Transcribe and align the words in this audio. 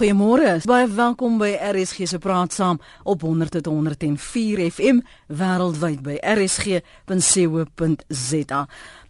Goeiemôre. 0.00 0.64
Baie 0.64 0.86
welkom 0.88 1.34
by 1.36 1.58
RSG 1.60 2.06
se 2.08 2.16
Praat 2.18 2.54
Saam 2.56 2.78
op 3.04 3.20
100.104 3.20 4.72
FM 4.72 5.04
wêreldwyd 5.28 6.00
by 6.00 6.16
rsg.co.za. 6.24 6.80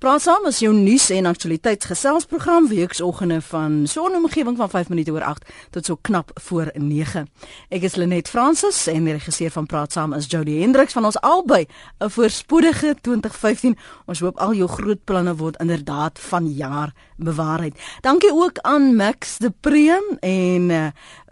Praat 0.01 0.23
Saam 0.25 0.47
is 0.49 0.63
jou 0.63 0.71
nuus 0.73 1.11
en 1.13 1.27
aktualiteitsgeselsprogram 1.29 2.71
weeksoggende 2.71 3.43
van 3.45 3.87
so 3.87 4.09
'n 4.09 4.17
omgewing 4.17 4.57
van 4.57 4.71
5 4.71 4.89
minute 4.89 5.13
oor 5.13 5.23
8 5.23 5.45
tot 5.71 5.85
so 5.85 5.97
knap 6.01 6.31
voor 6.35 6.71
9. 6.75 7.29
Ek 7.69 7.83
is 7.83 7.95
Lenet 7.95 8.29
Fransis 8.29 8.87
en 8.87 9.05
die 9.05 9.13
regisseur 9.13 9.51
van 9.51 9.67
Praat 9.67 9.93
Saam 9.93 10.13
is 10.13 10.27
Jody 10.27 10.61
Hendriks 10.61 10.93
van 10.93 11.05
ons 11.05 11.21
albei 11.21 11.67
'n 11.99 12.11
voorspoedige 12.11 12.97
2015. 13.01 13.77
Ons 14.07 14.21
hoop 14.21 14.39
al 14.39 14.55
jou 14.55 14.69
groot 14.69 15.05
planne 15.05 15.37
word 15.37 15.57
inderdaad 15.61 16.19
van 16.19 16.53
jaar 16.53 16.93
bewaarheid. 17.17 17.75
Dankie 18.01 18.33
ook 18.33 18.59
aan 18.59 18.97
Max 18.97 19.39
de 19.39 19.53
Preem 19.61 20.17
en 20.21 20.71
uh 20.71 20.87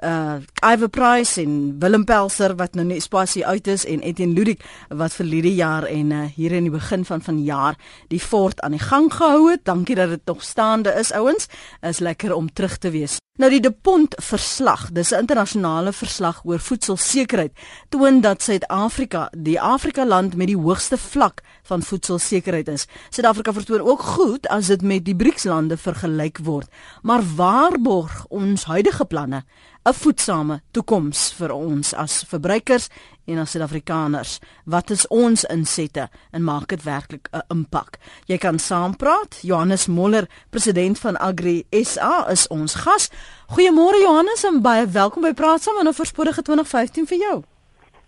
uh 0.05 0.73
Iver 0.73 0.89
Price 0.89 1.41
en 1.41 1.77
Willem 1.79 2.05
Pelser 2.05 2.57
wat 2.57 2.75
nou 2.75 2.87
net 2.87 3.03
spasie 3.03 3.47
uit 3.47 3.67
is 3.67 3.85
en 3.85 4.01
Etienne 4.01 4.35
Ludik 4.35 4.65
wat 4.89 5.13
vir 5.13 5.27
hierdie 5.27 5.55
jaar 5.55 5.85
en 5.85 6.11
uh 6.11 6.25
hier 6.35 6.53
in 6.53 6.63
die 6.63 6.71
begin 6.71 7.05
van 7.05 7.23
vanjaar 7.23 7.77
die 8.09 8.21
fort 8.59 8.61
aan 8.61 8.71
die 8.71 8.81
gang 8.81 9.13
gehou 9.15 9.51
het. 9.51 9.65
Dankie 9.65 9.95
dat 9.95 10.09
dit 10.09 10.25
nog 10.25 10.43
staande 10.43 10.91
is 10.91 11.13
ouens. 11.13 11.47
Is 11.81 11.99
lekker 11.99 12.35
om 12.35 12.53
terug 12.53 12.79
te 12.79 12.91
wees. 12.91 13.19
Nou 13.39 13.47
die 13.53 13.61
De 13.63 13.71
Pont 13.71 14.15
verslag, 14.19 14.89
dis 14.91 15.13
'n 15.15 15.19
internasionale 15.19 15.93
verslag 15.93 16.41
oor 16.45 16.59
voedselsekerheid, 16.59 17.53
toon 17.89 18.21
dat 18.21 18.43
Suid-Afrika 18.43 19.31
die 19.37 19.61
Afrika 19.61 20.07
land 20.07 20.35
met 20.37 20.47
die 20.47 20.57
hoogste 20.57 20.99
vlak 20.99 21.41
van 21.63 21.83
voedselsekerheid 21.83 22.69
is. 22.69 22.87
Suid-Afrika 23.11 23.53
vertoon 23.53 23.81
ook 23.81 24.01
goed 24.01 24.49
as 24.49 24.67
dit 24.67 24.83
met 24.83 25.05
die 25.05 25.17
BRICS-lande 25.17 25.77
vergelyk 25.77 26.39
word. 26.43 26.69
Maar 27.03 27.23
waarborg 27.37 28.27
ons 28.29 28.65
huidige 28.65 29.05
planne 29.05 29.45
'n 29.89 29.95
voedsame 29.95 30.61
toekoms 30.71 31.33
vir 31.33 31.53
ons 31.53 31.95
as 31.95 32.25
verbruikers 32.29 32.89
en 33.25 33.39
as 33.39 33.51
Suid-Afrikaners. 33.51 34.39
Wat 34.65 34.91
is 34.91 35.07
ons 35.07 35.45
insette 35.45 36.09
en 36.31 36.45
maak 36.45 36.69
dit 36.69 36.83
werklik 36.83 37.29
'n 37.33 37.43
impak? 37.49 37.99
Jy 38.27 38.39
kan 38.39 38.59
saampraat. 38.59 39.39
Johannes 39.43 39.87
Moller, 39.87 40.29
president 40.51 40.99
van 40.99 41.17
Agri 41.17 41.67
SA 41.71 42.29
is 42.29 42.47
ons 42.47 42.75
gas. 42.75 43.09
Goeiemôre 43.49 44.01
Johannes 44.03 44.45
en 44.45 44.63
baie 44.63 44.87
welkom 44.87 45.23
by 45.23 45.33
Praat 45.33 45.63
saam 45.63 45.79
en 45.81 45.89
'n 45.89 45.95
voorspoedige 45.95 46.43
2015 46.43 47.07
vir 47.07 47.19
jou. 47.19 47.43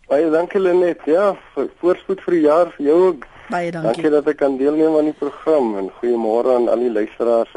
Baie 0.09 0.31
dankie 0.31 0.61
Lenet. 0.61 1.01
Ja, 1.05 1.37
voorspoed 1.81 2.21
vir 2.21 2.35
die 2.35 2.41
jaar 2.41 2.71
vir 2.77 2.87
jou 2.87 2.99
ook. 3.09 3.27
Baie 3.51 3.71
dankie. 3.71 3.93
Dankie 3.93 4.11
dat 4.11 4.27
ek 4.27 4.37
kan 4.37 4.57
deelneem 4.57 4.97
aan 4.97 5.05
die 5.05 5.19
program 5.19 5.77
en 5.79 5.91
goeiemôre 6.01 6.55
aan 6.55 6.69
al 6.69 6.79
die 6.79 6.93
luisteraars 6.93 7.55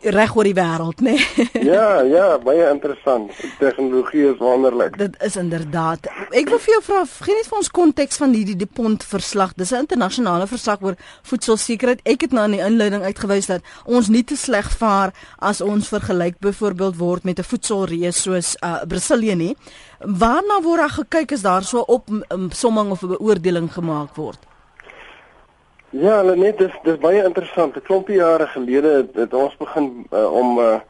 reg 0.00 0.34
oor 0.36 0.46
die 0.46 0.54
wêreld, 0.54 1.00
né? 1.00 1.16
Nee? 1.16 1.64
ja, 1.72 2.00
ja, 2.02 2.26
baie 2.42 2.68
interessant. 2.70 3.32
Tegnologie 3.58 4.28
is 4.32 4.38
wonderlik. 4.38 4.96
Dit 4.98 5.16
is 5.24 5.36
inderdaad. 5.36 6.06
Ek 6.30 6.50
wil 6.52 6.60
vir 6.62 6.74
jou 6.76 6.82
vra, 6.86 7.02
gee 7.26 7.36
net 7.36 7.50
vir 7.50 7.58
ons 7.60 7.70
konteks 7.80 8.20
van 8.22 8.34
hierdie 8.36 8.56
Depont 8.58 9.04
verslag. 9.04 9.54
Dis 9.58 9.72
'n 9.72 9.84
internasionale 9.86 10.46
verslag 10.46 10.82
oor 10.82 10.96
voedselsekerheid. 11.22 12.00
Ek 12.04 12.26
het 12.26 12.32
nou 12.32 12.44
in 12.44 12.56
die 12.58 12.64
inleiding 12.64 13.02
uitgewys 13.02 13.46
dat 13.46 13.62
ons 13.84 14.08
nie 14.08 14.24
te 14.24 14.36
sleg 14.36 14.70
vaar 14.78 15.14
as 15.38 15.60
ons 15.60 15.88
vergelyk 15.88 16.38
byvoorbeeld 16.40 16.96
word 16.96 17.24
met 17.24 17.38
'n 17.38 17.50
voedselreus 17.50 18.22
soos 18.22 18.56
uh, 18.64 18.82
Brasilië 18.86 19.34
nie. 19.34 19.56
Waarna 19.98 20.62
word 20.62 20.80
daar 20.80 20.96
gekyk 21.02 21.32
as 21.32 21.42
daar 21.42 21.64
so 21.64 21.80
op 21.80 22.08
um, 22.08 22.50
somming 22.50 22.90
of 22.90 23.02
'n 23.02 23.16
beoordeling 23.16 23.72
gemaak 23.72 24.14
word? 24.16 24.47
Ja, 25.90 26.20
net 26.22 26.58
dis 26.60 26.72
dis 26.84 26.98
baie 27.00 27.22
interessant. 27.24 27.76
'n 27.76 27.80
Klompie 27.80 28.16
jare 28.20 28.46
gelede 28.46 28.88
het, 28.88 29.14
het 29.14 29.34
ons 29.34 29.56
begin 29.56 30.04
uh, 30.12 30.32
om 30.32 30.58
uh, 30.58 30.80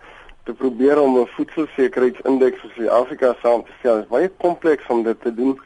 te 0.42 0.52
probeer 0.52 0.98
om 1.00 1.18
'n 1.20 1.26
voedselsekerheidsindeks 1.36 2.58
vir 2.60 2.70
Suid-Afrika 2.74 3.36
saam 3.42 3.62
te 3.62 3.70
stel. 3.78 3.94
Dit 3.94 4.04
is 4.04 4.10
baie 4.10 4.28
kompleks 4.28 4.88
om 4.88 5.02
dit 5.02 5.20
te 5.22 5.34
doen. 5.34 5.60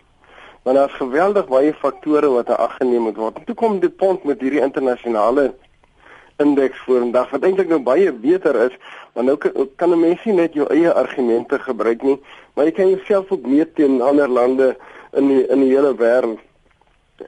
Want 0.62 0.76
daar's 0.76 0.92
geweldig 1.00 1.48
baie 1.48 1.72
faktore 1.72 2.28
wat 2.28 2.52
aangeneem 2.56 3.02
moet 3.08 3.16
word. 3.16 3.38
En 3.38 3.44
toe 3.44 3.54
kom 3.54 3.80
dit 3.80 3.96
punt 3.96 4.24
met 4.24 4.40
hierdie 4.40 4.60
internasionale 4.60 5.54
indeks 6.36 6.78
vorendag 6.84 7.30
wat 7.30 7.42
eintlik 7.42 7.68
nou 7.68 7.80
baie 7.80 8.12
beter 8.12 8.54
is, 8.68 8.76
want 9.12 9.26
nou 9.26 9.38
kan, 9.38 9.68
kan 9.76 9.90
'n 9.90 10.00
mens 10.00 10.24
nie 10.24 10.34
net 10.34 10.52
jou 10.52 10.68
eie 10.68 10.92
argumente 10.92 11.58
gebruik 11.58 12.02
nie, 12.02 12.20
maar 12.54 12.64
jy 12.64 12.72
kan 12.72 12.88
jouself 12.88 13.32
ook 13.32 13.46
meet 13.46 13.74
teen 13.74 14.02
ander 14.02 14.28
lande 14.28 14.76
in 15.12 15.28
die 15.28 15.46
in 15.48 15.60
die 15.60 15.72
hele 15.72 15.96
wêreld 15.96 16.51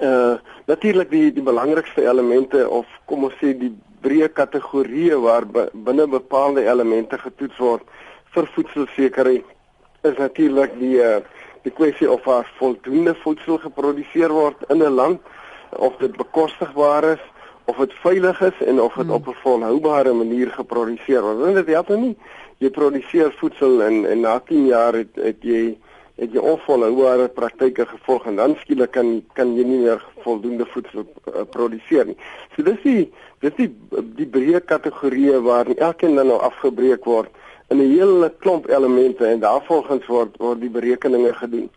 uh 0.01 0.37
natuurlik 0.67 1.11
die 1.11 1.33
die 1.33 1.43
belangrikste 1.43 2.03
elemente 2.03 2.69
of 2.69 2.87
kom 3.05 3.25
ons 3.25 3.35
sê 3.41 3.53
die 3.59 3.73
breë 4.05 4.29
kategorieë 4.33 5.19
waar 5.21 5.45
binne 5.73 6.07
bepaalde 6.07 6.65
elemente 6.65 7.19
getoets 7.19 7.59
word 7.59 7.83
vir 8.35 8.49
voedselsekerheid 8.55 9.45
is 10.03 10.17
natuurlik 10.19 10.79
die 10.81 10.99
uh 11.03 11.21
die 11.65 11.73
kwessie 11.73 12.11
of 12.11 12.25
daar 12.29 12.49
voldoende 12.59 13.15
voedsel 13.23 13.59
geproduseer 13.59 14.33
word 14.33 14.57
in 14.69 14.83
'n 14.83 14.95
land 14.95 15.21
of 15.71 15.97
dit 15.97 16.17
bekostigbaar 16.17 17.05
is 17.05 17.23
of 17.65 17.77
dit 17.77 17.93
veilig 17.93 18.41
is 18.41 18.67
en 18.67 18.81
of 18.81 18.95
dit 18.95 19.07
hmm. 19.07 19.15
op 19.15 19.29
'n 19.29 19.41
volhoubare 19.43 20.13
manier 20.13 20.51
geproduseer 20.51 21.23
word. 21.23 21.39
Want 21.39 21.55
dit 21.55 21.67
help 21.67 21.89
nie 21.89 22.17
jy 22.59 22.71
produseer 22.71 23.33
voedsel 23.39 23.83
en 23.83 24.05
en 24.07 24.21
na 24.21 24.39
10 24.39 24.67
jaar 24.67 24.95
het 24.95 25.15
het 25.15 25.43
jy 25.43 25.77
het 26.21 26.35
jy 26.35 26.43
onvolhoubare 26.47 27.29
praktyke 27.35 27.87
gevolg 27.91 28.27
en 28.31 28.37
dan 28.39 28.55
skielik 28.61 28.93
kan 28.95 29.17
kan 29.35 29.55
jy 29.59 29.65
nie 29.67 29.81
meer 29.83 30.03
voldoende 30.23 30.67
voedsel 30.71 31.03
uh, 31.03 31.43
produseer 31.51 32.07
nie. 32.07 32.19
So 32.55 32.63
dis 32.63 32.79
die 32.85 33.13
dis 33.43 33.57
die 33.59 33.71
die 34.21 34.29
breë 34.37 34.63
kategorieë 34.63 35.41
waar 35.43 35.71
elkeen 35.75 36.15
dan 36.15 36.31
nou 36.31 36.39
afgebreek 36.39 37.05
word 37.11 37.31
in 37.71 37.83
'n 37.83 37.91
hele 37.97 38.31
klomp 38.39 38.69
elemente 38.71 39.27
en 39.27 39.41
daarvolgens 39.41 40.07
word 40.07 40.39
word 40.39 40.61
die 40.61 40.71
berekeninge 40.71 41.35
gedoen. 41.35 41.71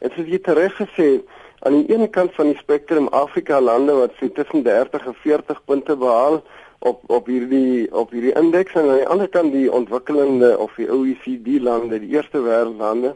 En 0.00 0.10
soos 0.16 0.28
jy 0.28 0.38
tereg 0.38 0.76
gesê 0.80 1.06
het, 1.12 1.24
aan 1.64 1.72
die 1.72 1.94
een 1.94 2.10
kant 2.10 2.34
van 2.34 2.46
die 2.46 2.58
spektrum 2.58 3.08
Afrika 3.08 3.60
lande 3.60 3.92
wat 3.92 4.12
sê 4.20 4.32
tussen 4.32 4.62
30 4.62 5.06
en 5.06 5.14
40 5.14 5.64
punte 5.64 5.96
behaal 5.96 6.42
op 6.78 7.02
op 7.06 7.26
hierdie 7.26 7.92
op 7.92 8.10
hierdie 8.10 8.34
indeks 8.36 8.72
en 8.74 8.88
aan 8.88 8.96
die 8.96 9.12
ander 9.12 9.28
kant 9.28 9.52
die 9.52 9.72
ontwikkelende 9.72 10.58
of 10.58 10.72
die 10.76 10.88
OECD 10.92 11.60
lande, 11.60 12.00
die 12.00 12.16
eerste 12.16 12.40
wêreldlande 12.40 13.14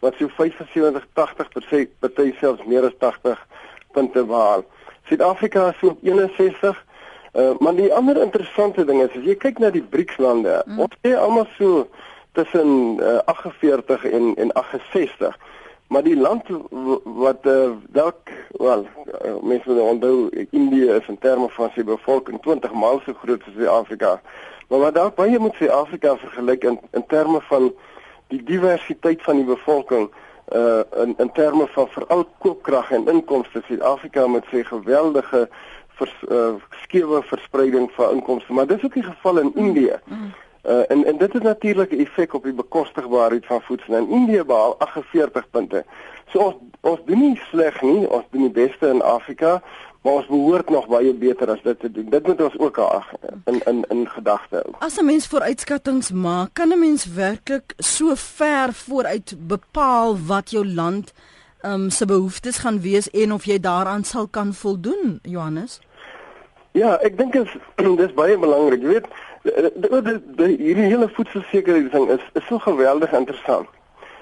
wat 0.00 0.14
so 0.18 0.28
75 0.28 1.06
80% 1.12 1.98
party 1.98 2.32
selfs 2.40 2.64
meer 2.64 2.84
as 2.84 2.98
80 2.98 3.46
punte 3.92 4.24
behaal. 4.24 4.64
Suid-Afrika 5.08 5.68
is 5.68 5.78
so 5.80 5.86
op 5.88 5.98
61. 6.02 6.84
Uh, 7.32 7.50
maar 7.58 7.74
die 7.74 7.94
ander 7.94 8.20
interessante 8.22 8.84
ding 8.84 9.02
is 9.02 9.12
as 9.16 9.24
jy 9.24 9.36
kyk 9.36 9.60
na 9.62 9.70
die 9.70 9.84
BRICS 9.84 10.16
lande, 10.16 10.54
mm. 10.64 10.78
ons 10.80 10.94
sê 11.04 11.12
almal 11.14 11.46
so 11.58 11.84
tussen 12.38 12.98
uh, 13.04 13.18
48 13.28 14.06
en 14.08 14.32
en 14.40 14.52
68. 14.56 15.36
Maar 15.88 16.04
die 16.04 16.16
land 16.16 16.48
wat 17.04 17.46
uh, 17.48 17.70
dalk 17.94 18.32
wel 18.60 18.86
uh, 18.86 19.36
mense 19.42 19.68
moet 19.68 19.80
onthou 19.80 20.46
Indië 20.50 20.88
is 20.96 21.06
in 21.08 21.18
terme 21.18 21.48
van 21.56 21.70
sy 21.74 21.84
bevolking 21.84 22.40
20 22.44 22.72
maal 22.72 23.00
so 23.04 23.16
groot 23.22 23.44
as 23.46 23.54
Suid-Afrika. 23.56 24.18
Maar 24.68 24.84
wat 24.86 24.98
dalk 24.98 25.20
baie 25.20 25.38
moet 25.38 25.56
Suid-Afrika 25.60 26.16
vergelyk 26.24 26.64
in 26.64 26.80
in 26.90 27.06
terme 27.06 27.40
van 27.52 27.70
die 28.28 28.42
diversiteit 28.42 29.22
van 29.22 29.36
die 29.36 29.48
bevolking 29.48 30.10
uh 30.52 30.80
in 31.04 31.14
in 31.18 31.32
terme 31.32 31.66
van 31.74 31.88
veral 31.88 32.24
koopkrag 32.38 32.90
en 32.90 33.08
inkomste 33.08 33.62
Suid-Afrika 33.66 34.26
met 34.26 34.44
sy 34.50 34.62
geweldige 34.64 35.48
vers, 36.00 36.14
uh 36.28 36.54
skewe 36.82 37.22
verspreiding 37.22 37.90
van 37.96 38.14
inkomste 38.16 38.52
maar 38.52 38.66
dis 38.66 38.84
ook 38.84 38.94
die 38.94 39.02
geval 39.02 39.38
in 39.38 39.52
Indië. 39.54 39.98
Uh 40.64 40.84
en 40.88 41.04
en 41.04 41.18
dit 41.18 41.32
het 41.32 41.42
natuurlik 41.42 41.90
'n 41.92 42.00
effek 42.00 42.34
op 42.34 42.44
die 42.44 42.52
bekostigbaarheid 42.52 43.46
van 43.46 43.62
voedsel. 43.62 43.94
In 43.94 44.08
Indië 44.08 44.44
behaal 44.44 44.78
48 44.78 45.50
punte. 45.50 45.84
So 46.28 46.38
ons 46.38 46.56
ons 46.80 47.00
doen 47.04 47.18
nie 47.18 47.40
sleg 47.50 47.82
nie, 47.82 48.10
ons 48.10 48.24
doen 48.30 48.42
die 48.42 48.66
beste 48.66 48.88
in 48.88 49.02
Afrika, 49.02 49.62
maar 50.08 50.16
ons 50.16 50.26
behoort 50.26 50.70
nog 50.70 50.86
baie 50.88 51.12
beter 51.14 51.50
as 51.50 51.62
dit 51.62 51.80
te 51.80 51.90
doen. 51.90 52.08
Dit 52.10 52.26
moet 52.26 52.40
ons 52.42 52.58
ook 52.58 52.78
in 53.44 53.60
in 53.64 53.84
in 53.88 54.08
gedagte 54.08 54.62
hou. 54.62 54.74
As 54.78 54.96
'n 54.98 55.04
mens 55.04 55.26
vooruitskattinge 55.26 56.14
maak, 56.14 56.48
kan 56.52 56.68
'n 56.68 56.78
mens 56.78 57.04
werklik 57.04 57.74
so 57.76 58.14
ver 58.14 58.72
vooruit 58.72 59.34
bepaal 59.38 60.16
wat 60.26 60.50
jou 60.50 60.66
land 60.66 61.12
um, 61.62 61.90
se 61.90 62.06
behoeftes 62.06 62.58
gaan 62.58 62.80
wees 62.80 63.10
en 63.10 63.32
of 63.32 63.44
jy 63.44 63.60
daaraan 63.60 64.04
sal 64.04 64.26
kan 64.26 64.54
voldoen, 64.54 65.18
Johannes? 65.22 65.80
Ja, 66.72 66.96
ek 67.00 67.18
dink 67.18 67.32
dit 67.32 67.44
is 67.44 67.56
dis 68.02 68.14
baie 68.14 68.38
belangrik. 68.38 68.82
Jy 68.82 68.88
weet, 68.88 69.06
hierdie 70.56 70.88
hele 70.88 71.08
voedselsekerheid 71.08 71.92
ding 71.92 72.08
is 72.10 72.24
is 72.32 72.46
so 72.46 72.58
geweldig 72.58 73.12
interessant. 73.12 73.68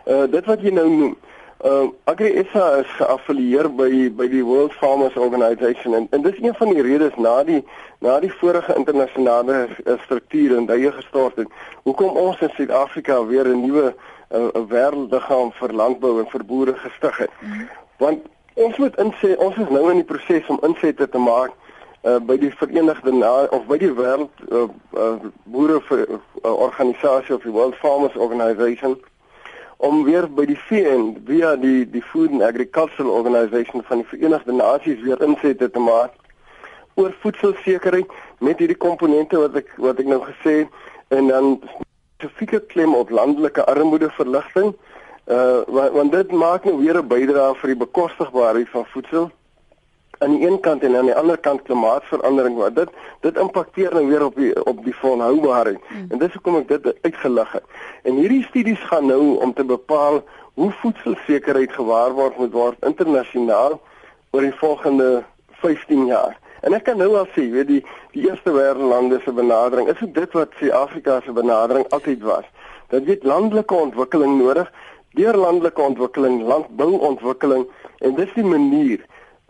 Uh 0.04 0.26
dit 0.30 0.44
wat 0.44 0.60
jy 0.60 0.70
nou 0.70 0.88
noem, 0.90 1.16
Uh 1.64 1.88
AgriSA 2.04 2.80
is 2.80 2.90
geaffilieer 2.98 3.68
by 3.76 4.10
by 4.12 4.26
die 4.28 4.44
World 4.44 4.72
Farmers 4.72 5.16
Organization 5.16 5.94
en 5.94 6.06
en 6.10 6.22
dis 6.22 6.36
een 6.42 6.54
van 6.54 6.68
die 6.74 6.82
redes 6.82 7.16
na 7.16 7.42
die 7.44 7.64
na 8.00 8.20
die 8.20 8.32
vorige 8.32 8.74
internasionale 8.76 9.68
strukture 10.04 10.56
en 10.56 10.66
daai 10.66 10.92
gestort 10.92 11.36
het. 11.36 11.48
Hoekom 11.82 12.16
ons 12.16 12.40
in 12.40 12.52
Suid-Afrika 12.56 13.24
weer 13.26 13.48
'n 13.48 13.60
nuwe 13.60 13.94
uh, 14.30 14.48
wêreldliggaam 14.68 15.52
vir 15.52 15.72
landbou 15.72 16.18
en 16.20 16.28
vir 16.28 16.44
boere 16.44 16.74
gestig 16.74 17.16
het. 17.16 17.30
-hmm. 17.40 17.68
Want 17.96 18.20
ons 18.54 18.76
moet 18.76 18.96
insê 18.96 19.36
ons 19.36 19.56
is 19.56 19.68
nou 19.68 19.90
in 19.90 19.96
die 19.96 20.10
proses 20.12 20.46
om 20.46 20.58
insette 20.62 21.08
te 21.08 21.18
maak 21.18 21.52
uh, 22.02 22.18
by 22.18 22.36
die 22.38 22.52
Verenigde 22.56 23.12
Na 23.12 23.44
of 23.50 23.66
by 23.66 23.78
die 23.78 23.92
wêreld 23.92 24.30
uh, 24.48 24.68
uh, 24.92 25.16
boere 25.44 25.80
vir 25.88 26.06
uh, 26.08 26.18
organisasie 26.52 27.34
of 27.34 27.42
die 27.42 27.52
World 27.52 27.74
Farmers 27.74 28.16
Organization 28.16 29.00
om 29.76 30.04
weer 30.04 30.26
by 30.32 30.46
die 30.48 30.58
VN 30.68 31.16
via 31.26 31.56
die 31.60 31.84
die 31.90 32.02
Food 32.02 32.30
and 32.30 32.42
Agricultural 32.42 33.12
Organization 33.12 33.82
van 33.88 34.02
die 34.02 34.08
Verenigde 34.12 34.52
Nasies 34.52 35.02
weer 35.04 35.22
insette 35.22 35.70
te 35.70 35.82
maak 35.82 36.14
oor 36.94 37.12
voedselsekerheid 37.20 38.12
met 38.38 38.58
hierdie 38.58 38.78
komponente 38.80 39.38
wat 39.40 39.56
ek 39.60 39.72
wat 39.76 40.00
ek 40.00 40.08
nou 40.08 40.22
gesê 40.24 40.56
en 41.12 41.28
dan 41.32 41.50
spesifieke 42.16 42.60
klem 42.72 42.94
op 42.96 43.10
landelike 43.10 43.64
armoedeverligting 43.64 44.72
uh 45.26 45.62
want, 45.66 45.92
want 45.92 46.12
dit 46.12 46.32
maak 46.32 46.64
nou 46.64 46.78
weer 46.80 46.96
'n 47.02 47.08
bydrae 47.08 47.54
vir 47.60 47.74
die 47.74 47.82
bekostigbaarheid 47.84 48.68
van 48.68 48.86
voedsel 48.94 49.30
aan 50.18 50.36
die 50.36 50.46
een 50.48 50.60
kant 50.60 50.82
en 50.82 50.96
aan 50.96 51.10
die 51.10 51.14
ander 51.14 51.38
kant 51.38 51.62
klimaatsverandering 51.62 52.56
wat 52.56 52.74
dit 52.76 52.90
dit 53.20 53.38
impakteer 53.38 53.94
nou 53.94 54.06
weer 54.08 54.24
op 54.24 54.36
die 54.36 54.64
op 54.64 54.84
die 54.84 54.94
volhoubaarheid. 54.96 55.80
Hmm. 55.88 56.06
En 56.08 56.18
dis 56.18 56.32
hoekom 56.32 56.56
ek 56.62 56.68
dit 56.68 56.88
uitgelig 57.02 57.52
het. 57.52 57.64
En 58.02 58.20
hierdie 58.20 58.42
studies 58.48 58.80
gaan 58.90 59.06
nou 59.06 59.36
om 59.44 59.52
te 59.54 59.64
bepaal 59.64 60.22
hoe 60.54 60.72
voedselsekerheid 60.80 61.72
gewaarborg 61.72 62.36
moet 62.36 62.52
word 62.52 62.84
internasionaal 62.88 63.80
oor 64.30 64.44
die 64.44 64.56
volgende 64.60 65.24
15 65.60 66.06
jaar. 66.06 66.36
En 66.60 66.74
ek 66.74 66.86
kan 66.88 66.96
nou 66.98 67.12
al 67.16 67.28
sê, 67.34 67.44
weet 67.52 67.68
die 67.68 67.82
die 68.16 68.24
eerste 68.30 68.52
wêreldlande 68.54 69.20
se 69.24 69.32
benadering 69.32 69.90
is 69.92 70.00
dit 70.00 70.32
wat 70.32 70.54
Suid-Afrika 70.56 71.20
se 71.24 71.32
benadering 71.36 71.84
altyd 71.92 72.22
was. 72.24 72.46
Dat 72.88 73.04
jy 73.04 73.18
landelike 73.22 73.74
ontwikkeling 73.74 74.38
nodig, 74.40 74.70
deur 75.18 75.36
landelike 75.36 75.82
ontwikkeling, 75.82 76.40
landbouontwikkeling 76.48 77.66
en 77.98 78.16
dis 78.16 78.32
die 78.34 78.44
manier 78.44 79.04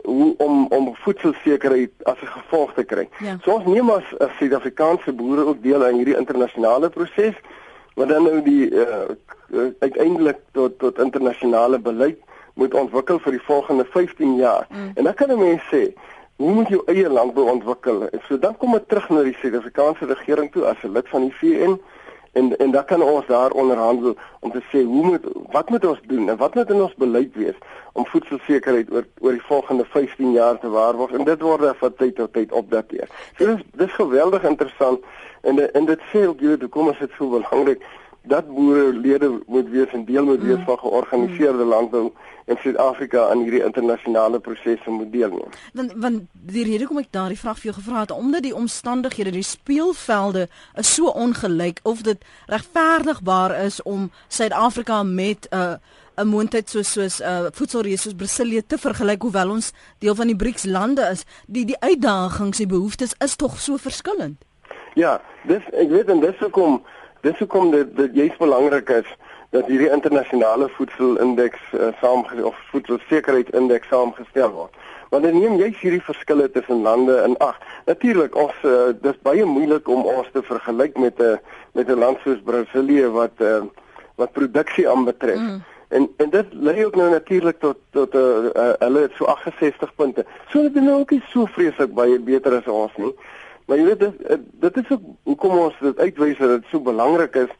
hoe 0.07 0.33
om 0.37 0.67
om 0.67 0.95
voedselsekerheid 0.95 1.91
as 2.03 2.19
'n 2.21 2.35
gevolg 2.39 2.73
te 2.73 2.83
kry. 2.83 3.09
Ja. 3.19 3.37
So 3.43 3.51
ons 3.51 3.65
neem 3.65 3.89
as 3.89 4.07
as 4.19 4.37
Suid-Afrikaanse 4.39 5.13
boere 5.13 5.45
ook 5.45 5.61
deel 5.61 5.85
aan 5.85 5.99
hierdie 5.99 6.17
internasionale 6.17 6.89
proses 6.89 7.35
wat 7.95 8.07
dan 8.09 8.23
nou 8.23 8.41
die 8.41 8.69
uh, 8.71 9.67
uiteindelik 9.79 10.37
tot 10.51 10.79
tot 10.79 10.99
internasionale 10.99 11.79
beleid 11.79 12.19
moet 12.53 12.73
ontwikkel 12.73 13.19
vir 13.19 13.31
die 13.31 13.41
volgende 13.41 13.85
15 13.85 14.35
jaar. 14.35 14.67
Mm. 14.69 14.91
En 14.95 15.03
dan 15.03 15.13
kan 15.13 15.31
'n 15.31 15.39
mens 15.39 15.61
sê, 15.73 15.93
hoe 16.35 16.51
moet 16.51 16.67
jou 16.67 16.81
eie 16.85 17.09
landbou 17.09 17.49
ontwikkel? 17.49 18.09
So 18.27 18.39
dan 18.39 18.57
kom 18.57 18.71
dit 18.71 18.87
terug 18.87 19.09
na 19.09 19.23
die 19.23 19.37
Suid-Afrikaanse 19.41 20.05
regering 20.05 20.51
toe 20.51 20.65
as 20.65 20.83
'n 20.83 20.91
lid 20.91 21.09
van 21.09 21.21
die 21.21 21.35
VN 21.39 21.81
en 22.37 22.57
en 22.57 22.71
dan 22.71 22.85
kan 22.85 23.03
ons 23.03 23.25
daar 23.25 23.51
onderhandel 23.51 24.15
om 24.39 24.51
te 24.51 24.63
sê 24.71 24.83
hoe 24.83 25.05
moet 25.05 25.27
wat 25.51 25.69
moet 25.69 25.85
ons 25.91 26.01
doen 26.11 26.29
en 26.29 26.37
wat 26.37 26.55
moet 26.55 26.69
in 26.69 26.81
ons 26.87 26.95
beleid 27.03 27.35
wees 27.35 27.59
om 27.93 28.05
voedselsekerheid 28.05 28.91
oor 28.93 29.05
oor 29.19 29.37
die 29.37 29.45
volgende 29.49 29.85
15 29.93 30.31
jaar 30.31 30.59
te 30.59 30.69
waarborg 30.69 31.11
en 31.17 31.25
dit 31.29 31.41
word 31.41 31.77
van 31.83 31.95
tyd 32.01 32.15
tot 32.15 32.33
tyd 32.33 32.51
opdateer. 32.51 33.09
So 33.37 33.45
dis 33.53 33.63
dis 33.83 33.95
geweldig 34.01 34.43
interessant 34.51 35.05
en 35.41 35.63
en 35.73 35.89
dit 35.93 36.09
sê 36.11 36.27
ook 36.27 36.43
jy 36.45 36.57
kom 36.69 36.91
as 36.93 37.01
dit 37.03 37.17
so 37.17 37.33
belangrik 37.37 37.81
dat 38.27 38.47
boere 38.47 38.93
lede 38.93 39.29
moet 39.47 39.69
wees 39.69 39.91
en 39.93 40.05
deel 40.05 40.25
moet 40.25 40.41
wees 40.41 40.57
mm. 40.57 40.65
van 40.65 40.79
georganiseerde 40.79 41.63
landbou 41.63 42.11
in 42.47 42.57
Suid-Afrika 42.61 43.27
aan 43.29 43.43
hierdie 43.43 43.63
internasionale 43.63 44.39
prosesse 44.39 44.89
moet 44.89 45.11
deelneem. 45.11 45.51
Want 45.73 45.93
want 45.95 46.21
die 46.31 46.63
rede 46.63 46.87
kom 46.87 47.01
ek 47.01 47.11
daardie 47.11 47.39
vraag 47.39 47.59
vir 47.59 47.71
jou 47.71 47.75
gevra 47.79 48.05
het 48.05 48.15
omdat 48.15 48.45
die 48.47 48.55
omstandighede, 48.55 49.35
die 49.35 49.43
speelvelde 49.43 50.47
is 50.79 50.93
so 50.95 51.11
ongelyk 51.11 51.79
of 51.83 52.05
dit 52.07 52.23
regverdigbaar 52.47 53.57
is 53.65 53.81
om 53.83 54.11
Suid-Afrika 54.27 55.03
met 55.03 55.47
'n 55.51 55.55
uh, 55.55 55.73
'n 56.17 56.27
moondheid 56.27 56.69
soos 56.69 56.91
soos 56.91 57.19
'n 57.19 57.23
uh, 57.23 57.47
voedselreis 57.53 58.01
soos 58.01 58.15
Brasilië 58.17 58.61
te 58.67 58.77
vergelyk 58.77 59.21
hoewel 59.21 59.49
ons 59.49 59.71
deel 59.99 60.15
van 60.15 60.27
die 60.27 60.35
BRICS 60.35 60.65
lande 60.65 61.03
is, 61.11 61.25
die 61.45 61.65
die 61.65 61.79
uitdagings 61.79 62.59
en 62.59 62.67
behoeftes 62.67 63.13
is 63.19 63.35
tog 63.35 63.59
so 63.59 63.77
verskillend. 63.77 64.41
Ja, 64.95 65.21
dis 65.45 65.61
ek 65.71 65.89
weet 65.89 66.09
en 66.09 66.19
dis 66.19 66.39
hoekom 66.39 66.81
dis 67.21 67.37
hoekom 67.37 67.71
dit 67.71 67.95
dit 67.97 68.15
juist 68.15 68.37
belangrik 68.37 68.89
is 68.89 69.09
dat 69.49 69.65
hierdie 69.65 69.89
internasionale 69.89 70.69
voedselindeks 70.69 71.61
uh, 71.73 71.87
saamge 72.01 72.45
of 72.45 72.55
voedselsekerheidsindeks 72.71 73.87
saamgestel 73.87 74.51
word. 74.51 74.75
Want 75.09 75.23
dan 75.23 75.39
neem 75.39 75.55
jy 75.55 75.71
hierdie 75.79 76.03
verskille 76.03 76.49
tussen 76.51 76.81
lande 76.83 77.15
in 77.23 77.37
ag. 77.43 77.55
Natuurlik 77.87 78.35
ons 78.35 78.57
uh, 78.67 78.91
dis 79.01 79.15
baie 79.23 79.45
moeilik 79.45 79.87
om 79.87 80.03
ons 80.03 80.27
te 80.33 80.43
vergelyk 80.43 80.97
met 80.99 81.19
'n 81.19 81.23
uh, 81.23 81.37
met 81.71 81.87
'n 81.87 81.99
land 81.99 82.19
soos 82.23 82.43
Brasilië 82.43 83.07
wat 83.15 83.35
uh, 83.39 83.63
wat 84.15 84.31
produksie 84.31 84.89
aanbetref. 84.89 85.39
Mm. 85.39 85.63
En 85.87 86.09
en 86.17 86.29
dit 86.29 86.45
lei 86.51 86.85
ook 86.85 86.95
nou 86.95 87.09
natuurlik 87.09 87.59
tot 87.59 87.77
tot 87.89 88.13
'n 88.13 88.17
uh, 88.17 88.51
uh, 88.55 88.73
hulle 88.79 89.01
het 89.01 89.13
so 89.15 89.25
68 89.25 89.95
punte. 89.95 90.25
So 90.49 90.61
dit 90.61 90.75
is 90.75 90.81
nou 90.81 90.99
ook 90.99 91.11
nie 91.11 91.23
so 91.29 91.45
vreeslik 91.45 91.93
baie 91.93 92.19
beter 92.19 92.55
as 92.57 92.67
ons 92.67 92.95
nie. 92.95 93.15
Maar 93.67 93.77
jy 93.77 93.85
weet 93.85 93.99
dit 93.99 94.43
dit 94.63 94.77
is 94.77 94.91
ook 94.95 95.07
hoekom 95.27 95.57
ons 95.59 95.79
dit 95.83 95.99
uitwys 95.99 96.37
dat 96.39 96.49
dit 96.49 96.69
so 96.71 96.79
belangrik 96.79 97.35
is 97.35 97.53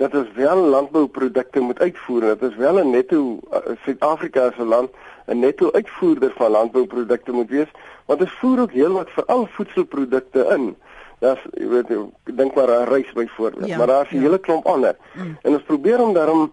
dat 0.00 0.14
ons 0.16 0.28
wel 0.34 0.56
landbouprodukte 0.56 1.60
moet 1.60 1.80
uitvoer. 1.80 2.20
Dit 2.20 2.42
is 2.50 2.56
wel 2.56 2.80
'n 2.80 2.90
netto 2.90 3.40
uh, 3.52 3.58
Suid-Afrika 3.84 4.52
se 4.56 4.64
land 4.64 4.90
'n 5.26 5.38
netto 5.38 5.70
uitvoerder 5.72 6.32
van 6.36 6.50
landbouprodukte 6.50 7.32
moet 7.32 7.50
wees, 7.50 7.70
want 8.06 8.20
ons 8.20 8.32
voer 8.32 8.60
ook 8.60 8.72
heelwat 8.72 9.10
veral 9.10 9.46
voedselprodukte 9.46 10.46
in. 10.56 10.76
Daar's 11.18 11.42
jy 11.52 11.68
weet 11.68 11.90
ek 11.90 12.36
dink 12.36 12.54
maar 12.54 12.74
aan 12.76 12.88
rys 12.88 13.12
byvoorbeeld, 13.12 13.66
ja, 13.66 13.76
maar 13.76 13.86
daar's 13.86 14.10
'n 14.10 14.16
ja. 14.16 14.20
hele 14.20 14.38
klomp 14.38 14.66
ander. 14.66 14.96
Mm. 15.12 15.36
En 15.42 15.52
ons 15.52 15.62
probeer 15.62 16.00
om 16.02 16.12
daarom 16.12 16.52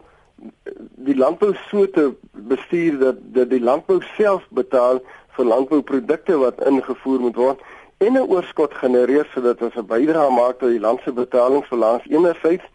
die 0.95 1.17
landbou 1.17 1.55
so 1.69 1.89
te 1.89 2.13
bestuur 2.31 2.99
dat 2.99 3.15
dat 3.21 3.49
die 3.49 3.63
landbou 3.63 4.01
self 4.01 4.47
betaal 4.49 5.01
vir 5.27 5.45
landbouprodukte 5.45 6.37
wat 6.37 6.65
ingevoer 6.65 7.19
moet 7.19 7.35
word 7.35 7.61
en 7.97 8.13
'n 8.13 8.29
oorskot 8.29 8.73
genereer 8.73 9.27
sodat 9.33 9.61
ons 9.61 9.75
'n 9.75 9.89
bydrae 9.93 10.29
maak 10.29 10.59
tot 10.59 10.69
die 10.69 10.79
land 10.79 10.99
se 11.01 11.11
betalingsbalans 11.11 12.03
enerzijds 12.09 12.67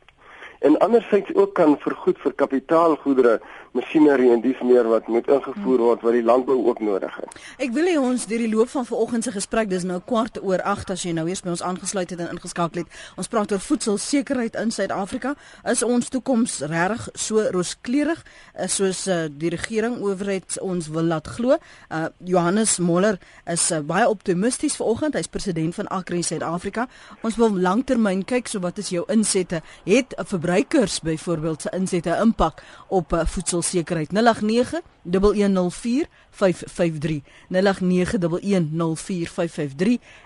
en 0.58 0.78
anderzijds 0.78 1.34
ook 1.34 1.54
kan 1.54 1.78
vergoed 1.78 2.18
vir 2.18 2.32
kapitaalgoedere, 2.32 3.40
masjinerie 3.72 4.30
en 4.32 4.40
dies 4.44 4.58
meer 4.64 4.86
wat 4.88 5.06
moet 5.08 5.28
ingevoer 5.32 5.80
word 5.80 6.02
wat 6.04 6.16
die 6.16 6.24
landbou 6.24 6.58
ook 6.68 6.80
nodig 6.84 7.14
het. 7.16 7.36
Ek 7.62 7.72
wil 7.72 7.88
hê 7.88 7.94
ons 8.00 8.26
deur 8.28 8.42
die 8.44 8.50
loop 8.52 8.68
van 8.72 8.84
vanoggend 8.88 9.24
se 9.24 9.32
gesprek, 9.32 9.70
dis 9.70 9.86
nou 9.88 9.98
kwart 10.04 10.38
oor 10.44 10.60
8 10.68 10.92
as 10.92 11.04
jy 11.06 11.14
nou 11.16 11.24
eers 11.28 11.40
by 11.44 11.54
ons 11.54 11.64
aangesluit 11.64 12.12
het 12.12 12.20
en 12.20 12.34
ingeskakel 12.34 12.82
het. 12.82 12.98
Ons 13.20 13.30
praat 13.32 13.52
oor 13.52 13.62
voedselsekerheid 13.64 14.58
in 14.60 14.74
Suid-Afrika. 14.74 15.34
Is 15.68 15.84
ons 15.86 16.10
toekoms 16.12 16.58
regtig 16.68 17.08
so 17.16 17.44
rooskleurig 17.54 18.20
eh, 18.20 18.68
soos 18.68 19.06
uh, 19.08 19.24
die 19.28 19.52
regering 19.54 20.00
owerheid 20.02 20.58
ons 20.60 20.90
wil 20.92 21.08
laat 21.08 21.30
glo? 21.38 21.56
Uh, 21.88 22.06
Johannes 22.28 22.76
Moller 22.82 23.18
is 23.50 23.64
uh, 23.72 23.80
baie 23.86 24.08
optimisties 24.08 24.76
vanoggend. 24.80 25.16
Hy's 25.16 25.32
president 25.32 25.78
van 25.78 25.88
Agri 25.88 26.22
Suid-Afrika. 26.26 26.88
Ons 27.24 27.38
wil 27.40 27.56
langtermyn 27.56 28.26
kyk 28.28 28.52
so 28.52 28.60
wat 28.64 28.82
is 28.82 28.92
jou 28.92 29.06
insette? 29.12 29.62
Het 29.86 30.12
'n 30.18 30.28
verbruikers 30.28 31.00
byvoorbeeld 31.00 31.62
se 31.62 31.70
insette 31.72 32.18
impak 32.20 32.62
op 32.88 33.12
uh, 33.12 33.24
voedselsekerheid 33.62 34.10
089 34.10 34.80
1104 35.02 36.06
553 36.30 37.22
089 37.48 38.18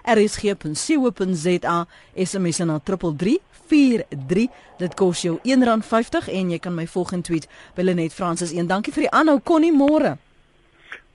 rsg.co.za 0.04 1.86
SMS 2.14 2.58
na 2.58 2.78
3343 2.78 4.48
dit 4.78 4.94
kos 4.94 5.22
jou 5.22 5.38
R1.50 5.44 6.28
en 6.32 6.50
jy 6.50 6.58
kan 6.58 6.74
my 6.74 6.86
volg 6.86 7.12
en 7.12 7.22
tweet 7.22 7.48
by 7.76 7.82
Lenet 7.82 8.12
Francis 8.12 8.52
1 8.52 8.66
dankie 8.66 8.92
vir 8.92 9.02
die 9.06 9.12
aanhou 9.12 9.40
Connie 9.40 9.72
môre. 9.72 10.16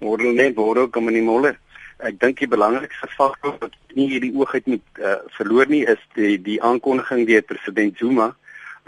Môre 0.01 0.33
net 0.33 0.55
môre 0.57 0.89
kom 0.89 1.07
in 1.09 1.15
die 1.21 1.25
môre 1.25 1.55
ek 2.01 2.17
dink 2.17 2.39
die 2.41 2.49
belangrikste 2.49 3.07
faktor 3.13 3.53
wat 3.61 3.73
nie 3.93 4.07
hierdie 4.09 4.33
oogheid 4.33 4.65
moet 4.65 4.85
uh, 4.97 5.21
verloor 5.37 5.69
nie 5.69 5.83
is 5.85 6.01
die 6.17 6.37
die 6.41 6.57
aankondiging 6.61 7.27
deur 7.29 7.43
president 7.45 7.97
Zuma 8.01 8.31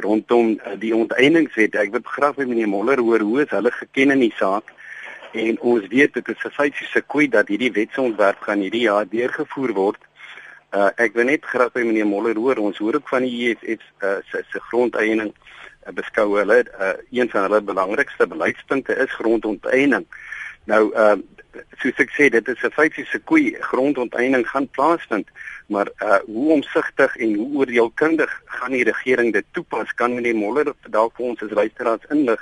rondom 0.04 0.54
uh, 0.54 0.76
die 0.80 0.94
onteieningswet. 0.96 1.76
Ek 1.80 1.92
wil 1.96 2.04
graag 2.16 2.38
by 2.40 2.48
meneer 2.50 2.70
Moller 2.72 3.02
hoor 3.02 3.24
hoe 3.26 3.44
is 3.44 3.54
hulle 3.56 3.72
geken 3.72 4.16
in 4.16 4.26
die 4.26 4.34
saak 4.38 4.72
en 5.34 5.58
ons 5.66 5.88
weet 5.90 6.14
dit 6.14 6.28
is 6.30 6.44
'n 6.46 6.54
feitiese 6.54 7.02
kwet 7.02 7.32
dat 7.32 7.48
hierdie 7.50 7.72
wetsontwerp 7.74 8.42
gaan 8.46 8.62
hierdie 8.62 8.86
jaar 8.86 9.08
deurgevoer 9.10 9.74
word. 9.74 10.02
Uh, 10.74 10.90
ek 10.98 11.14
wil 11.14 11.26
net 11.26 11.46
graag 11.46 11.74
by 11.74 11.82
meneer 11.86 12.06
Moller 12.06 12.36
hoor. 12.36 12.58
Ons 12.58 12.78
hoor 12.78 12.96
ook 12.96 13.10
van 13.10 13.26
die 13.26 13.50
EFF 13.50 13.82
uh, 14.02 14.20
se 14.30 14.44
se 14.52 14.60
grondeiening 14.70 15.34
uh, 15.34 15.94
beskou 15.94 16.38
hulle 16.38 16.64
uh, 16.66 16.94
een 17.12 17.30
van 17.30 17.48
hulle 17.48 17.62
belangrikste 17.62 18.28
beleidspunte 18.28 18.96
is 18.96 19.20
grondonteiening. 19.20 20.06
Nou 20.66 20.84
uh 20.96 21.16
soos 21.82 22.00
ek 22.02 22.14
sê 22.18 22.30
dit 22.34 22.48
is 22.48 22.64
'n 22.64 22.74
feitiese 22.74 23.20
koei 23.30 23.56
grondonteiening 23.60 24.46
gaan 24.50 24.68
plaasvind 24.70 25.28
maar 25.74 25.90
uh 26.06 26.20
hoe 26.26 26.52
omsigtig 26.54 27.16
en 27.26 27.36
hoe 27.40 27.58
oordeelkundig 27.64 28.32
gaan 28.46 28.76
die 28.78 28.86
regering 28.88 29.34
dit 29.34 29.46
toepas? 29.52 29.94
Kan 30.00 30.16
meneer 30.16 30.38
Moller 30.38 30.74
dalk 30.94 31.16
vir 31.18 31.32
ons 31.32 31.42
as 31.46 31.56
luisteraars 31.60 32.10
inlig? 32.14 32.42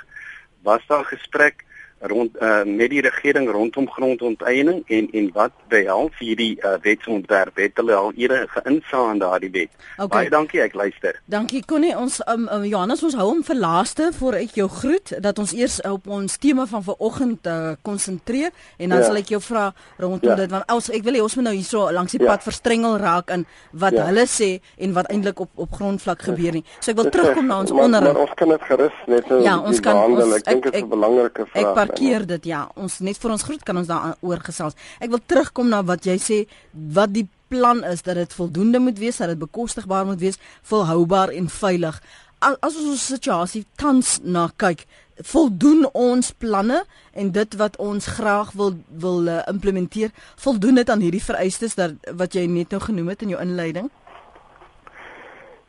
Was 0.68 0.84
daar 0.90 1.04
gesprek 1.08 1.64
rond 2.10 2.36
uh, 2.40 2.62
met 2.66 2.90
die 2.90 3.00
regering 3.00 3.50
rondom 3.50 3.88
grondonteiening 3.90 4.82
en 4.86 5.08
en 5.12 5.30
wat 5.34 5.52
behels 5.68 6.18
hierdie 6.18 6.56
uh, 6.60 6.74
wetsontwerp 6.82 7.56
het 7.60 7.76
hulle 7.80 7.94
al 7.94 8.12
eerder 8.16 8.48
geïnsaag 8.48 9.12
in 9.12 9.22
daardie 9.22 9.50
wet. 9.50 9.70
Okay. 9.96 10.08
Baie 10.08 10.30
dankie, 10.32 10.60
ek 10.64 10.74
luister. 10.74 11.20
Dankie 11.30 11.62
Connie, 11.66 11.94
ons 11.98 12.20
um, 12.26 12.48
um, 12.52 12.66
Johannes 12.66 13.02
ons 13.06 13.16
hou 13.18 13.28
hom 13.28 13.42
vir 13.46 13.58
laaste 13.58 14.10
voor 14.18 14.38
ek 14.40 14.56
jou 14.58 14.68
groet 14.72 15.14
dat 15.22 15.38
ons 15.38 15.54
eers 15.56 15.78
op 15.88 16.08
ons 16.10 16.38
tema 16.42 16.66
van 16.66 16.84
vanoggend 16.86 17.46
uh, 17.46 17.74
konsentreer 17.82 18.50
en 18.78 18.88
dan 18.88 18.98
ja. 18.98 19.06
sal 19.06 19.20
ek 19.22 19.34
jou 19.34 19.42
vra 19.42 19.68
rondom 20.02 20.34
ja. 20.34 20.38
dit 20.42 20.50
want 20.52 20.68
ons 20.72 20.90
ek 20.90 21.06
wil 21.06 21.18
hê 21.18 21.24
ons 21.24 21.36
moet 21.38 21.48
nou 21.50 21.54
hierso 21.56 21.86
langs 21.94 22.16
die 22.16 22.22
ja. 22.22 22.32
pad 22.32 22.46
verstrengel 22.46 22.98
raak 23.02 23.30
in 23.34 23.46
wat 23.84 23.96
ja. 23.96 24.08
hulle 24.10 24.26
sê 24.30 24.50
en 24.82 24.94
wat 24.96 25.10
eintlik 25.12 25.40
op 25.44 25.50
op 25.62 25.72
grondvlak 25.72 26.22
gebeur 26.26 26.58
nie. 26.58 26.64
So 26.80 26.92
ek 26.92 26.98
wil 26.98 27.10
terugkom 27.14 27.48
na 27.50 27.60
ons 27.62 27.72
onder. 27.74 28.08
Ons 28.16 28.34
kan 28.38 28.50
dit 28.52 28.66
gerus 28.68 29.00
net 29.10 29.28
nou 29.30 29.40
ja, 29.44 29.56
ons 29.60 29.80
kan, 29.84 30.00
ons, 30.08 30.36
ek 30.38 30.46
dink 30.48 30.66
dit 30.68 30.78
is 30.80 30.82
'n 30.82 30.90
belangrike 30.90 31.46
vraag. 31.52 31.62
Ek 31.62 31.74
parkeer 31.92 32.26
dit 32.26 32.50
ja. 32.50 32.66
Ons 32.76 33.00
net 33.04 33.20
vir 33.20 33.34
ons 33.34 33.44
groet 33.46 33.62
kan 33.62 33.76
ons 33.76 33.88
daaroor 33.90 34.42
gesels. 34.46 34.76
Ek 35.00 35.12
wil 35.12 35.22
terugkom 35.26 35.68
na 35.68 35.82
wat 35.84 36.06
jy 36.08 36.18
sê 36.18 36.40
wat 36.72 37.12
die 37.12 37.28
plan 37.52 37.84
is 37.84 38.02
dat 38.02 38.16
dit 38.16 38.32
voldoende 38.32 38.80
moet 38.80 38.98
wees, 38.98 39.20
dat 39.20 39.28
dit 39.28 39.38
bekostigbaar 39.38 40.06
moet 40.08 40.20
wees, 40.20 40.40
volhoubaar 40.62 41.34
en 41.36 41.48
veilig. 41.52 42.00
As 42.42 42.74
ons 42.74 42.94
ons 42.96 43.06
situasie 43.06 43.66
tans 43.76 44.18
na 44.24 44.48
kyk, 44.56 44.86
voldoen 45.22 45.84
ons 45.92 46.32
planne 46.32 46.82
en 47.12 47.32
dit 47.32 47.56
wat 47.60 47.76
ons 47.76 48.06
graag 48.16 48.54
wil 48.58 48.72
wil 49.04 49.28
uh, 49.28 49.42
implementeer, 49.52 50.10
voldoen 50.40 50.80
dit 50.80 50.90
aan 50.90 51.04
hierdie 51.04 51.22
vereistes 51.22 51.76
dat 51.78 51.98
wat 52.18 52.34
jy 52.34 52.46
net 52.50 52.72
nou 52.72 52.80
genoem 52.82 53.12
het 53.12 53.22
in 53.22 53.34
jou 53.36 53.42
inleiding? 53.42 53.90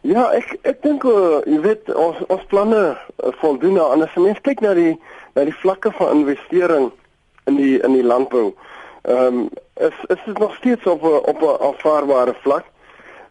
Ja, 0.04 0.26
ek 0.36 0.56
ek 0.68 0.82
dink 0.84 1.06
uh, 1.08 1.44
jy 1.48 1.60
weet 1.64 1.92
ons 1.94 2.18
ons 2.32 2.48
planne 2.52 2.82
uh, 2.96 3.36
voldoen 3.44 3.78
aan 3.84 4.08
as 4.08 4.16
mens 4.20 4.42
kyk 4.48 4.64
na 4.64 4.74
die 4.76 4.96
na 5.34 5.44
die 5.44 5.56
vlakke 5.56 5.92
van 5.92 6.18
investering 6.18 6.92
in 7.46 7.56
die 7.56 7.80
in 7.80 7.94
die 7.94 8.04
landbou. 8.04 8.54
Ehm 9.02 9.26
um, 9.26 9.50
is 9.76 9.98
is 10.08 10.22
dit 10.26 10.38
nog 10.38 10.56
steeds 10.56 10.86
op 10.86 11.04
op 11.04 11.42
'n 11.42 11.64
aanvaarbare 11.64 12.36
vlak. 12.42 12.66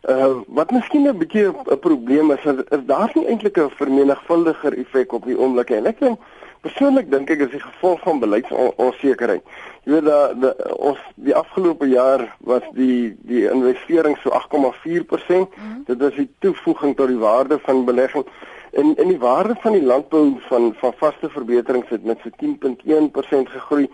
Uh 0.02 0.34
wat 0.46 0.70
miskien 0.70 1.08
'n 1.08 1.18
bietjie 1.18 1.46
'n 1.46 1.78
probleem 1.78 2.30
is, 2.30 2.44
is, 2.44 2.64
is 2.68 2.84
daar 2.86 3.10
nie 3.14 3.26
eintlik 3.26 3.56
'n 3.56 3.70
vermenigvuldiger 3.70 4.78
effek 4.78 5.12
op 5.12 5.24
die 5.24 5.38
oomblik 5.38 5.70
en 5.70 5.86
ek 5.86 6.00
dink 6.00 6.18
persoonlik 6.60 7.10
dink 7.10 7.30
ek 7.30 7.38
is 7.38 7.50
die 7.50 7.60
gevolg 7.60 8.00
van 8.00 8.18
beleidsonsekerheid. 8.18 9.42
Jy 9.84 9.92
weet 9.92 10.04
dat 10.04 10.40
die, 10.40 10.76
ons 10.78 10.98
die 11.14 11.34
afgelope 11.34 11.88
jaar 11.88 12.36
was 12.38 12.62
die 12.72 13.16
die 13.22 13.50
investering 13.50 14.18
so 14.22 14.30
8,4%. 14.30 15.38
Mm 15.38 15.48
-hmm. 15.54 15.82
Dit 15.86 16.02
is 16.02 16.14
die 16.14 16.30
toevoeging 16.38 16.96
tot 16.96 17.08
die 17.08 17.18
waarde 17.18 17.58
van 17.58 17.84
belegging 17.84 18.26
En 18.72 18.94
in 18.96 19.08
die 19.08 19.18
waarde 19.18 19.54
van 19.60 19.72
die 19.72 19.84
landbou 19.84 20.36
van 20.48 20.74
van 20.80 20.92
vaste 20.96 21.28
verbeterings 21.30 21.88
het 21.88 22.04
met 22.04 22.18
so 22.22 22.30
10.1% 22.44 23.50
gegroei. 23.56 23.90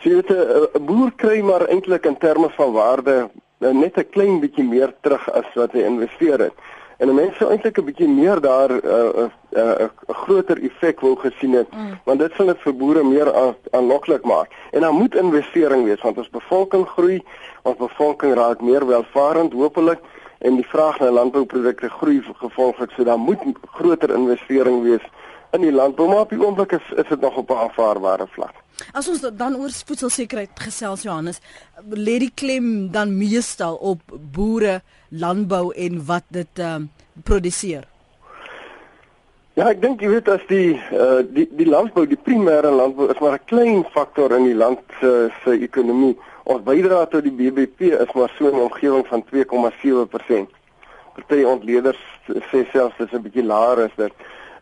So 0.00 0.08
jy 0.08 0.14
weet 0.14 0.30
'n 0.30 0.84
boer 0.84 1.12
kry 1.16 1.40
maar 1.40 1.66
eintlik 1.68 2.06
in 2.06 2.18
terme 2.18 2.50
van 2.50 2.72
waarde 2.72 3.30
nou 3.58 3.74
net 3.74 3.96
'n 3.96 4.08
klein 4.10 4.40
bietjie 4.40 4.64
meer 4.64 4.94
terug 5.00 5.30
as 5.30 5.48
wat 5.54 5.72
hy 5.72 5.80
investeer 5.80 6.38
het. 6.38 6.56
En 6.96 7.14
mense 7.14 7.36
sou 7.36 7.50
eintlik 7.50 7.78
'n 7.78 7.84
bietjie 7.84 8.08
meer 8.08 8.40
daar 8.40 8.70
'n 8.72 8.80
uh, 8.84 8.92
uh, 8.92 9.28
uh, 9.52 9.80
uh, 9.80 9.88
groter 10.06 10.62
effek 10.62 11.00
wou 11.00 11.16
gesien 11.16 11.52
het, 11.52 11.70
mm. 11.70 12.00
want 12.04 12.18
dit 12.18 12.32
sal 12.36 12.46
dit 12.46 12.60
vir 12.60 12.76
boere 12.76 13.04
meer 13.04 13.56
aanloklik 13.70 14.24
maak. 14.24 14.48
En 14.70 14.80
dan 14.80 14.94
moet 14.94 15.14
investering 15.14 15.84
wees 15.84 16.00
want 16.00 16.18
ons 16.18 16.30
bevolking 16.30 16.86
groei, 16.88 17.22
ons 17.62 17.76
bevolking 17.76 18.34
raak 18.34 18.60
meer 18.60 18.86
welvarend 18.86 19.52
hopelik 19.52 20.00
en 20.46 20.58
die 20.60 20.68
vraag 20.70 20.98
na 21.02 21.10
landbouprodukte 21.10 21.88
groei 21.98 22.20
gevolglik 22.42 22.92
so 22.94 23.04
dan 23.04 23.20
moet 23.20 23.42
groter 23.78 24.14
investering 24.14 24.82
wees 24.82 25.06
in 25.56 25.64
die 25.66 25.72
landbou 25.72 26.08
maar 26.08 26.26
op 26.26 26.34
die 26.34 26.42
oomblik 26.42 26.76
is 26.78 26.86
is 27.02 27.08
dit 27.08 27.20
nog 27.20 27.36
op 27.36 27.50
'n 27.50 27.62
aanvaarbare 27.64 28.26
vlak. 28.36 28.54
As 28.92 29.08
ons 29.08 29.20
dan 29.20 29.56
oor 29.56 29.70
voedselsekerheid 29.86 30.50
gesels 30.54 31.02
Johannes, 31.02 31.40
lê 31.90 32.18
die 32.18 32.32
klem 32.34 32.90
dan 32.92 33.16
meestal 33.18 33.74
op 33.74 34.00
boere, 34.32 34.80
landbou 35.08 35.72
en 35.74 36.04
wat 36.06 36.24
dit 36.28 36.58
ehm 36.58 36.74
um, 36.74 36.90
produseer. 37.24 37.84
Ja, 39.56 39.70
ek 39.70 39.80
dink 39.80 40.00
jy 40.00 40.08
weet 40.08 40.28
as 40.28 40.42
die 40.48 40.76
uh, 40.92 41.22
die 41.32 41.48
die 41.56 41.68
landbou, 41.68 42.06
die 42.06 42.20
primêre 42.28 42.70
landbou 42.70 43.08
is 43.08 43.20
maar 43.24 43.38
'n 43.38 43.44
klein 43.44 43.84
faktor 43.94 44.32
in 44.36 44.44
die 44.44 44.54
land 44.54 44.80
se 45.00 45.30
se 45.44 45.50
ekonomie. 45.50 46.16
Ons 46.46 46.62
bydrae 46.62 47.08
tot 47.10 47.24
die 47.26 47.34
BBP 47.34 47.88
is 47.96 48.12
maar 48.14 48.30
so 48.38 48.46
'n 48.46 48.60
omgewing 48.68 49.06
van 49.06 49.24
2,7%. 49.24 50.50
Party 51.14 51.42
ontleeders 51.42 51.98
sê 52.50 52.62
selfs 52.70 52.98
dis 52.98 53.12
'n 53.12 53.22
bietjie 53.22 53.44
laer 53.44 53.78
as 53.84 53.94
dit. 53.96 54.12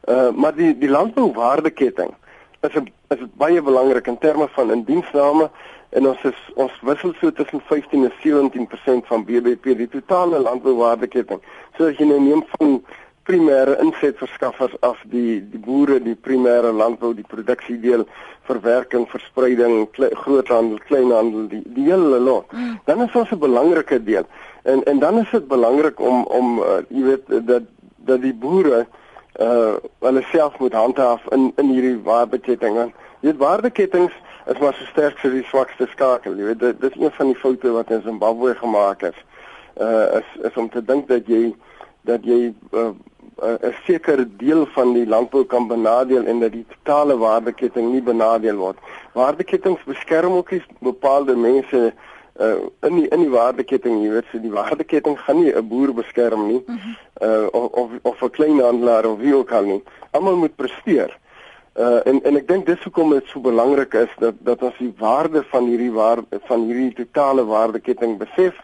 Uh 0.09 0.31
maar 0.31 0.55
die 0.55 0.79
die 0.79 0.89
landbouwaardeketting 0.89 2.15
is 2.63 2.75
'n 2.75 2.89
is 3.09 3.21
baie 3.37 3.63
belangrik 3.63 4.07
in 4.07 4.19
terme 4.19 4.49
van 4.49 4.71
indiensname 4.71 5.51
en 5.91 6.07
ons 6.09 6.23
is 6.25 6.41
ons 6.55 6.73
wissel 6.81 7.13
so 7.21 7.33
tussen 7.33 7.61
15 7.61 8.05
en 8.05 8.13
17% 8.23 9.07
van 9.07 9.25
BBP 9.25 9.77
die 9.77 9.89
totale 9.89 10.39
landbouwaardeketting. 10.39 11.41
So 11.77 11.87
as 11.87 11.97
jy 11.97 12.07
nou 12.07 12.21
neem 12.21 12.45
van 12.57 12.85
primêre 13.25 13.77
insetverskaffers 13.81 14.75
af 14.81 15.01
die 15.13 15.41
die 15.51 15.61
boere 15.61 15.99
die 16.03 16.17
primêre 16.17 16.73
landbou 16.73 17.13
die 17.17 17.27
produksiedeel 17.29 18.05
verwerking 18.49 19.07
verspreiding 19.09 19.87
kle, 19.97 20.11
groothandel 20.25 20.81
kleinhandel 20.89 21.49
die 21.49 21.63
die 21.77 21.87
hele 21.89 22.21
lot. 22.21 22.53
Mm. 22.53 22.81
dan 22.85 23.03
is 23.03 23.15
ons 23.15 23.31
'n 23.31 23.39
belangrike 23.39 24.03
deel. 24.05 24.27
En 24.63 24.83
en 24.85 24.99
dan 24.99 25.19
is 25.19 25.31
dit 25.31 25.49
belangrik 25.49 26.01
om 26.01 26.25
om 26.25 26.59
uh, 26.59 26.83
jy 26.89 27.03
weet 27.03 27.47
dat 27.47 27.63
dat 27.97 28.21
die 28.21 28.35
boere 28.35 28.87
uh 29.41 29.75
hulle 30.01 30.23
self 30.23 30.59
moet 30.59 30.73
handhaaf 30.73 31.23
in 31.31 31.53
in 31.57 31.69
hierdie 31.69 32.03
waardeketting. 32.03 32.77
Want 32.77 32.93
jy 33.21 33.29
weet 33.31 33.41
waardeketings 33.41 34.13
is 34.47 34.59
maar 34.59 34.75
so 34.75 34.85
sterk 34.85 35.19
vir 35.19 35.31
die 35.31 35.45
swakste 35.49 35.87
skakel 35.87 36.37
jy 36.37 36.45
weet. 36.45 36.61
Dit, 36.61 36.81
dit 36.81 36.97
is 36.97 37.03
een 37.03 37.13
van 37.13 37.27
die 37.27 37.41
foute 37.41 37.71
wat 37.71 37.91
in 37.91 38.03
Zimbabwe 38.03 38.55
gemaak 38.55 39.03
is. 39.03 39.19
Uh 39.81 40.21
is 40.21 40.29
is 40.51 40.57
om 40.57 40.69
te 40.69 40.85
dink 40.85 41.09
dat 41.09 41.27
jy 41.27 41.55
dat 42.05 42.25
jy 42.25 42.53
uh, 42.73 42.91
'n 43.43 43.75
sekere 43.85 44.27
deel 44.37 44.67
van 44.67 44.93
die 44.93 45.07
landbou 45.07 45.45
kan 45.45 45.67
benadeel 45.67 46.25
en 46.25 46.41
dat 46.41 46.53
die 46.53 46.67
totale 46.69 47.17
waardeketting 47.17 47.93
nie 47.93 48.03
benadeel 48.03 48.57
word. 48.57 48.79
Waardeketting 49.13 49.79
beskerm 49.85 50.33
ook 50.33 50.51
nie 50.51 50.63
bepaalde 50.79 51.37
mense 51.37 51.93
uh, 52.41 52.55
in 52.81 52.95
die 52.95 53.09
in 53.09 53.21
die 53.21 53.31
waardeketting, 53.31 54.03
jy 54.03 54.11
weet, 54.11 54.31
so 54.31 54.39
die 54.39 54.53
waardeketting 54.55 55.19
gaan 55.19 55.43
nie 55.43 55.53
'n 55.55 55.69
boer 55.69 55.95
beskerm 55.95 56.47
nie. 56.47 56.63
Uh 57.23 57.47
of 57.53 57.73
of, 57.73 57.91
of 58.03 58.23
'n 58.23 58.31
kleinhandelaar 58.31 59.07
of 59.07 59.19
wie 59.19 59.35
ook 59.35 59.53
al 59.53 59.65
nie. 59.65 59.83
Almal 60.11 60.37
moet 60.37 60.57
presteer. 60.57 61.19
Uh 61.77 62.07
en 62.07 62.23
en 62.23 62.37
ek 62.37 62.49
dink 62.49 62.67
dis 62.67 62.83
hoekom 62.83 63.11
dit 63.11 63.27
so 63.27 63.41
belangrik 63.41 63.95
is 63.95 64.11
dat 64.19 64.35
dat 64.39 64.63
ons 64.63 64.79
die 64.79 64.95
waarde 64.99 65.43
van 65.51 65.67
hierdie 65.67 65.93
waarde 65.93 66.41
van 66.47 66.67
hierdie 66.67 66.95
totale 66.95 67.45
waardeketting 67.45 68.19
besef 68.19 68.55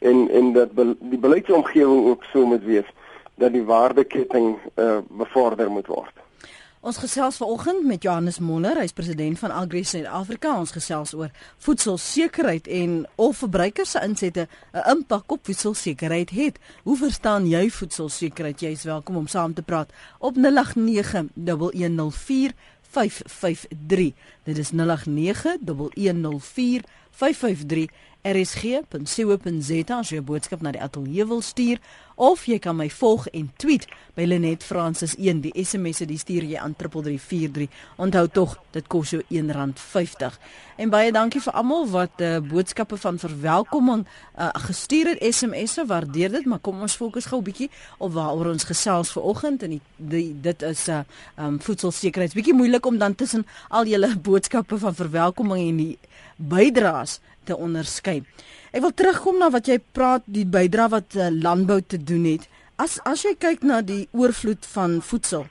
en 0.00 0.28
en 0.30 0.52
dat 0.52 0.72
be, 0.72 0.96
die 1.00 1.18
beleidsomgewing 1.18 2.06
ook 2.06 2.24
so 2.32 2.46
moet 2.46 2.64
wees 2.64 2.90
dat 3.36 3.52
die 3.52 3.64
waardeketting 3.64 4.58
uh, 4.74 4.98
bevorder 5.08 5.70
moet 5.70 5.86
word. 5.86 6.24
Ons 6.86 7.00
gesels 7.02 7.40
vanoggend 7.40 7.82
met 7.82 7.98
Johannes 8.02 8.38
Monner, 8.38 8.78
hy's 8.78 8.92
president 8.94 9.38
van 9.40 9.50
Agri 9.50 9.82
Suid-Afrika. 9.84 10.54
Ons 10.54 10.70
gesels 10.70 11.14
oor 11.18 11.30
voedselsekerheid 11.64 12.68
en 12.70 13.06
of 13.18 13.36
verbruikers 13.42 13.90
se 13.90 13.98
insette 14.06 14.46
'n 14.72 14.90
impak 14.90 15.32
op 15.32 15.40
voedselsekerheid 15.42 16.30
het. 16.30 16.58
Hoe 16.82 16.96
verstaan 16.96 17.48
jy 17.48 17.70
voedselsekerheid? 17.70 18.60
Jy 18.60 18.68
is 18.68 18.84
welkom 18.84 19.16
om 19.16 19.26
saam 19.26 19.54
te 19.54 19.62
praat 19.62 19.90
op 20.18 20.36
0891104553. 20.36 20.40
Dit 24.44 24.58
is 24.58 24.72
0891104553 24.72 24.76
rsg.co.za 28.26 29.98
as 29.98 30.10
jy 30.10 30.18
'n 30.18 30.24
boodskap 30.24 30.62
na 30.62 30.70
die 30.70 30.82
ateljee 30.82 31.26
wil 31.26 31.40
stuur 31.40 31.78
of 32.16 32.46
jy 32.48 32.58
kan 32.58 32.76
my 32.76 32.88
volg 32.90 33.28
en 33.36 33.50
tweet 33.60 33.86
by 34.16 34.24
Lenet 34.24 34.64
Francis 34.64 35.14
1 35.20 35.42
die 35.44 35.52
SMS'e 35.64 36.06
die 36.08 36.18
stuur 36.18 36.46
jy 36.48 36.56
aan 36.60 36.74
3343 36.74 37.68
onthou 38.00 38.24
tog 38.32 38.56
dit 38.72 38.86
kos 38.88 39.12
jou 39.12 39.20
R1.50 39.28 40.38
en 40.80 40.92
baie 40.92 41.12
dankie 41.12 41.42
vir 41.44 41.56
almal 41.56 41.84
wat 41.92 42.24
uh, 42.24 42.38
boodskappe 42.40 42.96
van 43.00 43.20
verwelkoming 43.20 44.06
uh, 44.06 44.48
gestuur 44.66 45.12
het. 45.12 45.22
SMS'e 45.24 45.86
waardeer 45.88 46.32
dit 46.38 46.48
maar 46.48 46.60
kom 46.64 46.80
ons 46.84 46.96
fokus 46.96 47.28
gou 47.28 47.40
'n 47.40 47.48
bietjie 47.48 47.70
op 47.98 48.12
waaroor 48.12 48.52
ons 48.52 48.64
gesels 48.64 49.12
vanoggend 49.12 49.62
en 49.62 49.76
die, 49.76 49.82
die 49.96 50.40
dit 50.40 50.62
is 50.62 50.86
'n 50.88 51.04
uh, 51.38 51.46
um, 51.46 51.60
voedselsekerheid. 51.60 52.34
Bietjie 52.34 52.54
moeilik 52.54 52.86
om 52.86 52.98
dan 52.98 53.14
tussen 53.14 53.46
al 53.68 53.86
julle 53.86 54.16
boodskappe 54.16 54.78
van 54.78 54.94
verwelkoming 54.94 55.68
en 55.68 55.76
die 55.76 55.98
bydraes 56.36 57.20
te 57.46 57.56
onderskei. 57.56 58.20
Ek 58.74 58.82
wil 58.84 58.94
terugkom 58.94 59.38
na 59.40 59.50
wat 59.54 59.70
jy 59.70 59.78
praat 59.96 60.24
die 60.26 60.46
bydra 60.46 60.88
wat 60.92 61.16
uh, 61.16 61.30
landbou 61.32 61.80
te 61.80 61.98
doen 61.98 62.26
het. 62.28 62.48
As 62.76 62.98
as 63.08 63.24
jy 63.24 63.36
kyk 63.40 63.62
na 63.64 63.80
die 63.80 64.04
oorvloed 64.12 64.66
van 64.74 64.98
voedsel 65.00 65.46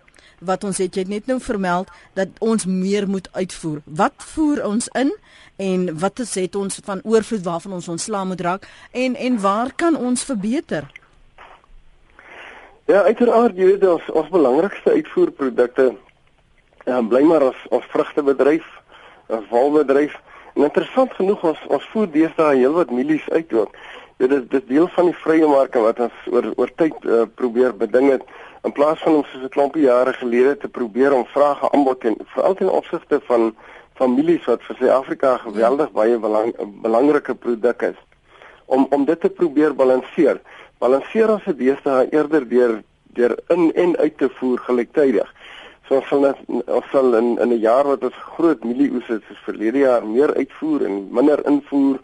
wat 0.46 0.66
ons 0.68 0.78
het, 0.84 0.94
jy 0.94 1.06
het 1.06 1.10
net 1.10 1.30
nou 1.32 1.40
vermeld 1.42 1.90
dat 2.14 2.30
ons 2.44 2.68
meer 2.68 3.08
moet 3.10 3.30
uitvoer. 3.34 3.80
Wat 3.86 4.14
voer 4.36 4.62
ons 4.68 4.90
in 5.00 5.14
en 5.58 5.88
wat 6.00 6.20
is 6.20 6.36
het 6.36 6.56
ons 6.60 6.82
van 6.84 7.02
oorvloed 7.08 7.46
waarvan 7.46 7.78
ons 7.80 7.88
ontslaa 7.96 8.28
moet 8.28 8.44
raak 8.44 8.68
en 8.92 9.16
en 9.16 9.40
waar 9.42 9.72
kan 9.76 9.96
ons 9.96 10.24
verbeter? 10.28 10.86
Ja, 12.86 13.02
uiteraard 13.08 13.58
jy 13.58 13.72
weet 13.74 13.88
ons 13.90 14.10
ons 14.14 14.30
belangrikste 14.30 14.92
uitvoerprodukte 15.00 15.94
uh, 16.86 17.02
bly 17.10 17.24
maar 17.26 17.50
ons 17.50 17.68
ons 17.74 17.94
vrugtebedryf 17.94 18.66
'n 19.30 19.46
walbedryf. 19.50 20.14
En 20.56 20.64
interessant 20.64 21.14
genoeg 21.14 21.44
ons 21.44 21.62
ons 21.68 21.86
voer 21.92 22.08
deesdae 22.12 22.56
heelwat 22.56 22.92
mielies 22.96 23.30
uit 23.30 23.54
ook. 23.54 23.76
Dit 24.24 24.32
is 24.32 24.44
dit 24.50 24.68
deel 24.68 24.88
van 24.96 25.10
die 25.10 25.18
vrye 25.24 25.48
mark 25.52 25.76
wat 25.84 26.00
ons 26.00 26.28
oor 26.32 26.48
oor 26.56 26.72
tyd 26.80 26.96
uh, 27.04 27.26
probeer 27.36 27.76
beding 27.76 28.08
het 28.14 28.24
in 28.64 28.72
plaas 28.72 29.02
van 29.04 29.20
om 29.20 29.26
soos 29.28 29.44
'n 29.44 29.52
klompie 29.56 29.84
jare 29.84 30.14
gelede 30.14 30.58
te 30.58 30.70
probeer 30.78 31.14
om 31.14 31.26
vrae 31.34 31.70
aanbod 31.72 32.08
en 32.08 32.16
veral 32.34 32.56
ten 32.56 32.72
opsigte 32.72 33.20
van 33.28 33.52
families 34.00 34.46
wat 34.46 34.64
vir 34.68 34.76
Suid-Afrika 34.80 35.38
geweldig 35.38 35.92
baie 35.92 36.18
belang, 36.18 36.56
belangrike 36.82 37.36
produk 37.36 37.82
is 37.92 38.00
om 38.66 38.88
om 38.90 39.06
dit 39.06 39.20
te 39.22 39.30
probeer 39.30 39.76
balanseer. 39.76 40.40
Balanseer 40.80 41.30
ons 41.30 41.44
se 41.44 41.56
deesdae 41.56 42.08
eerder 42.12 42.48
deur 42.48 42.82
deur 43.16 43.38
in 43.48 43.74
en 43.74 43.98
uit 43.98 44.18
te 44.18 44.30
voer 44.40 44.60
gelyktydig. 44.60 45.34
So 45.88 46.00
ons 46.00 46.08
sal 46.10 46.26
ons 46.26 46.88
sal 46.92 47.14
in 47.18 47.38
in 47.38 47.52
'n 47.54 47.60
jaar 47.62 47.86
wat 47.86 48.04
ons 48.04 48.22
groot 48.36 48.64
mielieoes 48.64 49.08
het 49.08 49.22
soos 49.28 49.44
verlede 49.46 49.80
jaar 49.80 50.06
meer 50.06 50.34
uitvoer 50.34 50.86
en 50.86 51.08
minder 51.12 51.46
invoer, 51.46 52.00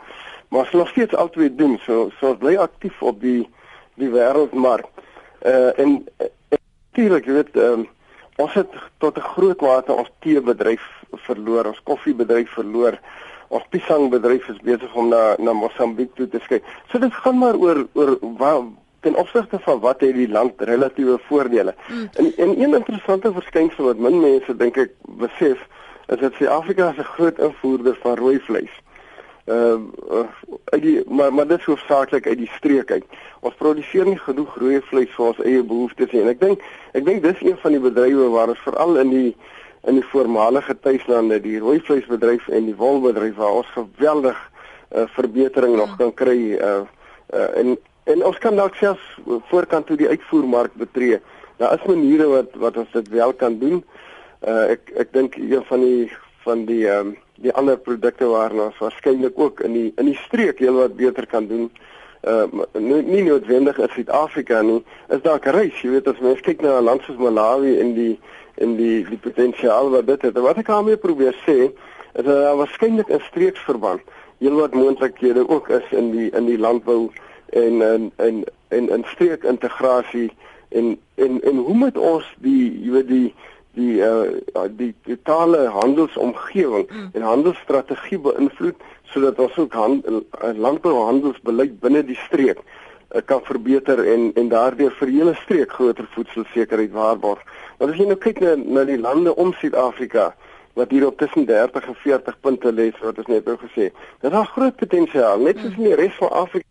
maar 0.50 0.61
ons 0.61 0.71
nog 0.71 0.89
steeds 0.89 1.15
altyd 1.15 1.57
doen. 1.57 1.79
So 1.85 2.11
so 2.19 2.35
bly 2.35 2.55
aktief 2.55 3.01
op 3.01 3.21
die 3.21 3.50
die 3.95 4.09
wêreldmark. 4.09 4.85
Uh 5.45 5.79
en 5.79 6.05
natuurlik, 6.91 7.25
jy 7.25 7.33
weet, 7.33 7.55
um, 7.55 7.88
ons 8.38 8.53
het 8.53 8.69
tot 8.97 9.17
'n 9.17 9.29
groot 9.33 9.61
mate 9.61 9.93
ons 9.93 10.11
teebedryf 10.19 10.83
verloor, 11.11 11.65
ons 11.65 11.83
koffiebedryf 11.83 12.50
verloor. 12.50 13.00
Ons 13.47 13.63
pisangbedryf 13.69 14.47
is 14.50 14.61
besig 14.63 14.93
om 14.95 15.09
na 15.09 15.35
na 15.38 15.53
Mosambiek 15.53 16.15
toe 16.15 16.27
te 16.27 16.39
skuif. 16.39 16.61
So 16.91 17.00
dit 17.00 17.13
gaan 17.13 17.38
maar 17.38 17.55
oor 17.55 17.88
oor 17.93 18.17
waar 18.21 18.63
ten 19.01 19.15
opsigte 19.15 19.60
van 19.60 19.79
wat 19.79 20.01
het 20.01 20.13
die 20.15 20.29
land 20.29 20.53
relatiewe 20.58 21.20
voordele. 21.27 21.75
Mm. 21.88 22.10
En 22.13 22.34
en 22.38 22.62
een 22.62 22.74
interessante 22.74 23.34
verskynsel 23.34 23.86
wat 23.86 23.98
min 23.98 24.20
mense 24.20 24.55
dink 24.55 24.77
ek 24.77 24.93
besef, 25.01 25.67
is 26.08 26.20
dat 26.20 26.34
Suid-Afrika 26.34 26.93
'n 26.98 27.03
groot 27.03 27.39
invoerder 27.39 27.98
van 28.01 28.15
rooi 28.15 28.39
vleis. 28.39 28.74
Ehm 29.46 29.89
uh, 30.12 30.27
uit 30.65 30.81
die 30.81 31.03
maar 31.10 31.34
maar 31.34 31.48
dit 31.48 31.60
is 31.60 31.65
hoofsaaklik 31.65 32.27
uit 32.27 32.38
die 32.38 32.51
streek 32.58 32.91
uit. 32.91 33.05
Ons 33.39 33.55
produseer 33.55 34.05
nie 34.05 34.20
genoeg 34.20 34.55
rooi 34.55 34.81
vleis 34.81 35.10
vir 35.15 35.25
ons 35.25 35.39
eie 35.39 35.63
behoeftes 35.63 36.12
nie. 36.12 36.22
En 36.22 36.27
ek 36.27 36.39
dink 36.39 36.62
ek 36.91 37.05
dink 37.05 37.24
dis 37.24 37.41
een 37.41 37.58
van 37.58 37.72
die 37.72 37.81
bedrywe 37.81 38.29
waar 38.29 38.53
ons 38.53 38.65
veral 38.67 38.98
in 38.98 39.10
die 39.10 39.36
in 39.89 39.98
die 39.98 40.05
voormalige 40.05 40.79
tuislande, 40.79 41.39
die 41.41 41.60
rooi 41.60 41.79
vleisbedryf 41.81 42.48
en 42.48 42.65
die 42.65 42.75
wolbedryf 42.75 43.36
waar 43.36 43.63
ons 43.63 43.72
geweldig 43.74 44.38
uh, 44.96 45.03
verbetering 45.15 45.74
ja. 45.74 45.79
nog 45.79 45.96
kan 45.98 46.13
kry 46.13 46.38
uh, 46.53 46.81
uh, 47.34 47.58
en 47.58 47.77
En 48.03 48.24
ons 48.25 48.38
kan 48.38 48.55
dalk 48.55 48.75
selfs 48.75 49.20
voorkant 49.50 49.86
toe 49.86 49.98
die 49.98 50.10
uitvoermark 50.10 50.74
betree. 50.74 51.20
Daar 51.62 51.77
is 51.77 51.86
maniere 51.86 52.27
wat 52.27 52.55
wat 52.58 52.77
ons 52.77 52.91
dit 52.91 53.10
wel 53.10 53.34
kan 53.34 53.60
doen. 53.60 53.84
Uh 54.41 54.74
ek 54.74 54.89
ek 54.98 55.13
dink 55.13 55.36
een 55.38 55.65
van 55.70 55.86
die 55.86 56.12
van 56.46 56.65
die 56.65 56.88
ehm 56.89 57.13
um, 57.13 57.17
die 57.41 57.53
ander 57.58 57.77
produkte 57.77 58.27
waarna 58.29 58.67
ons 58.70 58.77
waarskynlik 58.77 59.39
ook 59.39 59.63
in 59.65 59.74
die 59.74 59.93
in 59.98 60.05
die 60.05 60.17
streek 60.25 60.60
heelwat 60.60 60.96
beter 60.96 61.27
kan 61.27 61.48
doen. 61.48 61.70
Uh 62.25 62.46
nie, 62.74 63.01
nie 63.01 63.24
noodwendig 63.24 63.77
in 63.77 63.93
Suid-Afrika 63.93 64.62
nie. 64.62 64.81
Is 65.10 65.22
dalk 65.22 65.46
reis, 65.46 65.81
jy 65.81 65.96
weet 65.96 66.08
as 66.08 66.22
mens 66.22 66.41
kyk 66.41 66.62
na 66.62 66.79
'n 66.79 66.84
land 66.89 67.05
soos 67.05 67.17
Malawi 67.17 67.79
en 67.79 67.93
die 67.93 68.20
en 68.58 68.75
die 68.77 69.05
die 69.10 69.22
potensiaal 69.22 69.89
wat 69.89 70.08
dit 70.08 70.22
het. 70.22 70.38
Wat 70.38 70.58
ek 70.58 70.70
daarmee 70.70 70.98
probeer 70.98 71.38
sê, 71.46 71.70
is 72.13 72.25
dat 72.25 72.25
daar 72.25 72.58
waarskynlik 72.58 73.10
'n 73.10 73.22
streeksverband 73.29 74.01
heelwat 74.39 74.74
moontlikhede 74.74 75.50
ook 75.50 75.70
is 75.70 75.88
in 75.91 76.12
die 76.12 76.29
in 76.34 76.46
die 76.46 76.58
landbou 76.58 77.12
en 77.51 77.81
en 77.81 78.12
en 78.15 78.43
en 78.67 78.89
in 78.89 79.03
streek 79.13 79.43
integrasie 79.43 80.31
en 80.70 81.00
en 81.15 81.41
en 81.41 81.55
hoe 81.55 81.75
moet 81.75 81.98
ons 81.98 82.27
die 82.39 82.67
jy 82.84 82.91
weet 82.91 83.08
die 83.08 83.34
die 83.74 84.00
uh 84.03 84.67
die 84.77 84.93
totale 85.08 85.67
handelsomgewing 85.72 86.88
mm. 86.89 87.10
en 87.13 87.22
handelsstrategie 87.22 88.20
beïnvloed 88.20 88.88
sodat 89.12 89.39
ons 89.39 89.58
ook 89.58 89.74
hand, 89.74 90.08
uh, 90.08 90.51
landbouhandelsbeleid 90.55 91.79
binne 91.84 92.03
die 92.08 92.20
streek 92.25 92.60
uh, 92.60 93.22
kan 93.25 93.43
verbeter 93.48 94.03
en 94.13 94.31
en 94.39 94.51
daardeur 94.51 94.96
vir 95.00 95.13
hele 95.17 95.36
streek 95.43 95.75
groter 95.79 96.08
voedselsekerheid 96.15 96.91
waarborg. 96.96 97.43
Want 97.77 97.91
as 97.91 98.00
jy 98.00 98.08
nou 98.08 98.20
kyk 98.20 98.39
na 98.43 98.55
na 98.55 98.88
die 98.88 99.00
lande 99.00 99.36
om 99.36 99.53
Suid-Afrika 99.60 100.31
wat 100.79 100.91
hier 100.91 101.05
op 101.08 101.17
tussen 101.20 101.46
30 101.46 101.88
en 101.88 101.96
40 102.03 102.39
punte 102.39 102.72
lê 102.72 102.91
wat 103.01 103.17
ons 103.20 103.27
net 103.27 103.46
nou 103.46 103.58
gesê. 103.60 103.91
Dit 104.24 104.31
het 104.31 104.53
groot 104.55 104.75
potensiaal 104.75 105.39
net 105.43 105.60
soos 105.60 105.75
in 105.75 105.89
die 105.91 106.00
res 106.00 106.15
van 106.20 106.31
Afrika 106.46 106.71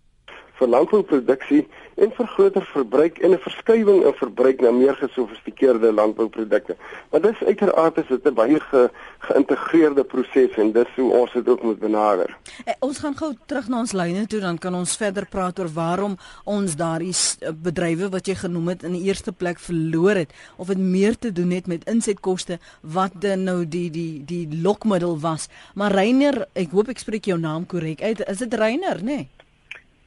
vir 0.60 0.68
landbouproduksie 0.74 1.64
en 2.00 2.12
vir 2.16 2.28
groter 2.34 2.64
verbruik 2.72 3.18
en 3.24 3.32
'n 3.32 3.38
verskywing 3.44 4.04
in 4.08 4.14
verbruik 4.14 4.60
na 4.60 4.70
meer 4.70 4.96
gesofistikeerde 4.96 5.92
landbouprodukte. 5.92 6.76
Maar 7.10 7.20
dis 7.20 7.42
uiteraard 7.46 7.98
is 7.98 8.08
dit 8.08 8.26
'n 8.26 8.34
baie 8.34 8.60
ge, 8.60 8.90
geïntegreerde 9.18 10.04
proses 10.04 10.56
en 10.56 10.72
dis 10.72 10.88
hoe 10.96 11.12
ons 11.12 11.32
dit 11.32 11.48
ook 11.48 11.62
moet 11.62 11.78
benader. 11.78 12.36
Eh, 12.64 12.74
ons 12.80 12.98
gaan 12.98 13.16
gou 13.16 13.34
terug 13.46 13.68
na 13.68 13.78
ons 13.78 13.92
lyne 13.92 14.26
toe 14.26 14.40
dan 14.40 14.58
kan 14.58 14.74
ons 14.74 14.96
verder 14.96 15.26
praat 15.26 15.58
oor 15.58 15.72
waarom 15.72 16.16
ons 16.44 16.76
daardie 16.76 17.14
eh, 17.40 17.48
bedrywe 17.62 18.08
wat 18.08 18.26
jy 18.26 18.34
genoem 18.34 18.68
het 18.68 18.82
in 18.82 18.92
die 18.92 19.02
eerste 19.02 19.32
plek 19.32 19.58
verloor 19.58 20.14
het 20.14 20.32
of 20.56 20.66
dit 20.66 20.78
meer 20.78 21.18
te 21.18 21.32
doen 21.32 21.50
het 21.50 21.66
met 21.66 21.84
insetkoste 21.84 22.58
wat 22.80 23.12
dan 23.20 23.44
nou 23.44 23.68
die 23.68 23.90
die 23.90 24.24
die 24.24 24.48
lokmiddel 24.62 25.20
was. 25.20 25.48
Maar 25.74 25.92
Reiner, 25.92 26.46
ek 26.52 26.70
hoop 26.70 26.88
ek 26.88 26.98
spreek 26.98 27.24
jou 27.24 27.38
naam 27.38 27.66
korrek 27.66 28.02
uit. 28.02 28.28
Is 28.28 28.38
dit 28.38 28.54
Reiner, 28.54 28.96
nê? 28.96 29.04
Nee? 29.04 29.28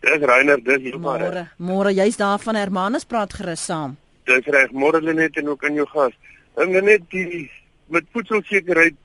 Dis 0.03 0.19
Reiner, 0.27 0.59
dis 0.59 0.95
maar. 0.99 1.21
Môre, 1.23 1.43
môre 1.57 1.91
jy's 1.95 2.17
daar 2.19 2.41
van 2.43 2.57
Hermanus 2.59 3.05
praat 3.07 3.33
gerus 3.37 3.63
saam. 3.63 3.95
Dis 4.27 4.47
reg, 4.51 4.73
môre 4.75 4.99
Lenet 4.99 5.37
en 5.39 5.53
ook 5.53 5.63
aan 5.63 5.77
jou 5.79 5.85
gas. 5.87 6.15
En 6.59 6.73
net 6.75 7.05
die 7.13 7.45
met 7.87 8.03
voedselsekerheid 8.11 8.97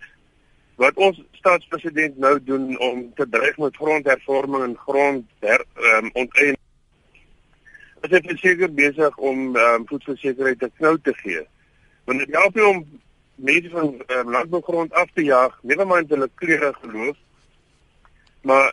wat 0.82 0.98
ons 0.98 1.20
staatspresident 1.38 2.18
nou 2.18 2.34
doen 2.42 2.74
om 2.82 3.04
te 3.14 3.26
dreig 3.30 3.58
met 3.62 3.76
grondhervorming 3.76 4.64
en 4.64 4.74
grond 4.78 5.46
her, 5.46 5.62
um, 5.92 6.10
onteien. 6.14 6.58
Ons 8.02 8.14
het 8.14 8.28
seker 8.42 8.74
besig 8.74 9.16
om 9.30 9.54
um, 9.54 9.86
voedselsekerheid 9.86 10.62
'n 10.62 10.72
knou 10.78 10.98
te 11.02 11.14
gee. 11.22 11.46
Want 12.06 12.18
dit 12.18 12.34
help 12.34 12.54
nie 12.54 12.66
om 12.66 12.84
mense 13.34 13.70
van 13.70 13.94
um, 14.18 14.30
landbougrond 14.30 14.92
af 14.92 15.10
te 15.14 15.22
jaag, 15.22 15.58
nie 15.62 15.76
maar 15.76 16.02
net 16.02 16.10
hulle 16.10 16.30
kleure 16.34 16.74
geloof, 16.82 17.16
maar 18.42 18.72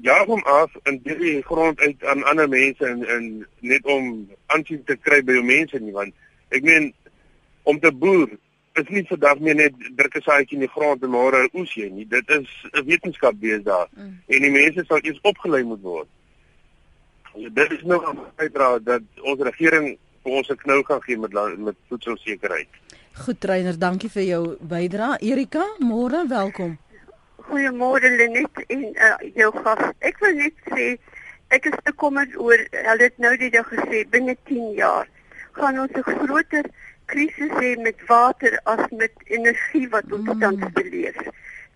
jaag 0.00 0.26
hom 0.26 0.42
af 0.42 0.70
en 0.82 1.00
deel 1.02 1.18
die 1.18 1.42
grond 1.42 1.80
uit 1.80 2.04
aan 2.04 2.24
ander 2.24 2.48
mense 2.48 2.86
en, 2.86 3.04
en 3.06 3.46
net 3.60 3.84
om 3.84 4.30
aansien 4.46 4.84
te 4.84 4.96
kry 4.96 5.22
by 5.22 5.36
jou 5.38 5.44
mense 5.44 5.78
nie 5.78 5.92
want 5.92 6.14
ek 6.48 6.64
meen 6.64 6.92
om 7.62 7.78
te 7.80 7.92
boer 7.92 8.28
is 8.80 8.88
nie 8.88 9.04
vandag 9.08 9.38
meer 9.38 9.54
net 9.54 9.74
druk 9.96 10.16
'n 10.16 10.24
saadjie 10.24 10.56
in 10.58 10.66
die 10.66 10.74
grond 10.76 11.02
en 11.02 11.12
môre 11.12 11.48
oes 11.52 11.74
jy 11.76 11.90
nie 11.90 12.08
dit 12.08 12.30
is 12.30 12.48
'n 12.72 12.86
wetenskap 12.86 13.34
wees 13.40 13.62
daar 13.62 13.88
mm. 13.96 14.18
en 14.26 14.42
die 14.42 14.50
mense 14.50 14.84
sal 14.88 15.00
eers 15.02 15.20
opgelei 15.22 15.62
moet 15.62 15.82
word 15.82 16.08
dit 17.34 17.72
is 17.72 17.82
nou 17.82 18.00
uitdra 18.36 18.78
dat 18.78 19.02
ons 19.22 19.40
regering 19.40 19.96
vir 20.22 20.32
ons 20.32 20.48
'n 20.48 20.62
knou 20.64 20.82
gaan 20.82 21.02
gee 21.02 21.18
met 21.18 21.32
met 21.58 21.76
voedselsekerheid 21.88 22.68
Goed 23.12 23.40
trainer, 23.40 23.76
dankie 23.76 24.08
vir 24.08 24.22
jou 24.22 24.56
bydrae. 24.64 25.18
Erika, 25.20 25.66
môre, 25.84 26.24
welkom. 26.28 26.78
Goeiemôre 27.52 28.08
Lenet 28.16 28.62
en 28.72 28.84
uh, 28.96 29.16
jou 29.36 29.50
gas. 29.60 29.90
Ek 30.00 30.16
wil 30.24 30.38
net 30.38 30.70
sê 30.72 30.86
ek 31.52 31.66
is 31.68 31.74
bekommerd 31.84 32.32
oor 32.40 32.62
hulle 32.72 33.04
het 33.04 33.18
nou 33.20 33.32
dit 33.36 33.58
gesê 33.72 34.00
binne 34.14 34.34
10 34.48 34.70
jaar 34.78 35.10
gaan 35.58 35.82
ons 35.82 35.92
'n 35.92 36.06
groter 36.22 36.64
krisis 37.12 37.52
hê 37.60 37.74
met 37.76 38.00
water 38.08 38.56
as 38.64 38.80
met 39.02 39.12
energie 39.36 39.84
wat 39.92 40.08
ons 40.16 40.32
mm. 40.32 40.40
tans 40.40 40.72
beleef. 40.80 41.20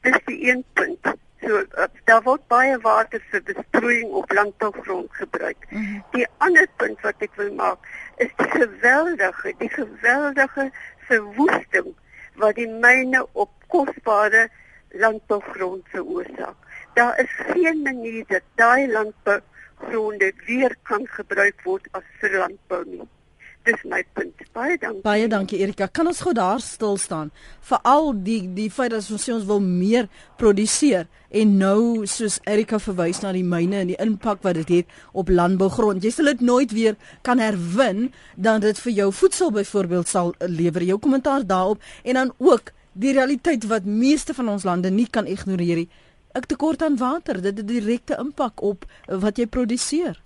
Dis 0.01 0.19
die 0.33 0.41
een 0.49 0.65
punt. 0.73 1.13
So 1.45 1.61
uh, 1.61 1.93
daar 2.09 2.25
word 2.25 2.49
baie 2.49 2.81
water 2.81 3.21
vir 3.31 3.45
besproeiing 3.53 4.11
op 4.17 4.33
landbougrond 4.33 5.13
gebruik. 5.13 5.71
Mm. 5.71 6.03
Die 6.17 6.27
ander 6.39 6.69
punt 6.81 7.01
wat 7.05 7.21
ek 7.21 7.37
wil 7.37 7.53
maak 7.53 7.85
is 8.17 8.33
die 8.41 8.53
geweldige, 8.57 9.53
die 9.61 9.75
geweldige 9.77 10.71
verwoesting 11.13 11.93
wat 12.41 12.57
die 12.57 12.71
myne 12.71 13.27
op 13.33 13.53
kosbare 13.69 14.49
landbougrond 14.91 15.85
veroorsaak. 15.89 16.57
Daar 16.95 17.21
is 17.21 17.33
geen 17.37 17.83
manier 17.83 18.25
dat 18.27 18.43
daai 18.55 18.93
landbougronde 18.93 20.33
weer 20.47 20.77
kan 20.83 21.07
gebruik 21.07 21.61
word 21.65 21.89
as 21.91 22.03
vir 22.21 22.39
landbou 22.39 22.85
nie. 22.87 23.09
Dis 23.67 23.83
my 23.83 24.05
punt. 24.15 24.43
Baie 24.55 24.79
dankie. 24.79 25.03
Baie 25.03 25.27
dankie 25.29 25.59
Erika. 25.59 25.89
Kan 25.91 26.07
ons 26.07 26.21
gou 26.23 26.33
daar 26.35 26.61
stil 26.63 26.97
staan? 27.03 27.33
Veral 27.67 28.13
die 28.23 28.39
die 28.55 28.69
feit 28.71 28.93
dat 28.95 29.09
ons 29.11 29.25
sê 29.27 29.35
ons 29.35 29.47
wil 29.49 29.59
meer 29.61 30.07
produseer 30.39 31.09
en 31.35 31.57
nou 31.59 32.07
soos 32.07 32.39
Erika 32.47 32.79
verwys 32.79 33.21
na 33.25 33.33
die 33.35 33.45
myne 33.45 33.83
en 33.83 33.91
die 33.91 33.99
impak 34.03 34.45
wat 34.47 34.61
dit 34.61 34.71
het 34.71 34.95
op 35.13 35.33
landbougrond. 35.35 36.07
Jy 36.07 36.15
sal 36.15 36.31
dit 36.31 36.47
nooit 36.47 36.71
weer 36.73 36.95
kan 37.27 37.43
herwin 37.43 38.13
dan 38.39 38.63
dit 38.63 38.79
vir 38.87 38.99
jou 39.03 39.11
voedsel 39.13 39.51
byvoorbeeld 39.59 40.15
sal 40.15 40.35
lewer. 40.47 40.87
Jou 40.87 41.01
kommentaar 41.03 41.47
daarop 41.47 41.83
en 42.05 42.23
dan 42.23 42.35
ook 42.39 42.71
die 42.97 43.13
realiteit 43.13 43.67
wat 43.69 43.85
meeste 43.85 44.35
van 44.35 44.49
ons 44.49 44.65
lande 44.65 44.91
nie 44.91 45.09
kan 45.11 45.27
ignoreer 45.27 45.83
nie. 45.83 45.89
Ek 46.37 46.49
tekort 46.51 46.83
aan 46.83 46.99
water, 47.01 47.41
dit 47.41 47.57
het 47.57 47.65
'n 47.65 47.67
direkte 47.67 48.17
impak 48.19 48.63
op 48.63 48.85
wat 49.09 49.37
jy 49.39 49.47
produseer. 49.47 50.21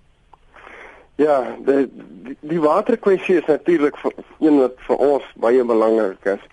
Ja, 1.15 1.55
die 1.65 1.89
die, 2.23 2.37
die 2.39 2.59
waterkwessie 2.59 3.37
is 3.37 3.45
natuurlik 3.45 3.95
een 4.39 4.57
wat 4.59 4.75
vir 4.87 4.97
ons 4.97 5.23
baie 5.35 5.63
belangrik 5.63 6.25
is. 6.25 6.43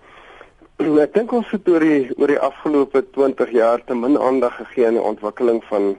ek 1.05 1.13
dink 1.13 1.31
ons 1.31 1.49
het 1.51 1.67
oor 1.67 1.79
die 1.79 2.11
oor 2.17 2.27
die 2.27 2.39
afgelope 2.39 3.03
20 3.11 3.51
jaar 3.51 3.83
te 3.85 3.95
min 3.95 4.17
aandag 4.17 4.55
gegee 4.55 4.87
aan 4.87 4.99
die 4.99 5.09
ontwikkeling 5.11 5.63
van 5.63 5.97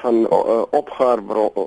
van 0.00 0.14
uh, 0.30 0.62
opgaar 0.70 1.18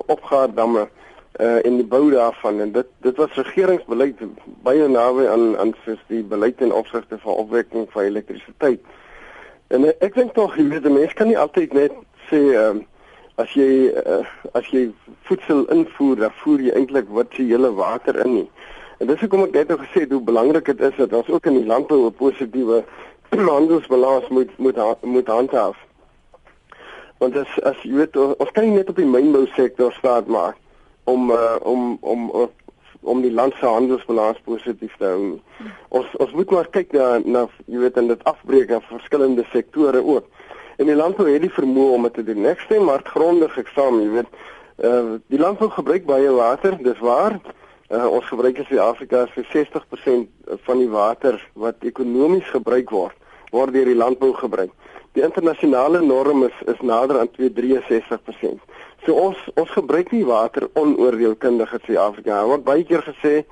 opgaardamme 0.06 0.80
uh, 0.80 1.01
en 1.40 1.76
die 1.76 1.86
bou 1.86 2.10
daarvan 2.10 2.60
en 2.60 2.72
dit 2.72 2.86
dit 3.00 3.16
was 3.16 3.34
regeringsbeleid 3.34 4.18
baie 4.62 4.88
naby 4.88 5.26
aan 5.26 5.58
aan 5.58 5.72
soos 5.84 6.00
die 6.06 6.22
beleid 6.22 6.60
en 6.60 6.72
opsigte 6.72 7.18
van 7.18 7.34
opwekking 7.34 7.86
van 7.90 8.02
elektrisiteit. 8.02 8.80
En 9.72 9.84
uh, 9.88 9.94
ek 10.04 10.14
dink 10.14 10.34
tog 10.36 10.56
jy 10.56 10.66
weet 10.68 10.88
mense 10.92 11.16
kan 11.16 11.30
nie 11.30 11.38
altyd 11.38 11.72
net 11.72 11.94
sê 12.28 12.40
uh, 12.52 12.74
as 13.40 13.54
jy 13.56 13.88
uh, 13.96 14.20
as 14.52 14.68
jy 14.74 14.90
voedsel 15.28 15.64
invoer, 15.72 16.20
dan 16.20 16.36
voer 16.42 16.66
jy 16.66 16.74
eintlik 16.76 17.08
wat 17.16 17.32
se 17.32 17.48
hele 17.48 17.72
water 17.80 18.20
in 18.26 18.34
nie. 18.34 18.48
En 19.00 19.08
dis 19.08 19.24
hoekom 19.24 19.46
ek 19.48 19.56
net 19.56 19.72
nou 19.72 19.78
gesê 19.80 20.04
hoe 20.10 20.20
belangrik 20.20 20.68
dit 20.68 20.84
is 20.90 20.98
dat 21.00 21.16
ons 21.16 21.30
ook 21.32 21.48
in 21.48 21.62
die 21.62 21.66
landbou 21.66 22.04
'n 22.06 22.18
positiewe 22.20 22.84
handelsbalans 23.56 24.28
moet 24.28 24.52
moet 24.58 24.76
moet 25.00 25.32
handhaaf. 25.36 25.78
Want 27.18 27.36
as 27.36 27.60
as 27.64 27.80
jy 27.82 27.96
weet 28.02 28.16
ons 28.20 28.52
kan 28.52 28.68
nie 28.68 28.76
net 28.76 28.92
op 28.92 29.00
die 29.00 29.08
mynbou 29.08 29.46
sektor 29.56 29.92
staat 29.96 30.28
maak 30.28 30.60
om 31.04 31.30
uh, 31.30 31.56
om 31.62 31.96
om 32.00 32.30
uh, 32.34 32.48
om 33.02 33.22
die 33.22 33.32
land 33.32 33.54
se 33.58 33.66
handelsbalans 33.66 34.38
positief 34.44 34.94
te 34.98 35.04
hou. 35.04 35.40
Ons 35.88 36.10
ons 36.22 36.34
moet 36.38 36.50
maar 36.50 36.68
kyk 36.70 36.92
na 36.94 37.18
na 37.24 37.46
jy 37.66 37.82
weet 37.82 37.98
en 37.98 38.10
dit 38.12 38.24
afbreek 38.30 38.70
na 38.70 38.80
verskillende 38.90 39.44
sektore 39.50 40.02
ook. 40.04 40.28
En 40.78 40.86
die 40.86 40.96
landbou 40.96 41.26
het 41.28 41.42
die 41.42 41.52
vermoë 41.52 41.96
om 41.96 42.06
dit 42.08 42.14
te 42.14 42.24
doen. 42.26 42.46
Ek 42.46 42.62
stem 42.64 42.86
maar 42.88 43.02
grondig 43.06 43.58
ek 43.58 43.72
saam, 43.74 44.00
jy 44.02 44.12
weet. 44.18 44.30
Uh 44.82 45.18
die 45.32 45.40
landbou 45.42 45.70
gebruik 45.70 46.06
baie 46.06 46.30
water, 46.30 46.78
dis 46.82 47.02
waar. 47.02 47.38
Uh 47.90 48.06
ons 48.08 48.30
gebruik 48.30 48.62
in 48.62 48.68
Suid-Afrika 48.70 49.26
vir 49.34 49.48
60% 49.52 50.56
van 50.66 50.78
die 50.78 50.90
water 50.90 51.40
wat 51.54 51.82
ekonomies 51.84 52.48
gebruik 52.54 52.90
word, 52.90 53.18
word 53.50 53.74
deur 53.74 53.90
die 53.90 53.98
landbou 53.98 54.32
gebruik. 54.38 54.72
Die 55.12 55.22
internasionale 55.22 56.00
norm 56.00 56.44
is 56.44 56.56
is 56.66 56.80
nader 56.80 57.18
aan 57.18 57.28
263%. 57.38 58.60
So 59.04 59.14
ons 59.14 59.38
ons 59.54 59.70
gebruik 59.70 60.12
nie 60.14 60.24
water 60.24 60.68
onoordeelkundig 60.72 61.72
in 61.72 61.84
Suid-Afrika. 61.86 62.38
Word 62.48 62.64
baie 62.64 62.84
keer 62.88 63.04
gesê 63.04 63.42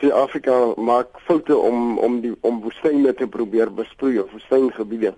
Suid-Afrika 0.00 0.58
maak 0.76 1.22
foute 1.28 1.56
om 1.56 1.96
om 1.98 2.20
die 2.20 2.34
om 2.40 2.60
woestyne 2.64 3.14
te 3.16 3.28
probeer 3.28 3.72
besproei 3.72 4.18
of 4.20 4.32
woestyngebiede. 4.36 5.14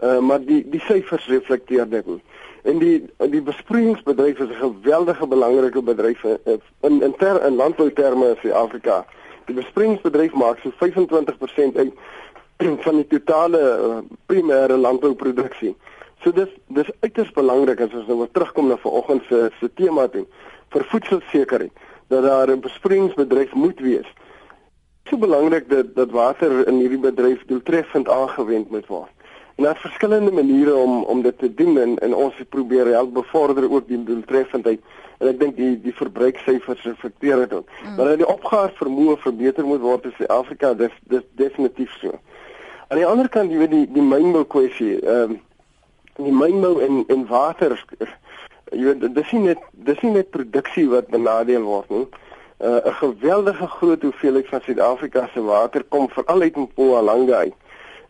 Uh 0.00 0.18
maar 0.20 0.40
die 0.40 0.62
die 0.70 0.80
syfers 0.88 1.28
reflekteer 1.28 1.88
dit. 1.92 2.08
En 2.64 2.80
die 2.80 2.96
die 3.36 3.42
besproeiingsbedryf 3.42 4.38
is 4.38 4.48
'n 4.48 4.62
geweldige 4.64 5.26
belangrike 5.26 5.82
bedryf 5.82 6.24
in 6.24 7.02
in 7.02 7.14
ter 7.18 7.44
in 7.44 7.56
landbouterme 7.56 8.28
in 8.28 8.36
Suid-Afrika. 8.40 9.04
Die 9.46 9.54
besproeiingsbedryf 9.54 10.32
maak 10.32 10.58
so 10.62 10.72
25% 10.80 11.76
uit 11.76 11.92
van 12.84 12.96
die 13.02 13.06
totale 13.06 13.60
uh, 13.60 13.98
primêre 14.26 14.76
landbouproduksie. 14.76 15.74
So 16.24 16.32
dis 16.32 16.52
dis 16.66 16.90
uiters 17.00 17.32
belangrik 17.36 17.80
as 17.80 17.94
ons 17.94 18.06
nou 18.08 18.18
weer 18.22 18.32
terugkom 18.32 18.68
na 18.68 18.78
vanoggend 18.82 19.26
se 19.28 19.50
se 19.60 19.68
tema 19.74 20.08
toe 20.08 20.24
vir 20.74 20.84
voedselsekerheid 20.92 21.84
dat 22.08 22.22
daar 22.22 22.50
'n 22.50 22.60
besproeiingsbedryf 22.60 23.52
moet 23.54 23.80
wees. 23.80 24.08
So 25.04 25.16
belangrik 25.16 25.68
dat 25.68 25.94
dat 25.94 26.10
water 26.10 26.66
in 26.66 26.74
hierdie 26.74 26.98
bedryf 26.98 27.44
doeltreffend 27.46 28.08
aangewend 28.08 28.70
moet 28.70 28.86
word. 28.86 29.10
En 29.56 29.64
daar's 29.64 29.80
verskillende 29.80 30.32
maniere 30.32 30.74
om 30.74 31.02
om 31.02 31.22
dit 31.22 31.38
te 31.38 31.54
doen 31.54 31.78
en 31.78 31.98
en 31.98 32.14
ons 32.14 32.34
probeer 32.48 32.86
help 32.86 33.14
bevorder 33.14 33.70
ook 33.70 33.88
die 33.88 34.04
doeltreffendheid. 34.04 34.80
En 35.18 35.28
ek 35.28 35.38
dink 35.40 35.56
die 35.56 35.80
die 35.80 35.94
verbruiksyfers 35.94 36.82
reflekteer 36.82 37.36
dit 37.36 37.52
ook. 37.52 37.68
Mm. 37.68 37.94
Maar 37.96 38.06
dat 38.06 38.16
die 38.16 38.28
opgaar 38.28 38.72
vermoë 38.74 39.16
verbeter 39.16 39.64
moet 39.64 39.80
word 39.80 40.04
in 40.04 40.14
Suid-Afrika, 40.16 40.74
dis 40.74 40.92
dis 41.02 41.22
definitief 41.34 41.94
so. 42.00 42.18
Aan 42.88 43.00
die 43.00 43.06
ander 43.06 43.28
kant, 43.28 43.50
jy 43.50 43.58
weet 43.58 43.72
die 43.72 43.86
die 43.96 44.02
mynbou 44.04 44.44
kwessie, 44.46 45.00
ehm 45.02 45.36
um, 45.36 45.40
die 46.22 46.32
mynbou 46.32 46.78
en 46.84 47.02
en 47.12 47.24
water 47.28 47.74
jy 48.70 48.84
weet 48.86 49.02
dis 49.14 49.32
nie 49.34 49.42
net 49.48 49.64
dis 49.88 49.98
nie 50.04 50.12
net 50.14 50.30
produksie 50.30 50.86
wat 50.92 51.10
benadeel 51.10 51.66
word 51.66 51.90
nie. 51.90 52.06
Uh, 52.56 52.78
'n 52.78 52.88
uh, 52.88 52.94
geweldige 53.00 53.66
groot 53.66 54.02
hoeveelheid 54.02 54.48
van 54.48 54.62
Suid-Afrika 54.62 55.26
se 55.32 55.42
water 55.42 55.84
kom 55.84 56.08
veral 56.08 56.40
uit 56.40 56.56
Mpumalanga 56.56 57.36
uit. 57.36 57.54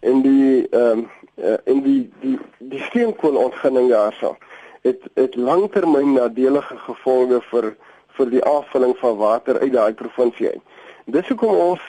En 0.00 0.22
die 0.22 0.68
ehm 0.68 0.98
um, 0.98 1.08
uh, 1.34 1.56
en 1.64 1.82
die 1.82 2.10
die 2.20 2.38
die 2.58 2.82
steenkoolontginning 2.90 3.90
daarso 3.90 4.36
het 4.82 5.02
het 5.14 5.34
langtermyn 5.36 6.12
nadelige 6.12 6.76
gevolge 6.76 7.40
vir 7.50 7.74
vir 8.16 8.30
die 8.30 8.44
afvulling 8.44 8.96
van 9.00 9.16
water 9.16 9.58
uit 9.58 9.72
daai 9.72 9.94
provinsie 9.94 10.48
uit. 10.48 10.62
Dis 11.04 11.28
hoekom 11.28 11.56
ons 11.56 11.80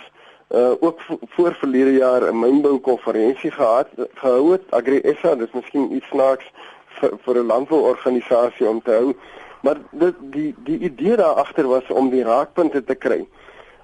uh 0.50 0.72
ook 0.80 1.00
voor 1.36 1.56
verlede 1.56 1.92
jaar 1.94 2.22
'n 2.32 2.40
mynbou 2.40 2.80
konferensie 2.80 3.52
gehad 3.52 3.88
gehou 4.14 4.52
het. 4.52 4.62
Agri 4.70 5.02
SA 5.22 5.36
dis 5.36 5.52
miskien 5.52 5.96
iets 5.96 6.08
snaaks 6.08 6.52
vir, 6.88 7.12
vir 7.24 7.36
'n 7.36 7.46
landbouorganisasie 7.46 8.70
om 8.70 8.82
te 8.82 8.92
hou. 8.92 9.14
Maar 9.62 9.78
dit 9.92 10.16
die 10.20 10.56
die 10.58 10.80
idee 10.80 11.16
daar 11.16 11.36
agter 11.44 11.68
was 11.68 11.88
om 11.90 12.10
die 12.10 12.24
raakpunte 12.24 12.84
te 12.84 12.96
kry 12.96 13.28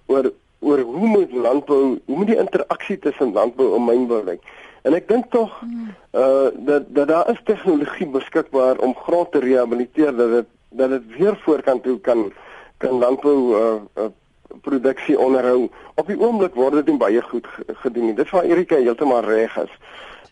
oor 0.06 0.32
oor 0.60 0.80
hoe 0.80 1.08
moet 1.08 1.32
landbou 1.32 2.00
hoe 2.06 2.18
moet 2.18 2.28
die 2.28 2.38
interaksie 2.38 3.00
tussen 3.00 3.34
landbou 3.34 3.76
en 3.76 3.84
mynbou 3.84 4.24
lyk? 4.24 4.42
En 4.82 4.94
ek 4.94 5.08
dink 5.08 5.26
tog 5.32 5.62
uh 6.12 6.48
dat 6.54 6.84
dat 6.88 7.08
daar 7.08 7.30
is 7.30 7.42
tegnologie 7.44 8.08
beskikbaar 8.08 8.78
om 8.78 8.96
grond 8.96 9.32
te 9.32 9.40
rehabiliteer 9.40 10.16
dat 10.16 10.32
dit 10.32 10.46
dat 10.70 10.90
dit 10.90 11.18
weer 11.18 11.38
voorkant 11.46 11.84
toe 11.84 12.00
kan 12.00 12.32
kan 12.78 13.00
landbou 13.00 13.38
uh, 13.56 14.04
uh 14.04 14.12
produksie 14.62 15.20
onderhou. 15.20 15.70
Op 15.96 16.08
die 16.08 16.20
oomblik 16.20 16.56
word 16.56 16.86
dit 16.86 16.98
baie 16.98 17.22
goed 17.22 17.48
gedoen. 17.68 18.16
Dit 18.16 18.30
waar 18.30 18.44
Erika 18.44 18.76
heeltemal 18.76 19.24
reg 19.24 19.58
is. 19.58 19.72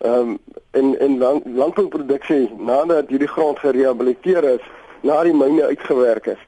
Ehm 0.02 0.14
um, 0.14 0.38
in 0.72 1.00
in 1.00 1.18
land, 1.18 1.46
landbouproduksie 1.46 2.50
nadat 2.58 3.10
hierdie 3.10 3.28
grond 3.28 3.60
gerehabiliteer 3.60 4.44
is, 4.44 4.64
na 5.02 5.24
die 5.24 5.34
myne 5.34 5.66
uitgewerk 5.68 6.26
is, 6.26 6.40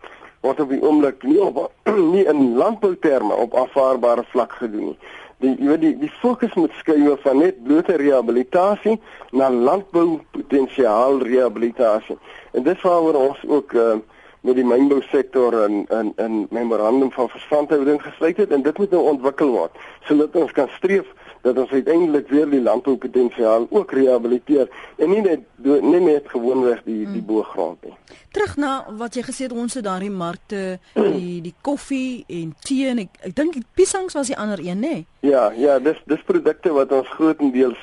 word 0.42 0.60
op 0.60 0.70
die 0.70 0.82
oomblik 0.82 1.24
nie 1.24 1.42
op 1.42 1.72
nie 2.14 2.24
in 2.26 2.56
landbouterme 2.58 3.36
op 3.36 3.56
aanvaarbare 3.56 4.24
vlak 4.32 4.56
gedoen 4.62 4.94
nie. 4.94 4.98
Die 5.44 5.54
jy 5.60 5.68
weet 5.68 5.84
die 5.84 5.94
die 6.06 6.12
fokus 6.22 6.54
moet 6.58 6.74
skuif 6.80 7.22
van 7.22 7.38
net 7.44 7.62
blote 7.68 7.98
rehabilitasie 8.00 8.96
na 9.32 9.52
landboupotensiaal 9.52 11.22
rehabilitasie. 11.28 12.18
En 12.52 12.64
dit 12.64 12.82
waaroor 12.82 13.22
ons 13.28 13.46
ook 13.48 13.74
ehm 13.74 14.02
uh, 14.02 14.12
met 14.44 14.56
die 14.60 14.66
mynbousektor 14.68 15.56
in 15.64 15.86
in 15.90 16.14
in 16.20 16.48
memorandum 16.52 17.12
van 17.12 17.30
verstandhouding 17.30 18.02
gesluit 18.04 18.38
het 18.38 18.52
en 18.52 18.64
dit 18.64 18.78
moet 18.78 18.92
nou 18.92 19.04
ontwikkel 19.16 19.52
word 19.56 19.84
sodat 20.08 20.36
ons 20.36 20.52
kan 20.52 20.68
streef 20.78 21.08
dat 21.44 21.58
ons 21.58 21.72
uiteindelik 21.72 22.28
weer 22.28 22.50
die 22.50 22.62
landboupotensiaal 22.62 23.68
ook 23.70 23.92
rehabiliteer 23.92 24.70
en 24.98 25.10
nie 25.10 25.22
net 25.22 25.48
nie 25.64 26.00
net 26.00 26.30
gewoonweg 26.32 26.84
die 26.84 27.00
die 27.04 27.20
hmm. 27.20 27.26
boergrond 27.26 27.84
nie. 27.84 27.96
Terug 28.36 28.56
na 28.60 28.72
wat 29.00 29.16
jy 29.16 29.24
gesê 29.28 29.48
het 29.48 29.56
ons 29.56 29.76
het 29.80 29.88
daardie 29.88 30.12
markte 30.12 30.62
die 30.96 31.42
die 31.44 31.56
koffie 31.62 32.24
en 32.28 32.54
tee 32.68 32.88
en 32.92 33.04
ek, 33.04 33.20
ek 33.28 33.36
dink 33.40 33.60
die 33.60 33.66
piesangs 33.76 34.16
was 34.20 34.32
die 34.32 34.40
ander 34.40 34.60
een 34.60 34.80
nê. 34.80 34.94
Nee? 34.94 35.32
Ja, 35.32 35.50
ja, 35.56 35.80
dis 35.80 36.00
dis 36.08 36.24
produkte 36.28 36.72
wat 36.76 36.92
ons 36.96 37.12
grootendeels 37.16 37.80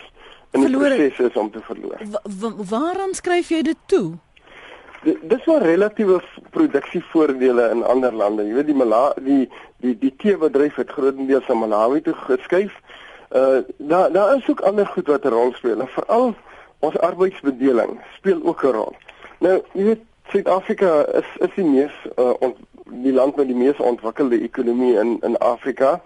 in 0.57 0.64
die 0.64 0.73
proses 0.77 1.20
is 1.29 1.37
om 1.37 1.53
te 1.53 1.61
verloor. 1.68 2.01
Wa 2.40 2.53
waaraan 2.73 3.14
skryf 3.14 3.53
jy 3.53 3.62
dit 3.62 3.87
toe? 3.92 4.18
Dis 5.02 5.44
wel 5.44 5.58
relatiewe 5.58 6.20
produksievoordele 6.50 7.68
in 7.70 7.84
ander 7.84 8.12
lande. 8.12 8.44
Jy 8.44 8.54
weet 8.54 8.68
die 8.68 8.76
Mala 8.76 9.02
die 9.16 9.48
die 9.80 9.94
die 9.98 10.12
teebedryf 10.20 10.76
het 10.76 10.92
grootendeels 10.92 11.48
aan 11.48 11.62
Malawi 11.62 12.02
toe 12.04 12.14
geskuif. 12.14 12.74
Uh 13.32 13.62
daar 13.76 14.12
daar 14.12 14.36
is 14.36 14.48
ook 14.50 14.60
ander 14.60 14.86
goed 14.86 15.06
wat 15.06 15.24
'n 15.24 15.28
rol 15.28 15.52
speel. 15.52 15.86
Veral 15.86 16.34
ons 16.78 16.98
arbeidsbedeling 16.98 18.00
speel 18.16 18.40
ook 18.44 18.62
'n 18.64 18.72
rol. 18.72 18.96
Nou, 19.38 19.62
jy 19.72 19.84
weet 19.84 20.04
Suid-Afrika 20.28 21.06
is 21.06 21.26
is 21.38 21.54
die 21.54 21.64
mees 21.64 21.94
uh 22.16 22.32
ont, 22.38 22.56
die 22.84 23.12
land 23.12 23.36
met 23.36 23.46
die 23.46 23.56
mees 23.56 23.76
ontwikkelde 23.76 24.40
ekonomie 24.40 24.98
in 24.98 25.18
in 25.22 25.38
Afrika. 25.38 26.00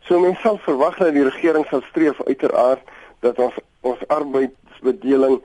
So 0.00 0.20
mens 0.20 0.40
sal 0.40 0.58
verwag 0.58 0.96
dat 0.96 1.12
die 1.12 1.24
regering 1.24 1.66
sal 1.66 1.82
streef 1.90 2.22
uiteraard 2.24 2.80
dat 3.20 3.38
ons 3.38 3.54
ons 3.80 4.06
arbeidsbedeling 4.06 5.42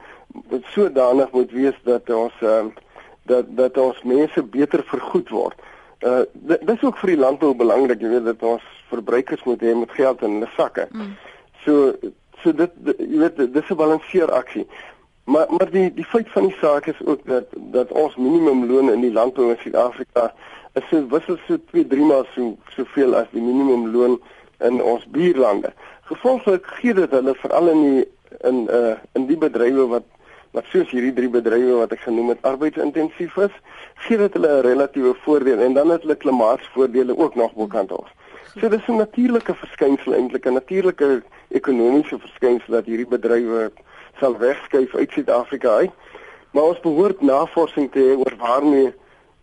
sodanig 0.61 1.31
moet 1.31 1.51
wees 1.51 1.77
dat 1.83 2.09
ons 2.09 2.33
uh 2.41 2.65
dat 3.29 3.45
dat 3.57 3.77
ons 3.77 4.03
mense 4.03 4.43
beter 4.43 4.83
vergoed 4.83 5.29
word. 5.29 5.59
Uh 6.03 6.23
dis 6.43 6.83
ook 6.83 6.97
vir 6.97 7.13
die 7.13 7.19
landbou 7.19 7.53
belangrik, 7.55 8.01
jy 8.01 8.09
weet 8.17 8.25
dat 8.25 8.43
ons 8.43 8.63
verbruikers 8.91 9.43
moet 9.43 9.61
hê 9.61 9.75
met 9.75 9.91
geld 9.91 10.21
in 10.21 10.37
hulle 10.37 10.49
sakke. 10.57 10.87
Mm. 10.91 11.13
So 11.65 11.93
so 12.43 12.51
dit 12.51 12.71
jy 12.97 13.19
weet 13.23 13.39
dis 13.53 13.69
'n 13.69 13.79
balanseer 13.79 14.31
aksie. 14.31 14.67
Maar 15.23 15.47
maar 15.49 15.69
die 15.71 15.93
die 15.93 16.05
feit 16.05 16.29
van 16.31 16.47
die 16.47 16.57
saak 16.59 16.85
is 16.85 17.05
ook 17.05 17.21
dat 17.25 17.45
dat 17.55 17.91
ons 17.91 18.15
minimumloon 18.15 18.91
in 18.91 19.01
die 19.01 19.13
landbou 19.13 19.49
in 19.49 19.57
Suid-Afrika 19.61 20.33
is 20.73 20.87
so 20.89 21.07
wissel 21.07 21.37
so 21.47 21.57
2 21.71 21.87
3 21.87 22.05
maal 22.05 22.25
so 22.35 22.57
soveel 22.75 23.15
as 23.15 23.29
die 23.31 23.41
minimumloon 23.41 24.19
in 24.59 24.81
ons 24.81 25.05
buurlande. 25.05 25.73
Gevolglik 26.09 26.65
gee 26.65 26.93
dit 26.93 27.11
hulle 27.11 27.35
veral 27.35 27.69
in 27.69 27.81
die 27.81 28.07
in 28.49 28.67
uh 28.67 28.95
in 29.13 29.27
die 29.27 29.37
bedrywe 29.37 29.87
wat 29.87 30.03
wat 30.53 30.65
soos 30.71 30.89
hierdie 30.93 31.13
drie 31.13 31.29
bedrywe 31.29 31.79
wat 31.81 31.93
ek 31.95 32.03
genoem 32.05 32.29
het 32.33 32.41
arbeidsintensief 32.45 33.37
is, 33.37 33.53
gee 34.05 34.17
dit 34.17 34.33
hulle 34.37 34.51
'n 34.57 34.65
relatiewe 34.65 35.13
voordeel 35.25 35.59
en 35.59 35.73
dan 35.73 35.89
het 35.89 36.01
hulle 36.01 36.15
klimaatsvoordele 36.15 37.17
ook 37.17 37.35
nog 37.35 37.53
bokant 37.53 37.91
ons. 37.91 38.09
So 38.59 38.69
dis 38.69 38.87
'n 38.87 38.97
natuurlike 38.97 39.55
verskynsel 39.55 40.13
eintlik, 40.13 40.45
'n 40.45 40.53
natuurlike 40.53 41.23
ekonomiese 41.49 42.19
verskynsel 42.19 42.73
dat 42.73 42.85
hierdie 42.85 43.07
bedrywe 43.07 43.71
sal 44.19 44.37
wegskuif 44.37 44.95
uit 44.95 45.11
Suid-Afrika 45.11 45.69
uit. 45.69 45.91
Maar 46.51 46.63
ons 46.63 46.79
behoort 46.79 47.21
navorsing 47.21 47.91
te 47.91 47.99
hê 47.99 48.17
oor 48.17 48.35
waarmee 48.37 48.93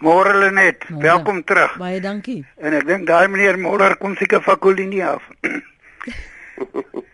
Môre 0.00 0.38
Lenet, 0.38 0.84
welkom 0.88 1.44
terug. 1.44 1.76
Baie 1.76 2.00
dankie. 2.00 2.46
En 2.56 2.72
ek 2.72 2.86
dink 2.86 3.06
daai 3.06 3.28
meneer 3.28 3.58
Moller 3.58 3.96
kom 3.96 4.16
seker 4.16 4.42
van 4.42 4.58
Kolinie 4.58 5.04
af. 5.04 5.22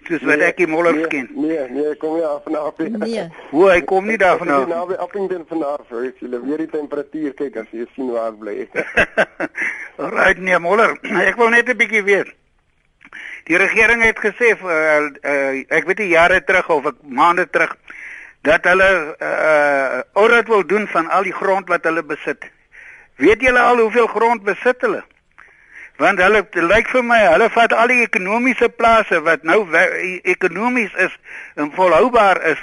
Dis 0.07 0.23
wat 0.23 0.43
ek 0.47 0.61
Moller 0.71 0.95
nee, 0.95 1.07
ken. 1.11 1.27
Nee, 1.35 1.67
nee, 1.75 1.95
kom 1.99 2.15
jy 2.19 2.27
af 2.29 2.47
na 2.51 2.59
af. 2.69 2.79
Nee. 2.79 3.27
Hoe 3.55 3.71
hy 3.73 3.81
kom 3.91 4.07
nie 4.07 4.19
daar 4.21 4.39
vanaf. 4.39 4.67
Nou 4.71 4.85
by 4.91 4.99
Appington 5.03 5.45
vanaf, 5.49 5.91
jy 5.91 6.13
sien 6.21 6.37
weer 6.47 6.63
die 6.63 6.71
temperatuur 6.71 7.35
kyk 7.35 7.59
as 7.63 7.73
jy 7.75 7.87
sien 7.95 8.13
waar 8.15 8.35
bly. 8.39 8.69
Alright, 10.03 10.39
nee 10.39 10.59
Moller, 10.63 10.95
ek 11.27 11.39
wou 11.41 11.51
net 11.51 11.73
'n 11.73 11.79
bietjie 11.81 12.05
weet. 12.07 12.31
Die 13.47 13.59
regering 13.59 14.03
het 14.03 14.19
gesê 14.19 14.55
uh, 14.55 15.11
uh, 15.23 15.65
ek 15.71 15.87
weet 15.87 16.03
nie 16.03 16.15
jare 16.15 16.41
terug 16.45 16.71
of 16.71 16.87
ek 16.93 17.03
maande 17.03 17.47
terug 17.51 17.77
dat 18.47 18.67
hulle 18.67 18.91
uh 19.19 20.03
audit 20.15 20.49
wil 20.49 20.63
doen 20.67 20.87
van 20.87 21.11
al 21.11 21.27
die 21.27 21.35
grond 21.35 21.69
wat 21.69 21.87
hulle 21.87 22.03
besit. 22.03 22.47
Weet 23.17 23.43
julle 23.43 23.59
al 23.59 23.79
hoeveel 23.83 24.07
grond 24.07 24.43
besit 24.47 24.83
hulle? 24.87 25.03
Want 25.99 26.21
hulle 26.21 26.43
lyk 26.53 26.89
vir 26.93 27.05
my 27.05 27.21
hulle 27.25 27.49
vat 27.55 27.73
al 27.73 27.89
die 27.89 28.03
ekonomiese 28.05 28.69
plase 28.69 29.21
wat 29.29 29.43
nou 29.43 29.63
e-, 29.73 30.21
ekonomies 30.23 30.95
is 31.07 31.19
en 31.55 31.73
volhoubaar 31.73 32.43
is 32.53 32.63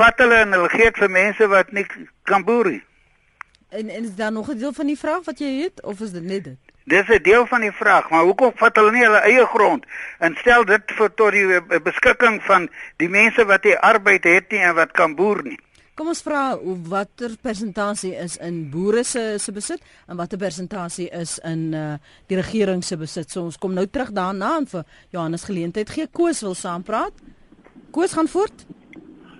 vat 0.00 0.18
hulle 0.18 0.42
en 0.44 0.52
hulle 0.56 0.68
gee 0.68 0.90
dit 0.90 1.00
vir 1.04 1.10
mense 1.10 1.48
wat 1.54 1.72
nie 1.72 1.86
kan 2.30 2.44
boer 2.44 2.70
nie 2.76 2.82
en 3.70 3.88
en 3.88 4.04
is 4.04 4.14
daar 4.16 4.32
nog 4.32 4.50
'n 4.50 4.58
deel 4.58 4.72
van 4.72 4.86
die 4.86 4.98
vraag 4.98 5.24
wat 5.24 5.38
jy 5.38 5.52
het 5.62 5.82
of 5.82 6.00
is 6.00 6.12
dit 6.12 6.22
net 6.22 6.44
dit 6.44 6.60
Dis 6.86 7.08
'n 7.08 7.22
deel 7.22 7.46
van 7.46 7.60
die 7.60 7.72
vraag, 7.72 8.10
maar 8.10 8.22
hoekom 8.22 8.52
vat 8.54 8.76
hulle 8.76 8.90
nie 8.92 9.04
hulle 9.04 9.20
eie 9.20 9.46
grond 9.46 9.86
en 10.18 10.36
stel 10.36 10.64
dit 10.64 10.82
vir 10.96 11.14
tot 11.14 11.32
die 11.32 11.46
eh, 11.54 11.80
beskikking 11.82 12.42
van 12.42 12.68
die 12.96 13.08
mense 13.08 13.44
wat 13.44 13.64
hier 13.64 13.78
arbeid 13.80 14.24
het 14.24 14.50
nie 14.52 14.60
en 14.60 14.74
wat 14.74 14.92
kan 14.92 15.14
boer 15.14 15.40
nie? 15.42 15.58
Kom 15.94 16.08
ons 16.10 16.24
vra 16.26 16.56
watter 16.90 17.36
persentasie 17.38 18.16
is 18.18 18.34
in 18.42 18.64
boere 18.70 19.04
se 19.06 19.36
se 19.38 19.52
besit 19.54 19.82
en 20.10 20.18
watter 20.18 20.40
persentasie 20.42 21.04
is 21.14 21.36
in 21.46 21.68
uh 21.70 21.98
die 22.26 22.38
regering 22.40 22.80
se 22.82 22.96
besit. 22.98 23.30
So 23.30 23.44
ons 23.46 23.58
kom 23.62 23.76
nou 23.76 23.84
terug 23.86 24.10
daarna 24.10 24.56
en 24.58 24.66
vir 24.66 24.82
Johannes 25.14 25.44
geleentheid 25.46 25.92
gee 25.94 26.08
Koos 26.10 26.42
wil 26.42 26.56
saampraat. 26.58 27.14
Koos 27.94 28.16
gaan 28.18 28.26
voort. 28.32 28.64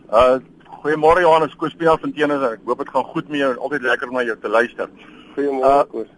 Uh 0.06 0.38
goeiemôre 0.84 1.24
Johannes 1.24 1.56
Koos 1.58 1.74
Pieter 1.74 1.98
van 1.98 2.14
Teeners. 2.14 2.46
Ek 2.52 2.62
hoop 2.70 2.84
dit 2.84 2.94
gaan 2.94 3.10
goed 3.16 3.34
met 3.34 3.40
jou. 3.40 3.50
Altyd 3.56 3.88
lekker 3.88 4.14
om 4.14 4.20
na 4.20 4.24
jou 4.28 4.38
te 4.38 4.54
luister. 4.54 4.94
Goeiemôre 5.34 5.74
uh, 5.80 5.90
Koos. 5.90 6.14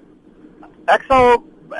Ek 0.92 1.08
sou 1.08 1.22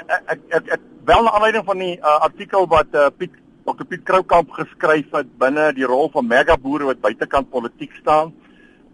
ek 0.01 0.17
ek, 0.17 0.49
ek, 0.61 0.73
ek 0.79 0.89
wel 1.13 1.29
na 1.29 1.37
aanleiding 1.37 1.69
van 1.69 1.85
die 1.85 1.93
uh, 1.99 2.17
artikel 2.31 2.65
wat 2.73 2.97
uh, 2.97 3.11
Piet 3.21 3.37
Dr 3.69 3.85
Piet 3.85 4.09
Kroukamp 4.09 4.57
geskryf 4.57 5.13
het 5.13 5.29
binne 5.45 5.69
die 5.77 5.85
rol 5.85 6.09
van 6.17 6.25
mega 6.33 6.57
boere 6.57 6.89
wat 6.95 7.05
buitekant 7.05 7.53
politiek 7.53 7.93
staan 8.01 8.33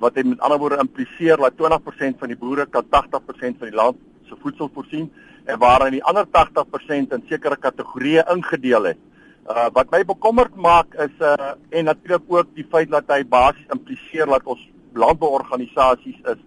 wat 0.02 0.18
hy 0.18 0.24
met 0.26 0.40
ander 0.42 0.58
woorde 0.58 0.82
impliseer 0.82 1.38
dat 1.38 1.58
20% 1.60 2.18
van 2.18 2.32
die 2.32 2.38
boere 2.38 2.66
kan 2.66 2.86
80% 2.90 3.60
van 3.60 3.70
die 3.70 3.78
land 3.78 4.00
se 4.28 4.38
voedsel 4.42 4.70
voorsien 4.74 5.08
en 5.46 5.58
waar 5.62 5.84
hy 5.86 5.96
die 5.96 6.04
ander 6.06 6.26
80% 6.26 7.14
in 7.16 7.24
sekere 7.30 7.58
kategorieë 7.58 8.26
ingedeel 8.34 8.92
het. 8.92 9.00
Uh 9.42 9.66
wat 9.74 9.90
my 9.90 10.02
bekommerd 10.06 10.54
maak 10.54 10.94
is 11.02 11.14
uh 11.22 11.54
en 11.70 11.90
natuurlik 11.90 12.26
ook 12.28 12.54
die 12.54 12.66
feit 12.70 12.90
dat 12.90 13.10
hy 13.10 13.22
basies 13.26 13.74
impliseer 13.74 14.30
dat 14.30 14.46
ons 14.46 14.62
landbouorganisasies 14.94 16.20
is 16.34 16.40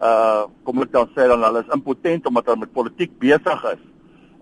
uh 0.00 0.44
kom 0.64 0.82
ek 0.84 0.92
dan 0.92 1.08
sê 1.16 1.28
dan 1.30 1.44
hulle 1.44 1.64
is 1.64 1.74
impotent 1.76 2.28
omdat 2.28 2.50
hulle 2.50 2.64
met 2.64 2.76
politiek 2.76 3.12
besig 3.18 3.64
is. 3.72 3.82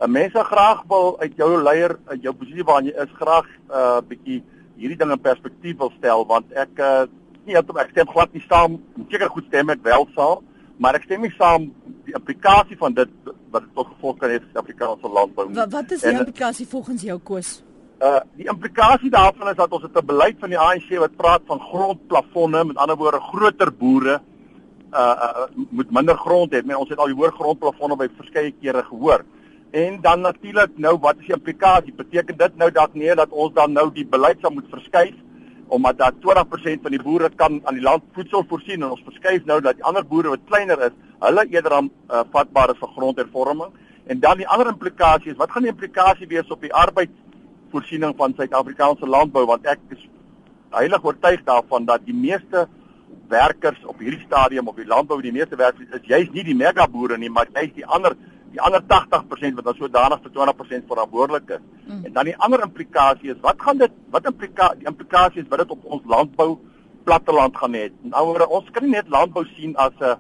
'n 0.03 0.09
uh, 0.09 0.11
Mense 0.11 0.43
graag 0.51 0.83
wil 0.91 1.15
uit 1.21 1.37
jou 1.37 1.51
leier 1.63 1.99
uit 2.11 2.23
jou 2.23 2.35
posisie 2.35 2.67
waarin 2.67 2.91
jy 2.91 2.97
is 3.07 3.19
graag 3.21 3.47
uh 3.71 4.01
bietjie 4.03 4.43
hierdie 4.77 4.99
ding 4.99 5.13
in 5.15 5.23
perspektief 5.23 5.79
wil 5.79 5.93
stel 5.99 6.27
want 6.27 6.51
ek 6.53 6.79
uh 6.79 7.07
nie 7.47 7.57
heeltemal 7.57 7.85
ek 7.85 7.93
stem 7.95 8.09
glad 8.11 8.33
nie 8.35 8.45
saam. 8.47 8.79
Seker 9.11 9.31
goed 9.33 9.49
stem 9.51 9.73
ek 9.75 9.83
wel 9.87 10.07
saam, 10.17 10.45
maar 10.83 10.99
ek 10.99 11.07
stem 11.09 11.25
nie 11.27 11.33
saam 11.37 11.71
die 12.07 12.15
implikasie 12.19 12.79
van 12.81 12.95
dit 12.97 13.13
wat 13.53 13.67
tot 13.77 13.91
gevolg 13.93 14.19
kan 14.21 14.33
hê 14.33 14.39
vir 14.39 14.49
Suid-Afrikaanse 14.49 15.13
landbou. 15.19 15.47
Wat 15.59 15.77
wat 15.77 15.95
is 15.97 16.05
die 16.07 16.15
implikasie 16.15 16.67
volgens 16.71 17.05
jou 17.09 17.19
koers? 17.31 17.53
Uh 18.03 18.21
die 18.39 18.49
implikasie 18.51 19.11
daarvan 19.13 19.53
is 19.53 19.59
dat 19.61 19.73
ons 19.73 19.87
het 19.87 19.97
'n 19.97 20.07
beleid 20.07 20.39
van 20.41 20.51
die 20.51 20.59
ANC 20.59 20.91
wat 20.99 21.17
praat 21.17 21.43
van 21.47 21.61
grondplafonne, 21.61 22.65
met 22.65 22.77
ander 22.77 22.97
woorde 22.97 23.21
groter 23.21 23.73
boere 23.73 24.21
uh, 24.93 24.99
uh 24.99 25.47
moet 25.71 25.91
minder 25.91 26.17
grond 26.17 26.53
hê. 26.53 26.65
Men 26.65 26.77
ons 26.77 26.89
het 26.89 26.99
al 26.99 27.13
die 27.13 27.21
hoër 27.21 27.33
grondplafonne 27.33 27.97
by 27.97 28.09
verskeie 28.17 28.53
kere 28.61 28.83
gehoor. 28.83 29.25
En 29.71 30.01
dan 30.01 30.21
natuurlik 30.21 30.77
nou 30.77 30.99
wat 31.01 31.17
is 31.21 31.27
die 31.27 31.35
implikasie? 31.35 31.95
Beteken 31.95 32.37
dit 32.37 32.57
nou 32.57 32.71
dat 32.71 32.95
nee 32.95 33.15
dat 33.15 33.31
ons 33.31 33.53
dan 33.55 33.73
nou 33.73 33.91
die 33.93 34.07
beleid 34.07 34.41
sal 34.41 34.51
moet 34.51 34.69
verskuif 34.71 35.15
omdat 35.73 35.99
daar 35.99 36.13
20% 36.13 36.83
van 36.85 36.93
die 36.93 37.03
boere 37.03 37.31
kan 37.37 37.61
aan 37.65 37.79
die 37.79 37.85
land 37.85 38.05
voedsel 38.13 38.45
voorsien 38.49 38.83
en 38.83 38.91
ons 38.93 39.05
verskuif 39.07 39.47
nou 39.49 39.61
dat 39.65 39.79
die 39.79 39.87
ander 39.89 40.05
boere 40.05 40.35
wat 40.35 40.45
kleiner 40.51 40.83
is, 40.89 40.99
hulle 41.25 41.45
eerder 41.49 41.77
aan 41.79 41.89
uh, 41.89 42.21
vatbaar 42.35 42.75
is 42.75 42.81
vir 42.83 42.93
grondhervorming. 42.97 43.71
En 44.13 44.21
dan 44.21 44.43
die 44.43 44.49
ander 44.49 44.69
implikasie 44.69 45.33
is, 45.33 45.39
wat 45.41 45.55
gaan 45.55 45.65
die 45.65 45.73
implikasie 45.73 46.29
wees 46.29 46.51
op 46.53 46.61
die 46.61 46.75
arbeidsvoorsiening 46.77 48.13
van 48.19 48.37
Suid-Afrikaanse 48.37 49.09
landbou 49.09 49.47
want 49.49 49.65
ek 49.73 49.81
is 49.97 50.05
heilig 50.77 51.09
oortuig 51.09 51.45
daarvan 51.49 51.89
dat 51.89 52.05
die 52.05 52.17
meeste 52.17 52.67
werkers 53.33 53.81
op 53.89 54.05
hierdie 54.05 54.27
stadium 54.27 54.69
op 54.69 54.77
die 54.77 54.89
landbou 54.89 55.23
die 55.25 55.33
meeste 55.33 55.57
werkers 55.57 55.89
is 55.97 56.05
juist 56.11 56.37
nie 56.37 56.45
die 56.45 56.59
mega 56.59 56.85
boere 56.85 57.17
nie, 57.17 57.33
maar 57.33 57.49
juist 57.49 57.79
die 57.81 57.87
ander 57.87 58.17
die 58.53 58.61
ander 58.61 58.83
80% 58.85 59.57
wat 59.59 59.65
dan 59.65 59.79
sodanig 59.79 60.21
vir 60.25 60.35
20% 60.39 60.91
verantwoordelik 60.91 61.55
is. 61.57 61.63
Mm. 61.87 62.05
En 62.05 62.13
dan 62.13 62.29
die 62.31 62.37
ander 62.37 62.63
implikasie 62.67 63.33
is 63.33 63.41
wat 63.41 63.63
gaan 63.65 63.81
dit 63.81 63.95
wat 64.11 64.29
implika 64.29 64.75
die 64.79 64.89
implikasie 64.91 65.43
is 65.43 65.49
wat 65.49 65.65
dit 65.65 65.71
op 65.71 65.85
ons 65.85 66.05
landbou 66.15 66.51
platteland 67.05 67.57
gaan 67.57 67.75
hê. 67.75 67.89
Nou 68.03 68.27
ons 68.47 68.71
kan 68.71 68.85
nie 68.85 68.95
net 68.97 69.09
landbou 69.09 69.45
sien 69.57 69.75
as 69.77 69.97
'n 70.01 70.17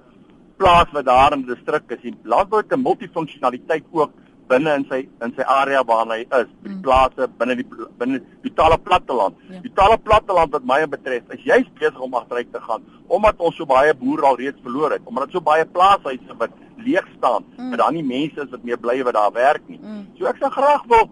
plaas 0.56 0.90
wat 0.92 1.04
daar 1.04 1.32
in 1.32 1.44
'n 1.44 1.46
distrik 1.46 1.90
is. 1.90 2.02
Die 2.02 2.16
landbou 2.24 2.60
het 2.60 2.72
'n 2.72 2.82
multifunksionaliteit 2.82 3.84
ook 3.92 4.10
binne 4.50 4.74
in 4.78 4.84
sy 4.90 5.00
in 5.24 5.32
sy 5.36 5.44
area 5.48 5.82
waarna 5.86 6.18
hy 6.18 6.24
is, 6.40 6.50
die 6.64 6.72
mm. 6.72 6.82
plase 6.84 7.28
binne 7.38 7.56
die 7.60 7.66
binne 8.00 8.20
die 8.42 8.50
totale 8.50 8.78
platteland. 8.82 9.38
Ja. 9.50 9.60
Die 9.64 9.72
totale 9.72 9.98
platteland 10.02 10.52
wat 10.56 10.66
my 10.68 10.80
betref, 10.90 11.28
is 11.36 11.46
juist 11.46 11.72
besig 11.78 12.00
om 12.00 12.18
agteruit 12.18 12.52
te 12.52 12.62
gaan 12.66 12.84
omdat 13.12 13.40
ons 13.44 13.56
so 13.58 13.68
baie 13.68 13.92
boere 13.98 14.24
al 14.24 14.38
reeds 14.40 14.62
verloor 14.64 14.94
het, 14.94 15.02
omdat 15.04 15.34
so 15.34 15.44
baie 15.44 15.66
plaashuise 15.68 16.36
wat 16.40 16.54
leeg 16.80 17.08
staan, 17.18 17.44
mm. 17.56 17.74
dat 17.74 17.82
daar 17.82 17.92
nie 17.92 18.04
mense 18.06 18.40
is 18.40 18.52
wat 18.54 18.62
meer 18.64 18.80
bly 18.80 19.02
wat 19.04 19.18
daar 19.18 19.34
werk 19.36 19.66
nie. 19.68 19.80
Mm. 19.82 20.06
So 20.16 20.30
ek 20.30 20.40
sou 20.40 20.48
graag 20.54 20.86
wil 20.88 21.10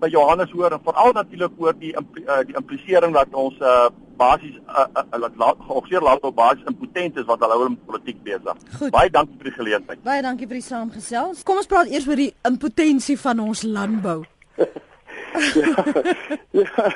by 0.00 0.10
Johannes 0.12 0.52
hoor 0.56 0.72
en 0.76 0.84
veral 0.84 1.14
natuurlik 1.16 1.56
oor 1.60 1.76
die 1.80 1.94
uh, 1.96 2.42
die 2.48 2.56
implisering 2.56 3.16
dat 3.16 3.34
ons 3.36 3.56
uh, 3.60 3.88
basies 4.20 4.58
laat 4.68 4.90
uh, 5.16 5.46
uh, 5.46 5.52
georganiseer 5.66 6.04
laat 6.04 6.26
op 6.28 6.36
basis 6.36 6.68
impotent 6.68 7.20
is 7.22 7.28
wat 7.28 7.40
hulle 7.44 7.56
hou 7.56 7.70
met 7.72 7.86
politiek 7.88 8.20
besig. 8.26 8.90
Baie 8.96 9.12
dankie 9.14 9.38
vir 9.40 9.50
die 9.50 9.56
geleentheid. 9.56 10.02
Baie 10.04 10.24
dankie 10.26 10.50
vir 10.50 10.60
die 10.60 10.66
saamgesels. 10.66 11.42
Kom 11.48 11.62
ons 11.62 11.70
praat 11.70 11.90
eers 11.92 12.08
oor 12.10 12.20
die 12.20 12.32
impotensie 12.48 13.16
van 13.20 13.40
ons 13.46 13.64
landbou. 13.64 14.20
ja, 14.60 15.72
ja, 16.62 16.92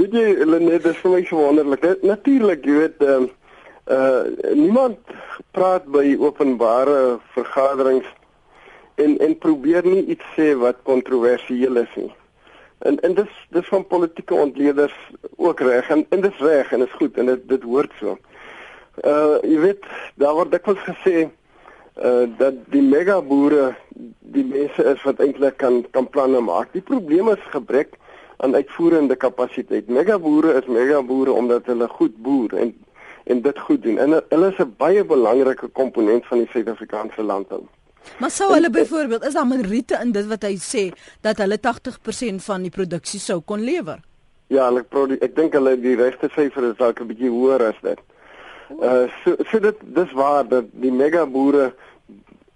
weet 0.00 0.18
jy, 0.18 0.28
Lenet, 0.42 0.82
dit 0.82 0.92
is 0.92 1.00
vir 1.04 1.16
my 1.16 1.24
so 1.30 1.40
wonderlik. 1.46 1.88
Natuurlik, 2.02 2.66
jy 2.66 2.82
weet, 2.82 3.08
um, 3.14 3.30
Uh 3.84 4.24
niemand 4.56 4.96
praat 5.52 5.84
by 5.92 6.16
openbare 6.16 7.18
vergaderings 7.34 8.06
en 8.94 9.18
en 9.18 9.38
probeer 9.38 9.84
nie 9.84 10.06
iets 10.14 10.24
sê 10.36 10.54
wat 10.56 10.80
kontroversieel 10.88 11.76
is 11.76 11.92
nie. 12.00 12.12
En 12.84 13.00
en 13.00 13.14
dis 13.14 13.36
dis 13.56 13.68
van 13.72 13.86
politieke 13.86 14.34
ontleeders 14.34 14.96
ook 15.36 15.60
reg 15.60 15.88
en 15.88 16.06
en 16.08 16.20
dis 16.20 16.38
reg 16.38 16.72
en 16.72 16.82
is 16.84 16.96
goed 17.00 17.16
en 17.18 17.30
dit 17.32 17.48
dit 17.48 17.62
hoort 17.62 17.92
so. 18.00 18.18
Uh 19.02 19.38
jy 19.42 19.58
weet 19.62 19.86
daar 20.20 20.36
word 20.36 20.52
dikwels 20.52 20.82
gesê 20.88 21.22
uh 21.24 22.26
dat 22.38 22.58
die 22.74 22.82
mega 22.82 23.20
boere 23.22 23.74
die 24.36 24.44
mense 24.44 24.84
is 24.92 25.02
wat 25.08 25.22
eintlik 25.24 25.56
kan 25.62 25.80
kan 25.96 26.08
planne 26.16 26.40
maak. 26.44 26.72
Die 26.76 26.84
probleem 26.92 27.30
is 27.32 27.52
gebrek 27.54 27.96
aan 28.36 28.54
uitvoerende 28.54 29.16
kapasiteit. 29.16 29.88
Mega 29.88 30.18
boere 30.18 30.52
is 30.60 30.68
mega 30.68 31.00
boere 31.02 31.32
omdat 31.32 31.72
hulle 31.72 31.88
goed 31.88 32.16
boer 32.28 32.56
en 32.66 32.74
en 33.24 33.40
dit 33.40 33.58
goed 33.58 33.82
doen. 33.82 33.98
En 33.98 34.18
hulle 34.28 34.52
is 34.52 34.60
'n 34.60 34.74
baie 34.76 35.04
belangrike 35.04 35.68
komponent 35.80 36.26
van 36.26 36.38
die 36.38 36.48
Suid-Afrikaanse 36.52 37.22
landbou. 37.22 37.64
Maar 38.18 38.30
sou 38.30 38.52
hulle 38.52 38.70
byvoorbeeld 38.70 39.24
is 39.24 39.34
daar 39.34 39.46
meriete 39.46 39.98
in 40.02 40.12
dit 40.12 40.26
wat 40.26 40.42
hy 40.42 40.56
sê 40.60 40.88
dat 41.20 41.38
hulle 41.42 41.58
80% 41.58 42.44
van 42.44 42.62
die 42.62 42.70
produksie 42.70 43.20
sou 43.20 43.40
kon 43.40 43.64
lewer? 43.64 44.00
Ja, 44.52 44.68
hulle 44.68 44.84
ek 45.20 45.36
dink 45.36 45.56
hulle 45.56 45.76
die 45.80 45.96
regte 45.96 46.28
syfer 46.34 46.70
is 46.70 46.76
dalk 46.78 47.00
'n 47.00 47.08
bietjie 47.08 47.30
hoër 47.30 47.70
as 47.70 47.80
dit. 47.82 48.00
Uh 48.80 49.08
so 49.22 49.36
so 49.50 49.58
dit 49.60 49.78
dis 49.96 50.12
waar 50.12 50.44
dat 50.48 50.64
die 50.72 50.92
mega 50.92 51.26
boere 51.26 51.72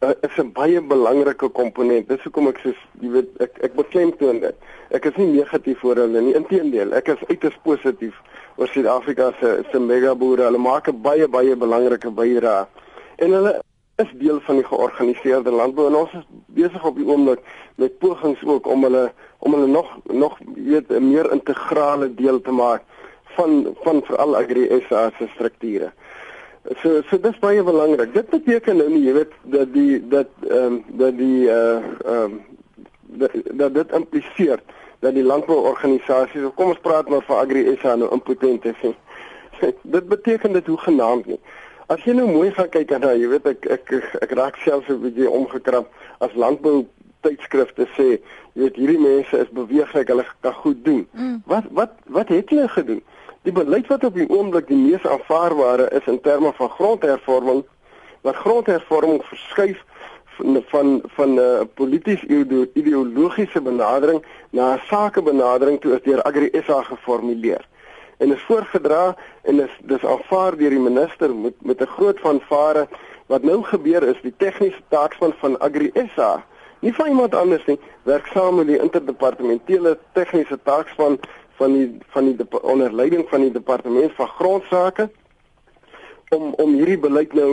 uh, 0.03 0.15
is 0.23 0.37
'n 0.39 0.53
baie 0.53 0.81
belangrike 0.81 1.49
komponent. 1.49 2.09
Dis 2.09 2.23
hoekom 2.23 2.49
ek 2.49 2.59
sê 2.63 2.75
jy 3.01 3.11
weet 3.11 3.29
ek 3.41 3.59
ek 3.63 3.75
beklemtoon 3.75 4.41
dit. 4.41 4.57
Ek 4.91 5.05
is 5.05 5.17
nie 5.17 5.33
negatief 5.33 5.85
oor 5.85 5.97
hulle 5.97 6.21
nie, 6.21 6.35
inteendeel, 6.35 6.93
ek 6.93 7.09
is 7.09 7.25
uiters 7.29 7.57
positief 7.63 8.15
oor 8.57 8.69
Suid-Afrika 8.69 9.33
se 9.41 9.65
se 9.73 9.79
mega 9.79 10.15
boere. 10.15 10.45
Hulle 10.45 10.59
maak 10.59 10.89
'n 10.89 11.03
baie 11.03 11.29
baie 11.29 11.57
belangrike 11.57 12.11
bydrae. 12.11 12.67
En 13.19 13.33
hulle 13.33 13.61
is 14.03 14.11
deel 14.19 14.41
van 14.47 14.61
die 14.61 14.65
georganiseerde 14.65 15.51
landbou 15.51 15.89
en 15.89 15.97
ons 15.99 16.13
is 16.15 16.27
besig 16.55 16.85
op 16.87 16.99
die 17.01 17.07
oomblik 17.07 17.41
met 17.83 17.99
pogings 17.99 18.45
ook 18.47 18.67
om 18.71 18.87
hulle 18.87 19.09
om 19.39 19.57
hulle 19.57 19.67
nog 19.67 19.89
nog 20.05 20.39
weet 20.55 20.93
meer 21.03 21.31
integrale 21.35 22.15
deel 22.15 22.41
te 22.41 22.55
maak 22.55 22.85
van 23.39 23.75
van 23.83 24.03
veral 24.07 24.37
Agri 24.37 24.69
SA 24.87 25.11
se 25.19 25.27
strukture. 25.35 25.91
So 26.83 27.03
so 27.11 27.19
dis 27.21 27.39
baie 27.43 27.63
belangrik. 27.63 28.15
Dit 28.15 28.31
beteken 28.31 28.77
nou 28.77 28.89
nie 28.93 29.03
jy 29.03 29.19
weet 29.19 29.37
dat 29.43 29.75
die 29.75 30.01
dat 30.15 30.31
ehm 30.47 30.79
um, 30.79 30.81
dat 31.03 31.19
die 31.19 31.51
uh 31.51 31.77
ehm 32.07 32.23
um, 32.23 32.41
dat, 33.23 33.31
dat 33.63 33.75
dit 33.75 33.93
impliseer 33.93 34.63
dat 34.99 35.15
die 35.15 35.27
landbouorganisasies 35.27 36.45
of 36.45 36.55
kom 36.55 36.75
ons 36.75 36.83
praat 36.87 37.09
maar 37.09 37.27
van 37.27 37.43
Agri 37.43 37.79
SA 37.83 37.95
nou 37.95 38.13
impotent 38.15 38.65
is. 38.65 38.83
dit 39.97 40.09
beteken 40.09 40.53
dit 40.53 40.67
hoe 40.67 40.79
genaamd 40.79 41.27
nie. 41.27 41.41
As 41.88 42.03
jy 42.05 42.12
nou 42.12 42.27
mooi 42.29 42.51
gaan 42.53 42.68
kyk 42.68 42.90
en 42.92 43.05
jy 43.16 43.29
weet 43.33 43.46
ek 43.48 43.66
ek 43.74 43.92
ek, 43.96 44.09
ek 44.27 44.33
raak 44.37 44.57
self 44.61 44.88
'n 44.92 45.01
bietjie 45.01 45.29
omgekrap 45.29 45.87
as 46.20 46.35
landbou 46.37 46.85
tydskrifte 47.24 47.87
sê 47.96 48.09
jy 48.09 48.61
weet 48.62 48.77
hierdie 48.77 49.01
mense 49.01 49.38
is 49.44 49.55
beweeglik 49.57 50.12
hulle 50.12 50.27
kan 50.44 50.53
goed 50.53 50.85
doen. 50.85 51.07
Mm. 51.12 51.38
Wat 51.46 51.64
wat 51.79 51.94
wat 52.07 52.29
het 52.29 52.53
hulle 52.53 52.68
gedoen? 52.68 53.01
Die 53.48 53.57
beleid 53.57 53.88
wat 53.88 54.05
op 54.05 54.14
die 54.20 54.29
oomblik 54.29 54.68
die 54.68 54.77
mees 54.77 55.07
aanvaarbare 55.07 55.88
is 55.96 56.05
in 56.12 56.20
terme 56.20 56.53
van 56.61 56.68
grondhervorming, 56.77 57.64
wat 58.20 58.37
grondhervorming 58.37 59.24
verskuif 59.24 59.81
van 60.37 60.62
van 60.68 61.03
van 61.16 61.35
'n 61.35 61.38
uh, 61.38 61.64
polities 61.74 62.22
ideologiese 62.74 63.61
benadering 63.61 64.20
na 64.51 64.74
'n 64.74 64.85
sakebenadering 64.92 65.81
toe 65.81 65.96
is 65.96 66.03
deur 66.03 66.22
Agri 66.22 66.51
SA 66.66 66.83
geformuleer. 66.83 67.64
En 68.19 68.33
is 68.33 68.43
voorgedra 68.43 69.17
en 69.43 69.61
is 69.61 69.75
dis 69.87 70.05
aanvaar 70.05 70.57
deur 70.57 70.71
die 70.71 70.87
minister 70.91 71.35
met 71.35 71.55
met 71.63 71.81
'n 71.81 71.95
groot 71.97 72.21
vanvare 72.21 72.89
wat 73.27 73.43
nou 73.43 73.63
gebeur 73.63 74.03
is 74.03 74.21
die 74.23 74.35
tegniese 74.37 74.83
taakspan 74.89 75.35
van 75.41 75.59
Agri 75.59 75.91
SA 76.15 76.45
nie 76.81 76.95
van 76.95 77.07
iemand 77.07 77.35
anders 77.35 77.65
nie 77.65 77.79
werk 78.03 78.27
saam 78.27 78.55
met 78.57 78.67
die 78.67 78.79
interdepartementele 78.79 79.99
tegniese 80.13 80.59
taakspan 80.63 81.19
van 81.59 81.73
die 81.73 81.89
van 82.15 82.25
die 82.25 82.47
onder 82.61 82.95
leiding 82.95 83.27
van 83.29 83.41
die 83.41 83.53
departement 83.53 84.13
van 84.15 84.29
grondsake 84.29 85.09
om 86.29 86.55
om 86.55 86.75
hierdie 86.75 86.99
beleid 86.99 87.35
nou 87.35 87.51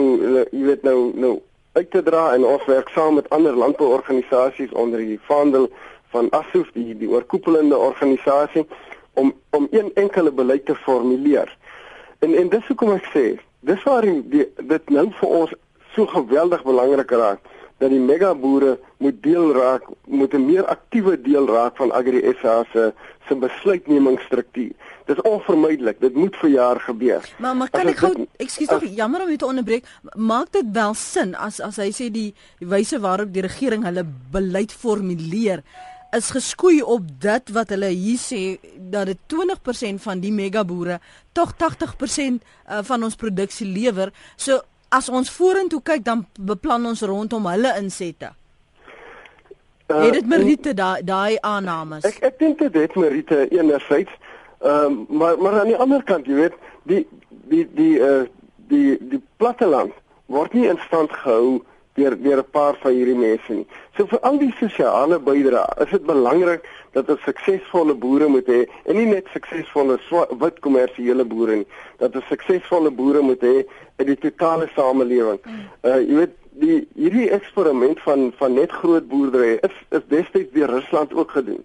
jy 0.52 0.64
weet 0.70 0.82
nou 0.82 1.10
nou 1.14 1.34
uit 1.72 1.90
te 1.90 2.02
dra 2.02 2.32
en 2.34 2.46
ons 2.46 2.64
werk 2.70 2.88
saam 2.94 3.18
met 3.18 3.30
ander 3.30 3.56
landbouorganisasies 3.56 4.72
onder 4.72 5.02
die 5.02 5.20
vaandel 5.28 5.68
van 6.14 6.30
ASUF 6.30 6.70
die 6.72 6.94
die 6.96 7.10
oorkoepelende 7.10 7.76
organisasie 7.76 8.66
om 9.16 9.32
om 9.56 9.68
een 9.70 9.90
enkele 9.94 10.32
beleid 10.32 10.66
te 10.66 10.74
formuleer. 10.74 11.50
En 12.18 12.34
en 12.34 12.48
dis 12.52 12.66
hoekom 12.68 12.94
ek 12.96 13.10
sê, 13.14 13.26
dis 13.60 13.82
waar 13.88 14.04
die, 14.06 14.22
die 14.32 14.46
dit 14.72 14.90
nou 14.96 15.08
vir 15.20 15.36
ons 15.40 15.54
so 15.96 16.06
geweldig 16.12 16.64
belangrik 16.64 17.10
raak 17.10 17.52
dat 17.80 17.92
die 17.92 18.00
mega 18.00 18.32
boere 18.34 18.76
moet 19.04 19.16
deel 19.24 19.52
raak 19.52 19.84
moet 20.04 20.34
'n 20.34 20.46
meer 20.46 20.64
aktiewe 20.64 21.20
deel 21.20 21.46
raak 21.46 21.76
van 21.76 21.92
Agri 21.92 22.20
SA 22.40 22.64
se 22.72 22.92
se 23.28 23.34
besluitnemingsstruktuur. 23.34 24.72
Dit 25.06 25.16
is 25.16 25.22
onvermydelik. 25.22 26.00
Dit 26.00 26.14
moet 26.14 26.36
vir 26.36 26.50
jaar 26.50 26.80
gebeur. 26.80 27.34
Maar 27.38 27.56
maar 27.56 27.70
kan 27.70 27.86
ek 27.86 27.96
gou 27.96 28.26
ekskuus 28.36 28.68
tog 28.68 28.84
jammer 28.84 29.22
om 29.22 29.28
u 29.28 29.36
te 29.36 29.46
onderbreek. 29.46 29.84
Maak 30.14 30.52
dit 30.52 30.64
wel 30.72 30.94
sin 30.94 31.34
as 31.34 31.60
as 31.60 31.76
hy 31.76 31.90
sê 31.90 32.10
die, 32.10 32.34
die 32.58 32.68
wyse 32.68 33.00
waarop 33.00 33.32
die 33.32 33.42
regering 33.42 33.84
hulle 33.84 34.04
beleid 34.30 34.72
formuleer 34.72 35.62
is 36.16 36.30
geskoei 36.34 36.80
op 36.82 37.04
dit 37.20 37.52
wat 37.54 37.72
hulle 37.74 37.90
hier 37.92 38.20
sê 38.20 38.56
dat 38.76 39.10
dit 39.10 39.18
20% 39.32 40.02
van 40.02 40.20
die 40.20 40.32
mega 40.32 40.64
boere 40.64 40.98
tog 41.36 41.52
80% 41.60 42.40
uh, 42.40 42.80
van 42.82 43.04
ons 43.04 43.18
produksie 43.20 43.68
lewer. 43.68 44.12
So 44.36 44.60
as 44.88 45.08
ons 45.08 45.30
vorentoe 45.30 45.82
kyk 45.84 46.04
dan 46.06 46.24
beplan 46.38 46.86
ons 46.86 47.02
rondom 47.02 47.48
hulle 47.50 47.74
insette. 47.80 48.32
Uh, 49.86 50.00
het 50.02 50.16
dit 50.18 50.26
meriete 50.26 50.74
daai 50.74 51.02
daai 51.06 51.36
aannames? 51.46 52.06
Ek 52.08 52.18
ek 52.26 52.40
dink 52.40 52.58
dit 52.64 52.80
het 52.80 52.96
meriete 52.98 53.44
enerzijds. 53.54 54.12
Ehm 54.64 54.86
um, 54.86 55.18
maar 55.20 55.38
maar 55.38 55.60
aan 55.60 55.70
die 55.70 55.78
ander 55.78 56.02
kant, 56.02 56.26
jy 56.26 56.40
weet, 56.40 56.56
die 56.90 57.04
die 57.50 57.66
die 57.76 57.94
uh 58.02 58.24
die 58.72 58.96
die 58.98 59.22
platteland 59.36 59.94
word 60.26 60.54
nie 60.58 60.66
in 60.66 60.80
stand 60.86 61.12
gehou 61.22 61.62
deur 61.94 62.16
deur 62.22 62.42
'n 62.42 62.50
paar 62.50 62.74
van 62.82 62.92
hierdie 62.92 63.18
mense 63.18 63.52
nie. 63.52 63.66
So 63.96 64.04
vir 64.10 64.20
al 64.28 64.36
die 64.36 64.52
sosiale 64.58 65.16
bydrae, 65.24 65.64
is 65.80 65.92
dit 65.94 66.02
belangrik 66.04 66.66
dat 66.92 67.08
ons 67.12 67.22
suksesvolle 67.24 67.94
boere 67.96 68.26
moet 68.28 68.48
hê 68.52 68.58
en 68.84 68.98
nie 68.98 69.06
net 69.08 69.30
suksesvolle 69.32 69.96
wit 70.42 70.58
kommersiële 70.64 71.24
boere 71.24 71.62
nie, 71.62 71.68
dat 72.02 72.16
ons 72.20 72.28
suksesvolle 72.28 72.92
boere 72.98 73.22
moet 73.24 73.46
hê 73.46 73.54
in 74.02 74.10
die 74.10 74.18
totale 74.20 74.68
samelewing. 74.74 75.40
Uh 75.80 75.96
jy 76.02 76.18
weet 76.20 76.36
die 76.60 76.76
hierdie 76.96 77.30
eksperiment 77.36 78.00
van 78.04 78.28
van 78.36 78.56
net 78.60 78.74
groot 78.82 79.08
boerdery 79.08 79.56
is 79.64 79.80
is 79.96 80.04
destyds 80.12 80.52
deur 80.52 80.76
Rusland 80.76 81.16
ook 81.16 81.32
gedoen. 81.38 81.64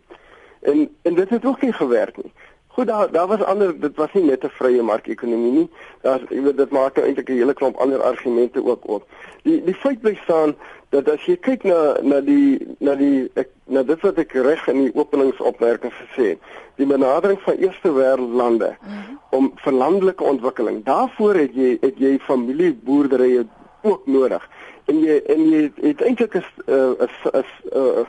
En 0.61 0.87
en 1.03 1.19
dit 1.19 1.35
het 1.35 1.45
ook 1.45 1.67
nie 1.67 1.73
gewerk 1.73 2.23
nie. 2.23 2.31
Goed 2.71 2.87
daar 2.87 3.11
daar 3.11 3.27
was 3.27 3.43
ander 3.43 3.79
dit 3.79 3.95
was 3.95 4.13
nie 4.13 4.23
net 4.23 4.43
'n 4.43 4.49
vrye 4.49 4.81
markekonomie 4.81 5.51
nie. 5.51 5.69
Daar 6.01 6.21
jy 6.29 6.41
weet 6.41 6.57
dit 6.57 6.69
maak 6.71 6.97
eintlik 6.97 7.29
'n 7.29 7.33
hele 7.33 7.53
klomp 7.53 7.77
ander 7.77 8.01
argumente 8.01 8.65
ook 8.65 8.87
op. 8.87 9.03
Die 9.43 9.63
die 9.63 9.75
feit 9.75 10.01
bly 10.01 10.15
staan 10.23 10.55
dat 10.89 11.09
as 11.09 11.25
jy 11.25 11.37
kyk 11.37 11.63
na 11.63 11.97
na 12.01 12.21
die 12.21 12.67
na 12.79 12.95
die 12.95 13.31
ek, 13.33 13.49
na 13.65 13.83
dit 13.83 14.01
wat 14.01 14.17
ek 14.17 14.31
reg 14.31 14.67
in 14.67 14.83
die 14.83 14.95
openingsopmerking 14.95 15.93
gesê 15.93 16.25
het, 16.29 16.39
die 16.75 16.85
benadering 16.85 17.39
van 17.41 17.55
eerste 17.55 17.91
wêreld 17.91 18.33
lande 18.33 18.75
mm 18.81 18.87
-hmm. 18.87 19.19
om 19.29 19.51
vir 19.55 19.73
landelike 19.73 20.23
ontwikkeling. 20.23 20.83
Daarvoor 20.83 21.35
het 21.35 21.55
jy 21.55 21.77
het 21.81 21.97
jy 21.97 22.19
familieboerderye 22.19 23.45
ook 23.81 24.07
nodig. 24.07 24.49
En 24.85 24.99
jy 24.99 25.21
en 25.25 25.49
jy 25.49 25.61
het, 25.61 25.77
het 25.81 26.01
eintlik 26.01 26.35
'n 26.35 26.43
'n 26.67 26.95
'n 27.33 28.05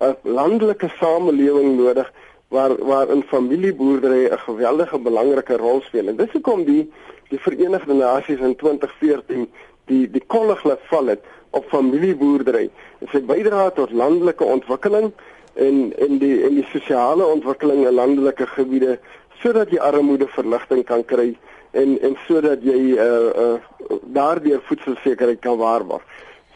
'n 0.00 0.16
landelike 0.22 0.88
samelewing 0.98 1.76
nodig 1.76 2.12
waar 2.48 2.76
waar 2.84 3.08
'n 3.16 3.22
familieboerdery 3.22 4.26
'n 4.26 4.38
geweldige 4.38 4.98
belangrike 4.98 5.56
rol 5.56 5.80
speel. 5.80 6.08
En 6.08 6.16
dis 6.16 6.32
hoekom 6.32 6.64
die 6.64 6.92
die 7.28 7.40
Verenigde 7.40 7.94
Nasies 7.94 8.38
in 8.38 8.56
2014 8.56 9.48
die 9.84 10.10
die 10.10 10.22
kollig 10.26 10.64
laat 10.64 10.80
val 10.82 11.06
het 11.06 11.20
op 11.50 11.64
familieboerdery. 11.68 12.70
Dit 12.98 13.08
sê 13.08 13.20
bydra 13.24 13.70
tot 13.70 13.90
landelike 13.90 14.44
ontwikkeling 14.44 15.12
en 15.54 15.92
en 15.98 16.18
die 16.18 16.42
en 16.44 16.54
die 16.54 16.66
sosiale 16.72 17.26
ontwikkeling 17.26 17.86
in 17.86 17.94
landelike 17.94 18.46
gebiede 18.46 18.98
sodat 19.42 19.70
jy 19.70 19.78
armoede 19.78 20.28
verligting 20.28 20.84
kan 20.84 21.04
kry 21.04 21.36
en 21.70 21.98
en 22.00 22.16
sodat 22.26 22.62
jy 22.62 22.96
uh 22.96 23.30
uh 23.44 23.58
daardeur 24.02 24.62
voedselsekerheid 24.68 25.40
kan 25.40 25.58
waarborg. 25.58 26.02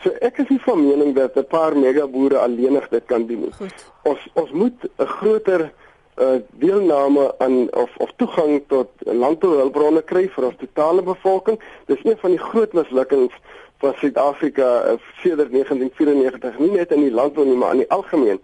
So 0.02 0.10
ek 0.24 0.38
is 0.40 0.48
nie 0.48 0.60
van 0.64 0.80
mening 0.86 1.14
dat 1.14 1.36
'n 1.36 1.46
paar 1.46 1.76
megaboere 1.76 2.38
alleenig 2.38 2.88
dit 2.88 3.04
kan 3.06 3.26
doen 3.26 3.40
nie. 3.40 3.70
Ons 4.02 4.28
ons 4.32 4.50
moet 4.50 4.88
'n 4.98 5.06
groter 5.06 5.72
uh, 6.20 6.40
deelname 6.62 7.34
aan 7.38 7.72
of 7.72 7.96
of 7.96 8.12
toegang 8.16 8.62
tot 8.68 8.88
landbouhulpbronne 9.04 10.02
kry 10.02 10.26
vir 10.34 10.50
ons 10.50 10.60
totale 10.60 11.02
bevolking. 11.02 11.60
Dis 11.86 12.04
een 12.04 12.18
van 12.20 12.36
die 12.36 12.42
groot 12.42 12.72
mislukkings 12.76 13.34
van 13.80 13.94
Suid-Afrika 13.96 14.68
uh, 14.92 14.96
sedert 15.22 15.52
1994, 15.52 16.58
nie 16.58 16.70
net 16.76 16.92
in 16.92 17.06
die 17.06 17.14
landbou 17.14 17.46
nie, 17.48 17.56
maar 17.56 17.72
in 17.76 17.84
die 17.84 17.90
algemeen, 17.90 18.40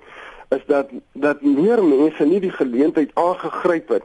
is 0.48 0.64
dat 0.66 0.90
dat 1.12 1.42
meer 1.42 1.84
mense 1.84 2.24
nie 2.24 2.40
die 2.40 2.54
geleentheid 2.54 3.10
aangegryp 3.14 3.88
het 3.88 4.04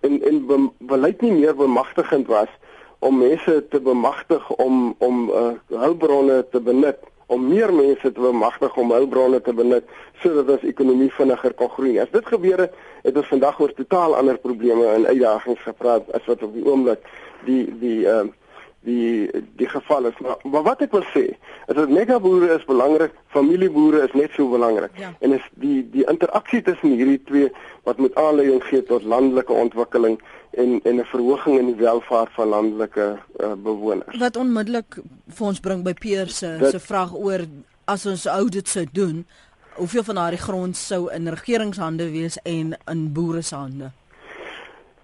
en 0.00 0.22
en 0.22 0.46
be, 0.46 0.58
beleid 0.78 1.20
nie 1.20 1.32
meer 1.32 1.56
bemagtigend 1.56 2.26
was 2.26 2.50
om 2.98 3.18
mense 3.18 3.68
te 3.68 3.80
bemagtig 3.80 4.50
om 4.50 4.94
om 4.98 5.28
uh, 5.30 5.52
hulpbronne 5.68 6.44
te 6.50 6.60
benut 6.60 6.98
om 7.26 7.48
meer 7.48 7.72
mense 7.74 8.12
te 8.12 8.20
bemagtig 8.20 8.76
om 8.76 8.92
hulpbronne 8.94 9.40
te 9.42 9.52
benut 9.52 9.84
sodat 10.22 10.50
ons 10.56 10.66
ekonomie 10.68 11.10
vinniger 11.12 11.54
kan 11.58 11.70
groei. 11.74 11.98
As 11.98 12.10
dit 12.14 12.26
gebeur 12.26 12.64
het, 12.66 12.74
het 13.02 13.16
ons 13.16 13.30
vandag 13.34 13.60
oor 13.60 13.74
totaal 13.74 14.16
ander 14.16 14.38
probleme 14.38 14.86
en 14.94 15.06
uitdagings 15.06 15.62
gepraat 15.66 16.10
as 16.14 16.26
wat 16.30 16.42
op 16.46 16.54
die 16.54 16.66
oomblik 16.66 17.06
die 17.48 17.64
die 17.82 18.00
ehm 18.06 18.32
uh, 18.32 18.42
die 18.80 19.30
die 19.56 19.68
geval 19.68 20.04
is. 20.04 20.18
Maar, 20.18 20.36
maar 20.42 20.62
wat 20.62 20.82
ek 20.84 20.94
wil 20.94 21.04
sê, 21.14 21.24
is 21.66 21.74
dat 21.78 21.90
megaboere 21.90 22.52
is 22.54 22.64
belangrik, 22.64 23.14
familieboere 23.34 24.04
is 24.06 24.14
net 24.14 24.34
so 24.36 24.48
belangrik. 24.50 24.94
Ja. 25.00 25.12
En 25.20 25.32
is 25.32 25.44
die 25.62 25.80
die 25.90 26.04
interaksie 26.10 26.62
tussen 26.62 26.94
hierdie 26.98 27.22
twee 27.24 27.50
wat 27.88 27.98
moet 28.02 28.14
aanleiding 28.14 28.62
gee 28.68 28.82
tot 28.82 29.02
landelike 29.02 29.52
ontwikkeling 29.52 30.20
en 30.50 30.80
en 30.82 31.00
'n 31.00 31.04
verhoging 31.04 31.58
in 31.58 31.66
die 31.66 31.80
welvaart 31.82 32.32
van 32.32 32.48
landelike 32.48 33.18
uh, 33.40 33.52
bewoners. 33.52 34.18
Wat 34.18 34.36
onmiddellik 34.36 35.00
vir 35.28 35.46
ons 35.46 35.60
bring 35.60 35.82
by 35.84 35.94
Peer 35.94 36.28
se 36.28 36.58
se 36.70 36.80
vraag 36.80 37.14
oor 37.14 37.46
as 37.84 38.06
ons 38.06 38.26
audit 38.26 38.68
sou 38.68 38.86
doen, 38.92 39.26
hoeveel 39.74 40.02
van 40.02 40.14
daardie 40.14 40.40
grond 40.40 40.76
sou 40.76 41.12
in 41.12 41.28
regeringshande 41.28 42.10
wees 42.10 42.38
en 42.42 42.76
in 42.86 43.12
boere 43.12 43.42
se 43.42 43.54
hande? 43.54 43.90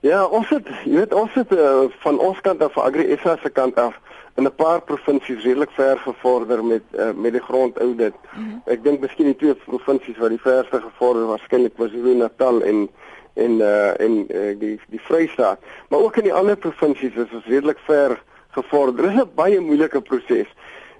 Ja, 0.03 0.25
ons 0.27 0.49
het 0.51 0.67
jy 0.83 0.97
weet 0.97 1.13
ons 1.15 1.35
het 1.39 1.53
uh, 1.55 1.85
van 2.03 2.17
ons 2.19 2.39
kant 2.43 2.63
af 2.67 2.75
Agri 2.83 3.05
SA 3.23 3.37
se 3.39 3.51
kant 3.55 3.77
af 3.79 3.95
in 4.35 4.49
'n 4.49 4.55
paar 4.55 4.81
provinsies 4.83 5.45
redelik 5.45 5.71
ver 5.71 5.99
gevorder 5.99 6.65
met 6.65 6.83
uh, 6.91 7.13
met 7.15 7.33
die 7.33 7.43
grondaudit. 7.43 8.15
Mm 8.35 8.43
-hmm. 8.43 8.63
Ek 8.67 8.83
dink 8.83 9.01
miskien 9.01 9.31
die 9.31 9.37
twee 9.37 9.55
provinsies 9.55 10.19
wat 10.19 10.35
die 10.35 10.41
verste 10.41 10.81
gevorder 10.81 11.27
waarskynlik 11.27 11.73
was 11.77 11.91
KwaZulu-Natal 11.91 12.63
en 12.63 12.89
en 13.35 13.53
uh, 13.61 14.01
en 14.01 14.27
uh, 14.31 14.59
die 14.59 14.81
die 14.87 15.01
Vrystaat, 15.01 15.59
maar 15.89 16.01
ook 16.01 16.17
in 16.17 16.23
die 16.23 16.35
ander 16.35 16.57
provinsies 16.57 17.15
is 17.15 17.33
ons 17.33 17.47
redelik 17.47 17.79
ver 17.87 18.23
gevorder. 18.51 19.03
Dit 19.03 19.15
is 19.15 19.23
'n 19.23 19.31
baie 19.35 19.61
moeilike 19.61 20.01
proses. 20.01 20.51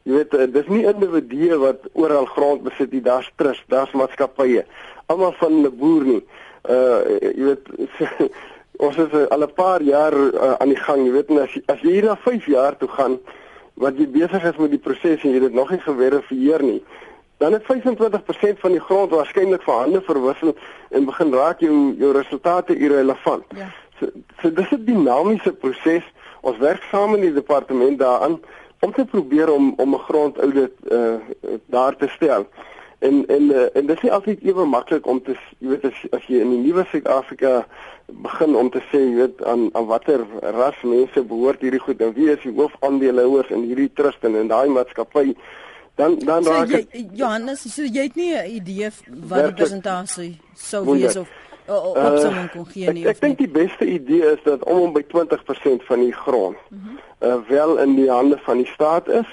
Jy 0.03 0.13
weet, 0.13 0.35
uh, 0.35 0.53
dis 0.53 0.67
nie 0.67 0.87
individue 0.87 1.59
wat 1.59 1.81
oral 1.93 2.25
grond 2.25 2.63
besit 2.63 2.93
nie, 2.93 3.03
daar's 3.03 3.33
trust, 3.35 3.65
daar's 3.67 3.93
maatskappye. 3.93 4.65
Almal 5.07 5.33
van 5.33 5.53
'n 5.53 5.77
boer 5.77 6.05
nie. 6.05 6.25
Uh 6.71 7.19
jy 7.21 7.45
weet 7.45 7.67
ons 8.79 8.97
is 8.97 9.13
uh, 9.13 9.27
al 9.31 9.43
'n 9.43 9.53
paar 9.55 9.83
jaar 9.83 10.15
uh, 10.15 10.53
aan 10.59 10.69
die 10.69 10.83
gang, 10.87 11.05
jy 11.07 11.13
weet, 11.13 11.29
en 11.31 11.43
as 11.43 11.59
as 11.67 11.81
jy 11.81 11.93
hier 11.99 12.05
na 12.05 12.17
5 12.17 12.47
jaar 12.47 12.77
toe 12.77 12.89
gaan 12.89 13.19
wat 13.75 13.97
jy 13.99 14.07
besig 14.07 14.45
is 14.45 14.57
met 14.57 14.71
die 14.71 14.79
proses 14.79 15.23
en 15.25 15.33
jy 15.33 15.41
dit 15.41 15.53
nog 15.53 15.71
nie 15.71 15.81
geverifieer 15.81 16.63
nie, 16.63 16.83
dan 17.39 17.53
het 17.53 17.63
25% 17.63 18.61
van 18.65 18.73
die 18.73 18.81
grond 18.81 19.11
waarskynlik 19.11 19.63
vir 19.63 19.75
hande 19.75 20.01
verwissel 20.01 20.55
en 20.91 21.05
begin 21.05 21.33
raak 21.35 21.61
jou 21.61 21.95
jou 21.99 22.13
resultate 22.13 22.77
irrelevant. 22.77 23.45
Ja. 23.57 23.71
So, 23.99 24.11
so 24.41 24.51
dis 24.51 24.71
'n 24.71 24.85
dinamiese 24.85 25.53
proses. 25.53 26.05
Ons 26.41 26.59
werk 26.59 26.83
saam 26.91 27.15
in 27.15 27.21
die 27.21 27.33
departement 27.33 27.99
daaraan 27.99 28.41
om 28.81 28.93
te 28.93 29.05
probeer 29.05 29.51
om 29.51 29.75
om 29.77 29.95
'n 29.95 30.05
grondaudit 30.09 30.73
uh, 30.91 31.15
daar 31.67 31.97
te 31.97 32.09
stel. 32.09 32.47
En 33.03 33.25
en 33.27 33.49
uh, 33.51 33.65
en 33.75 33.87
dit 33.87 33.97
is 33.97 34.03
nie 34.07 34.13
altyd 34.15 34.45
ewe 34.47 34.65
maklik 34.65 35.07
om 35.11 35.19
te 35.23 35.35
jy 35.59 35.73
weet 35.73 35.89
as, 35.89 36.03
as 36.15 36.27
jy 36.31 36.39
in 36.45 36.53
die 36.55 36.61
nuwe 36.63 36.85
Suid-Afrika 36.91 37.65
begin 38.07 38.55
om 38.57 38.71
te 38.71 38.83
sê 38.91 39.01
jy 39.01 39.17
weet 39.17 39.43
aan 39.49 39.65
aan 39.79 39.89
watter 39.91 40.23
ras 40.55 40.79
mense 40.87 41.25
behoort 41.33 41.65
hierdie 41.65 41.83
goed 41.83 42.03
en 42.05 42.15
wie 42.15 42.31
is 42.31 42.43
die 42.45 42.55
hoofaandeelhouers 42.55 43.51
in 43.57 43.67
hierdie 43.67 43.91
trust 43.99 44.23
en 44.29 44.39
in 44.39 44.51
daai 44.53 44.69
maatskappy 44.71 45.33
dan 46.01 46.19
dan 46.23 46.47
raak 46.47 46.71
so, 46.71 46.79
jy, 46.79 47.07
Johannes 47.19 47.67
so 47.75 47.83
jy 47.83 48.07
het 48.09 48.17
nie 48.17 48.33
'n 48.37 48.55
idee 48.61 48.91
wat 49.29 49.51
die 49.51 49.59
presentasie 49.65 50.33
sou 50.55 50.85
wees 50.93 51.17
of 51.17 51.29
op 51.67 52.19
sommige 52.19 52.49
kon 52.55 52.67
gee 52.67 52.93
nie 52.93 53.07
ek, 53.07 53.17
ek 53.17 53.21
dink 53.27 53.39
die 53.39 53.53
beste 53.61 53.87
idee 53.87 54.35
is 54.37 54.43
dat 54.45 54.65
om 54.65 54.87
om 54.87 54.93
by 54.93 55.05
20% 55.11 55.87
van 55.91 56.01
die 56.07 56.15
grond 56.25 56.57
uh 56.71 56.79
-huh. 56.79 57.29
uh, 57.29 57.49
wel 57.49 57.79
in 57.79 57.97
die 57.97 58.11
hande 58.11 58.39
van 58.47 58.57
die 58.57 58.71
staat 58.75 59.09
is 59.09 59.29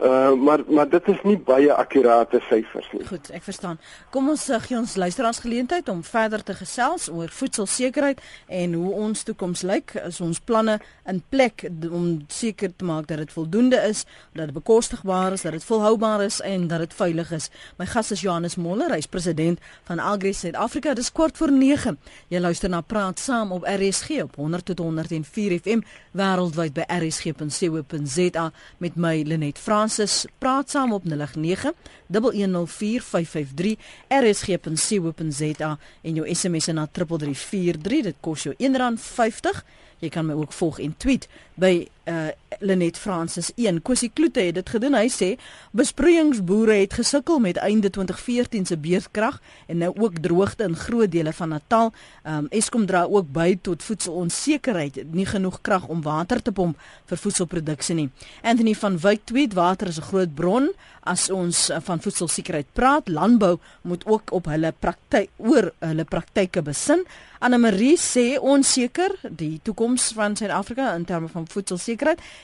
Uh, 0.00 0.32
maar 0.32 0.60
maar 0.68 0.88
dit 0.88 1.08
is 1.08 1.18
nie 1.28 1.36
baie 1.36 1.72
akkurate 1.72 2.38
syfers 2.48 2.86
nie. 2.94 3.02
Goed, 3.04 3.26
ek 3.36 3.42
verstaan. 3.44 3.76
Kom 4.14 4.30
ons 4.32 4.46
uh, 4.48 4.56
gee 4.64 4.78
ons 4.78 4.94
luisteraars 4.96 5.42
geleentheid 5.44 5.88
om 5.92 5.98
verder 6.06 6.40
te 6.40 6.54
gesels 6.56 7.10
oor 7.12 7.28
voedselsekerheid 7.28 8.22
en 8.48 8.76
hoe 8.80 8.92
ons 8.96 9.26
toekoms 9.28 9.60
lyk. 9.68 9.92
Is 10.06 10.22
ons 10.24 10.40
planne 10.40 10.78
in 11.04 11.20
plek 11.28 11.66
om 11.90 12.06
seker 12.32 12.72
te 12.72 12.86
maak 12.88 13.10
dat 13.10 13.20
dit 13.20 13.34
voldoende 13.34 13.82
is, 13.90 14.06
dat 14.32 14.48
dit 14.48 14.56
bekostigbaar 14.56 15.36
is, 15.36 15.44
dat 15.44 15.58
dit 15.58 15.66
volhoubaar 15.68 16.24
is 16.24 16.40
en 16.48 16.64
dat 16.72 16.86
dit 16.86 16.96
veilig 16.96 17.34
is. 17.36 17.50
My 17.76 17.84
gas 17.92 18.14
is 18.16 18.24
Johannes 18.24 18.56
Moller, 18.56 18.94
hy's 18.96 19.10
president 19.10 19.60
van 19.90 20.00
Agri 20.00 20.32
Suid-Afrika. 20.32 20.96
Dis 20.96 21.12
kwart 21.12 21.36
voor 21.36 21.52
9. 21.52 21.98
Jy 22.32 22.40
luister 22.40 22.72
na 22.72 22.80
Praat 22.80 23.20
Saam 23.20 23.52
op 23.52 23.68
RSG 23.68 24.22
op 24.24 24.40
100 24.40 24.72
tot 24.72 24.80
104 24.86 25.58
FM 25.60 25.84
wêreldwyd 26.16 26.72
by 26.80 26.88
rsg.co.za 26.88 28.48
met 28.80 28.96
my 28.96 29.16
Lenet 29.28 29.60
Frans 29.60 29.89
Francis 29.90 30.26
praat 30.38 30.70
saam 30.70 30.92
op 30.92 31.04
09 31.04 31.72
1104553 32.06 33.76
rsg.co.za 34.08 35.78
en 36.02 36.14
jou 36.14 36.34
SMS 36.34 36.66
na 36.66 36.86
3343 36.86 38.02
dit 38.02 38.16
kos 38.20 38.42
jou 38.46 38.54
R1.50 38.54 39.64
Jy 40.00 40.08
kan 40.08 40.24
my 40.24 40.34
ook 40.38 40.52
volg 40.56 40.78
en 40.80 40.94
tweet 40.96 41.26
by 41.60 41.88
uh 42.10 42.28
Lenet 42.58 42.98
Francis 42.98 43.52
1. 43.54 43.82
Kosie 43.82 44.10
Kloete 44.12 44.40
het 44.40 44.54
dit 44.54 44.70
gedoen. 44.74 44.96
Hy 44.98 45.06
sê 45.12 45.28
besproeiingsboere 45.76 46.80
het 46.80 46.96
gesukkel 46.98 47.38
met 47.40 47.60
einde 47.62 47.90
2014 47.90 48.66
se 48.66 48.76
beerdkrag 48.76 49.38
en 49.70 49.78
nou 49.84 49.92
ook 49.94 50.18
droogte 50.20 50.66
in 50.66 50.76
groot 50.76 51.10
dele 51.12 51.32
van 51.32 51.54
Natal. 51.54 51.92
Um 52.26 52.50
Eskom 52.50 52.86
dra 52.90 53.04
ook 53.06 53.30
by 53.32 53.54
tot 53.62 53.86
voedselonsekerheid, 53.86 54.98
nie 55.14 55.26
genoeg 55.30 55.60
krag 55.62 55.86
om 55.88 56.02
water 56.02 56.42
te 56.42 56.52
pomp 56.52 56.78
vir 57.06 57.22
voedselproduksie 57.22 57.96
nie. 57.96 58.08
Anthony 58.42 58.74
van 58.74 58.98
Wyk 58.98 59.24
tweet 59.30 59.54
water 59.54 59.88
is 59.88 59.98
'n 59.98 60.10
groot 60.10 60.34
bron 60.34 60.70
as 61.00 61.30
ons 61.30 61.70
uh, 61.70 61.76
van 61.80 62.00
voedselsekerheid 62.00 62.66
praat. 62.72 63.08
Landbou 63.08 63.58
moet 63.82 64.06
ook 64.06 64.32
op 64.32 64.44
hulle 64.44 64.74
praktyk 64.78 65.30
oor 65.36 65.72
hulle 65.78 66.04
praktyke 66.04 66.62
besin. 66.62 67.04
Anna 67.38 67.56
Marie 67.56 67.96
sê 67.96 68.38
onseker 68.38 69.16
die 69.22 69.60
toekoms 69.62 70.12
van 70.12 70.36
Suid-Afrika 70.36 70.94
in 70.94 71.04
terme 71.04 71.28
van 71.28 71.48
voedselsekerheid 71.48 71.99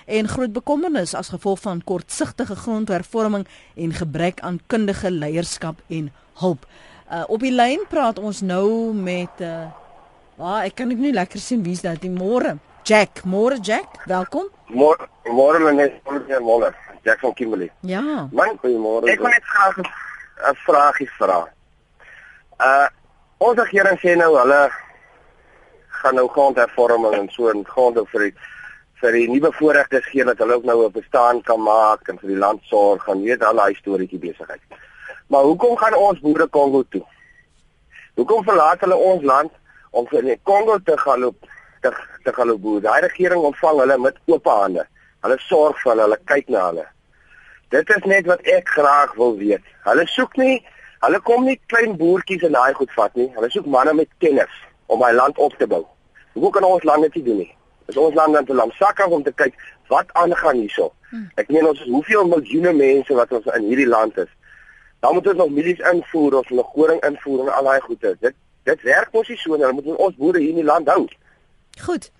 en 0.06 0.28
groot 0.28 0.52
bekommernis 0.52 1.14
as 1.14 1.28
gevolg 1.28 1.60
van 1.60 1.82
kortsigtige 1.84 2.56
grondhervorming 2.56 3.46
en 3.74 3.92
gebrek 3.92 4.40
aan 4.40 4.60
kundige 4.66 5.10
leierskap 5.10 5.80
en 5.88 6.12
hulp. 6.40 6.66
Uh, 7.12 7.24
op 7.28 7.40
die 7.40 7.52
lyn 7.52 7.84
praat 7.88 8.18
ons 8.18 8.40
nou 8.42 8.92
met 8.94 9.40
uh 9.40 9.66
ah, 10.38 10.64
ek 10.64 10.74
kan 10.76 10.88
nie 10.88 11.12
lekker 11.14 11.40
sien 11.40 11.62
wie's 11.64 11.80
dit 11.80 12.00
die 12.02 12.10
môre. 12.10 12.58
Jack, 12.84 13.22
môre 13.24 13.56
Jack, 13.62 14.02
welkom. 14.06 14.50
Môre 14.68 15.08
môre 15.24 15.72
net 15.72 16.02
môre 16.04 16.40
môre. 16.40 16.74
Jack 17.06 17.20
van 17.20 17.34
Kimberley. 17.34 17.70
Ja. 17.80 18.02
Man, 18.32 18.58
goeiemôre. 18.58 19.06
Ek 19.08 19.22
wil 19.22 19.30
net 19.30 19.46
graag 19.46 19.78
'n 19.80 20.56
vraagie 20.66 21.08
vra. 21.18 21.46
Uh 22.60 22.88
ons 23.38 23.58
regering 23.58 23.98
sê 24.00 24.16
nou 24.16 24.32
hulle 24.36 24.70
gaan 26.02 26.14
nou 26.14 26.28
grondhervorming 26.28 27.14
en 27.14 27.28
so 27.30 27.48
en 27.50 27.64
grond 27.64 27.98
vir 28.12 28.20
die, 28.26 28.34
vir 29.00 29.12
die 29.12 29.26
nuwe 29.28 29.50
voorregtes 29.58 30.06
gee 30.10 30.24
dat 30.24 30.38
hulle 30.38 30.56
ook 30.56 30.64
nou 30.64 30.84
'n 30.84 30.92
bestaan 30.92 31.42
kan 31.42 31.62
maak 31.62 32.08
en 32.08 32.18
vir 32.18 32.28
die 32.28 32.42
land 32.44 32.62
sorg 32.62 33.08
en 33.08 33.22
weet 33.22 33.42
al 33.42 33.56
daai 33.56 33.74
storieetjie 33.74 34.18
besigheid. 34.18 34.60
Maar 35.28 35.42
hoekom 35.42 35.76
gaan 35.76 35.94
ons 35.94 36.20
boere 36.20 36.46
Kongo 36.46 36.82
toe? 36.82 37.04
Hoekom 38.14 38.44
verlaat 38.44 38.80
hulle 38.80 38.96
ons 38.96 39.22
land 39.22 39.52
om 39.90 40.06
vir 40.06 40.22
die 40.22 40.40
Kongo 40.42 40.78
te 40.78 40.96
gaan 40.96 41.20
loop 41.20 41.36
te 41.80 41.92
te 42.24 42.32
gaan 42.32 42.46
loop 42.46 42.60
boer? 42.60 42.80
Daai 42.80 43.00
regering 43.00 43.42
ontvang 43.42 43.78
hulle 43.78 43.98
met 43.98 44.16
oop 44.26 44.44
hande. 44.44 44.86
Hulle 45.20 45.38
sorg 45.38 45.78
vir 45.82 45.92
hulle, 45.92 46.02
hulle 46.02 46.18
kyk 46.24 46.48
na 46.48 46.66
hulle. 46.68 46.86
Dit 47.68 47.90
is 47.90 48.04
net 48.04 48.26
wat 48.26 48.40
ek 48.40 48.68
graag 48.68 49.14
wil 49.14 49.36
weet. 49.36 49.62
Hulle 49.84 50.06
soek 50.06 50.36
nie 50.36 50.64
Hulle 51.04 51.20
kom 51.20 51.44
nie 51.44 51.58
klein 51.70 51.92
boertjies 52.00 52.42
en 52.48 52.56
daai 52.56 52.72
goed 52.74 52.92
vat 52.96 53.12
nie. 53.20 53.28
Hulle 53.36 53.50
soek 53.52 53.66
manne 53.70 53.92
met 53.94 54.08
kennis 54.24 54.54
om 54.92 55.04
hy 55.04 55.12
land 55.12 55.38
op 55.38 55.52
te 55.60 55.68
bou. 55.68 55.84
Hoe 56.34 56.50
kan 56.54 56.64
ons 56.64 56.86
land 56.88 57.04
dit 57.06 57.24
doen 57.24 57.42
nie? 57.44 57.52
Is 57.86 57.96
ons 57.96 58.14
land 58.14 58.34
dan 58.34 58.44
te 58.44 58.54
lamsakkig 58.54 59.06
om 59.06 59.22
te 59.22 59.32
kyk 59.32 59.54
wat 59.92 60.10
aangaan 60.12 60.62
hierso? 60.62 60.90
Hmm. 61.10 61.28
Ek 61.38 61.48
meen 61.54 61.68
ons 61.68 61.80
is 61.80 61.90
hoeveel 61.90 62.26
miljoene 62.26 62.72
mense 62.74 63.14
wat 63.14 63.32
ons 63.32 63.46
in 63.54 63.68
hierdie 63.70 63.88
land 63.88 64.18
is. 64.18 64.32
Dan 65.04 65.14
moet 65.14 65.28
ons 65.30 65.40
nog 65.42 65.52
milies 65.54 65.82
invoer 65.92 66.40
of 66.40 66.50
nog 66.50 66.72
koring 66.74 67.02
invoer 67.06 67.46
en 67.46 67.54
al 67.54 67.70
daai 67.70 67.80
goede. 67.80 68.16
Dit 68.20 68.34
dit 68.66 68.82
werk 68.82 69.12
mos 69.14 69.28
nie 69.30 69.38
so 69.38 69.54
nie. 69.54 69.66
Ons 69.68 69.84
moet 69.84 70.04
ons 70.08 70.16
boere 70.18 70.42
hier 70.42 70.54
in 70.56 70.62
die 70.62 70.66
land 70.66 70.88
hou. 70.90 71.04
Goed. 71.86 72.10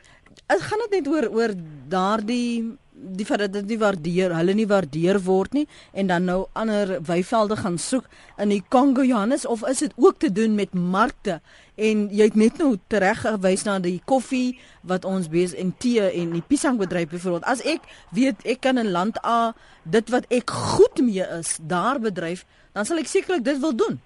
Dit 0.46 0.62
gaan 0.62 0.84
dit 0.84 0.98
net 1.00 1.08
oor 1.10 1.26
oor 1.34 1.54
daardie 1.90 2.76
die 2.96 3.26
feit 3.28 3.42
dat 3.44 3.52
dit 3.52 3.66
nie 3.68 3.78
waardeer, 3.80 4.32
hulle 4.36 4.54
nie 4.56 4.66
waardeer 4.68 5.18
word 5.24 5.52
nie 5.56 5.66
en 5.92 6.08
dan 6.08 6.24
nou 6.28 6.38
ander 6.56 6.96
weivelde 7.04 7.58
gaan 7.60 7.76
soek 7.78 8.06
in 8.40 8.52
die 8.54 8.62
Kongo 8.72 9.04
Johannes 9.04 9.46
of 9.46 9.64
is 9.68 9.82
dit 9.84 9.92
ook 9.96 10.18
te 10.18 10.32
doen 10.32 10.54
met 10.54 10.74
markte? 10.74 11.40
En 11.76 12.06
jy 12.08 12.30
het 12.30 12.38
net 12.40 12.58
nou 12.62 12.76
tereg 12.88 13.20
gewys 13.26 13.66
na 13.68 13.78
die 13.84 14.00
koffie 14.08 14.56
wat 14.88 15.04
ons 15.04 15.28
bees 15.28 15.52
en 15.54 15.74
tee 15.78 16.08
en 16.08 16.32
die 16.32 16.44
pisangbedryf 16.48 17.12
byvoorbeeld 17.12 17.48
as 17.52 17.64
ek 17.68 17.84
weet 18.16 18.44
ek 18.48 18.62
kan 18.64 18.80
in 18.80 18.92
land 18.94 19.20
A 19.24 19.52
dit 19.84 20.12
wat 20.14 20.28
ek 20.32 20.50
goed 20.50 21.02
mee 21.04 21.26
is 21.38 21.56
daar 21.60 22.00
bedryf 22.00 22.46
dan 22.72 22.88
sal 22.88 23.00
ek 23.00 23.12
sekerlik 23.12 23.44
dit 23.44 23.60
wil 23.60 23.76
doen. 23.76 24.00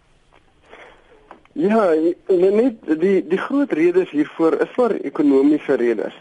Ja, 1.59 1.91
net 2.30 2.84
die 2.86 3.20
die 3.26 3.41
groot 3.47 3.72
redes 3.74 4.11
hiervoor 4.14 4.61
is 4.62 4.74
vir 4.76 4.99
ekonomiese 5.07 5.78
redes 5.78 6.14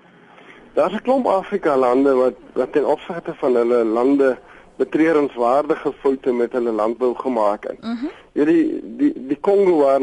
Daar's 0.79 0.93
'n 0.93 1.01
klomp 1.01 1.25
Afrika 1.27 1.77
lande 1.77 2.13
wat 2.13 2.35
wat 2.53 2.71
ten 2.71 2.85
opsigte 2.85 3.33
van 3.35 3.55
hulle 3.55 3.83
lande 3.83 4.37
betreurenswaardige 4.75 5.91
foute 5.99 6.31
met 6.31 6.51
hulle 6.51 6.71
landbou 6.71 7.15
gemaak 7.15 7.63
het. 7.67 7.81
Mhm. 7.81 7.91
Uh 7.91 7.97
-huh. 8.01 8.45
Die 8.45 8.81
die 8.83 9.13
die 9.27 9.37
Kongo 9.39 9.77
waar 9.77 10.01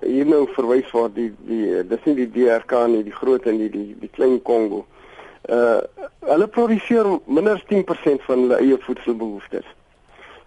hier 0.00 0.26
nou 0.26 0.48
verwys 0.50 0.90
word 0.90 1.14
die 1.14 1.34
die 1.38 1.86
dis 1.86 2.04
nie 2.04 2.14
die 2.14 2.30
DRK 2.30 2.86
nie, 2.86 3.02
die 3.02 3.18
groot 3.20 3.44
en 3.46 3.58
die 3.58 3.70
die 3.70 3.96
die 4.00 4.10
klein 4.12 4.42
Kongo. 4.42 4.86
Uh 5.50 5.78
hulle 6.20 6.46
produseer 6.46 7.06
minder 7.24 7.52
as 7.52 7.64
10% 7.66 8.22
van 8.22 8.38
hulle 8.38 8.56
eie 8.56 8.78
voedselbehoeftes. 8.78 9.66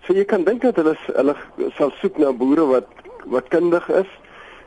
So 0.03 0.13
jy 0.13 0.25
kan 0.25 0.43
dink 0.43 0.61
dat 0.61 0.75
hulle 0.75 0.97
hulle 1.15 1.35
sal 1.77 1.91
soek 2.01 2.17
na 2.17 2.31
boere 2.31 2.65
wat 2.65 2.87
wat 3.25 3.47
kundig 3.47 3.89
is 3.89 4.11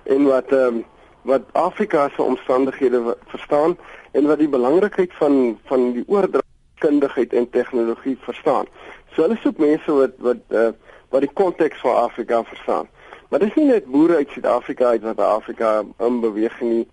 en 0.02 0.24
wat 0.24 0.52
ehm 0.52 0.66
um, 0.66 0.84
wat 1.24 1.42
Afrika 1.52 2.08
se 2.08 2.22
omstandighede 2.22 3.16
verstaan 3.26 3.76
en 4.10 4.26
wat 4.26 4.38
die 4.38 4.48
belangrikheid 4.48 5.12
van 5.12 5.58
van 5.64 5.92
die 5.92 6.04
oordragkundigheid 6.06 7.32
en 7.32 7.50
tegnologie 7.50 8.16
verstaan. 8.20 8.66
So 9.12 9.22
hulle 9.22 9.38
soek 9.40 9.58
mense 9.58 9.92
wat 9.92 10.18
wat 10.18 10.42
uh, 10.48 10.68
wat 11.08 11.24
die 11.24 11.32
konteks 11.32 11.80
van 11.80 11.96
Afrika 11.96 12.44
verstaan. 12.44 12.88
Maar 13.28 13.40
dis 13.40 13.54
nie 13.54 13.66
net 13.66 13.86
boere 13.90 14.16
uit 14.16 14.30
Suid-Afrika 14.30 14.86
uit 14.86 15.02
wat 15.02 15.18
Afrika 15.18 15.82
in 15.98 16.20
beweging 16.20 16.70
nie. 16.70 16.88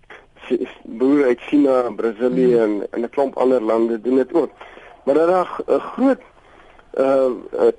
Boere 0.82 1.24
uit 1.24 1.40
China, 1.40 1.90
Brasilië 1.96 2.56
hmm. 2.56 2.62
en 2.62 2.86
en 2.90 3.00
'n 3.00 3.10
klomp 3.10 3.36
ander 3.36 3.62
lande 3.62 4.00
doen 4.00 4.16
dit 4.16 4.34
ook. 4.34 4.50
Maar 5.04 5.14
daar 5.14 5.40
is 5.40 5.64
'n 5.66 5.78
groot 5.78 6.22
uh, 6.98 7.30
uh 7.52 7.72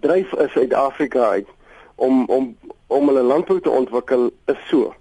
dryf 0.00 0.32
is 0.32 0.56
uit 0.56 0.74
Afrika 0.74 1.28
uit 1.28 1.48
om 1.94 2.24
om 2.26 2.56
om 2.86 3.06
hulle 3.06 3.22
landbou 3.22 3.60
te 3.60 3.70
ontwikkel 3.70 4.30
is 4.46 4.68
so. 4.68 4.94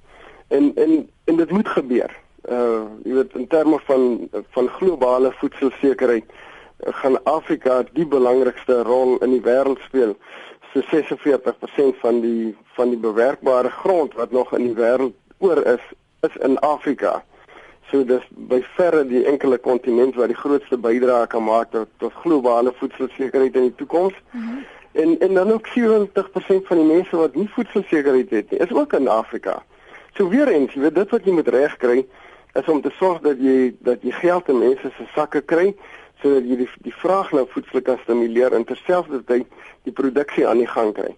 En 0.50 0.72
en 0.76 1.10
en 1.24 1.36
dit 1.36 1.52
moet 1.52 1.68
gebeur. 1.68 2.18
Uh 2.50 2.82
jy 3.04 3.14
weet 3.14 3.36
in 3.38 3.48
terme 3.48 3.80
van 3.86 4.30
van 4.50 4.68
globale 4.68 5.32
voedselsekerheid 5.32 6.26
uh, 6.26 6.94
gaan 7.02 7.24
Afrika 7.24 7.84
die 7.94 8.06
belangrikste 8.08 8.82
rol 8.84 9.18
in 9.18 9.36
die 9.38 9.44
wêreld 9.46 9.82
speel. 9.86 10.16
So 10.74 10.82
46% 10.82 12.00
van 12.02 12.22
die 12.22 12.56
van 12.78 12.90
die 12.90 13.00
bewerkbare 13.00 13.70
grond 13.70 14.14
wat 14.14 14.32
nog 14.32 14.54
in 14.54 14.64
die 14.64 14.78
wêreld 14.78 15.14
oor 15.38 15.66
is, 15.66 15.86
is 16.22 16.36
in 16.36 16.60
Afrika. 16.60 17.24
So 17.90 18.06
dis 18.06 18.26
by 18.50 18.62
verre 18.76 19.06
die 19.08 19.24
enkele 19.26 19.58
kontinent 19.58 20.18
wat 20.18 20.30
die 20.30 20.38
grootste 20.38 20.78
bydrae 20.78 21.28
kan 21.28 21.44
maak 21.44 21.72
tot, 21.72 21.90
tot 21.98 22.14
globale 22.24 22.74
voedselsekerheid 22.82 23.56
in 23.56 23.70
die 23.70 23.76
toekoms. 23.76 24.14
Mm 24.32 24.42
-hmm. 24.42 24.66
En 24.92 25.20
en 25.20 25.34
dan 25.34 25.52
ook 25.52 25.68
70% 25.68 25.72
van 26.70 26.78
die 26.78 26.86
mense 26.86 27.16
wat 27.16 27.36
nie 27.36 27.50
voedselsekerheid 27.50 28.30
het 28.30 28.52
nie, 28.52 28.60
is 28.60 28.74
ook 28.74 28.94
in 28.94 29.08
Afrika. 29.08 29.64
So 30.20 30.28
weer 30.28 30.50
eens, 30.52 30.74
jy 30.76 30.82
weet 30.84 30.98
dit 30.98 31.12
wat 31.16 31.24
jy 31.24 31.32
moet 31.32 31.48
regkry 31.48 32.02
is 32.60 32.66
om 32.68 32.82
te 32.84 32.90
sorg 32.98 33.22
dat 33.24 33.40
jy 33.40 33.70
dat 33.88 34.02
jy 34.04 34.12
geld 34.18 34.50
in 34.52 34.58
mense 34.60 34.90
se 34.98 35.06
sakke 35.14 35.40
kry 35.48 35.70
sodat 36.20 36.44
jy 36.44 36.58
die 36.60 36.68
die 36.84 36.92
vraag 36.92 37.30
na 37.32 37.46
voedsel 37.48 37.80
kan 37.88 38.02
stimuleer 38.02 38.52
en 38.58 38.66
terselfdertyd 38.68 39.48
die 39.88 39.94
produksie 39.96 40.44
aan 40.44 40.60
die 40.60 40.68
gang 40.68 40.92
kry. 40.98 41.14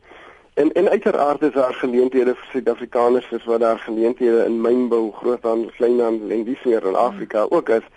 En 0.61 0.69
en 0.77 0.91
uiteraard 0.93 1.41
is 1.49 1.55
daar 1.57 1.73
geleenthede 1.79 2.35
vir 2.37 2.51
Suid-Afrikaners 2.51 3.25
soos 3.33 3.49
wat 3.49 3.65
daar 3.65 3.81
geleenthede 3.87 4.45
in 4.45 4.61
mynbou, 4.61 5.07
groothandel, 5.17 5.73
kleinhandel 5.79 6.37
en 6.37 6.45
dis 6.45 6.69
meer 6.69 6.85
in 6.85 7.01
Afrika 7.07 7.47
ook 7.49 7.73
is 7.81 7.89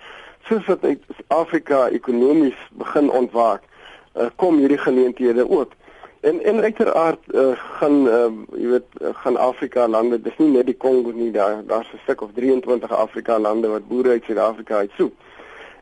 soos 0.48 0.64
wat 0.72 0.88
Afrika 1.28 1.84
ekonomies 2.00 2.56
begin 2.80 3.12
ontwaak, 3.12 3.68
uh, 4.16 4.32
kom 4.40 4.56
hierdie 4.56 4.80
geleenthede 4.80 5.44
ook. 5.50 5.76
En 6.24 6.42
en 6.42 6.60
uiteraard 6.60 7.18
uh, 7.34 7.50
gaan 7.76 8.06
uh, 8.06 8.26
jy 8.56 8.68
weet 8.68 8.86
uh, 9.00 9.08
gaan 9.12 9.36
Afrika 9.36 9.88
lande, 9.88 10.16
dis 10.24 10.38
nie 10.40 10.48
net 10.54 10.70
die 10.70 10.76
Kongo 10.84 11.12
nie, 11.12 11.28
daar 11.32 11.58
daar's 11.68 11.90
'n 11.92 12.00
stuk 12.02 12.22
of 12.24 12.30
23 12.32 12.92
Afrika 12.92 13.38
lande 13.38 13.68
wat 13.68 13.88
boere 13.88 14.08
uit 14.08 14.24
Suid-Afrika 14.24 14.76
uit 14.76 14.94
soek. 14.96 15.12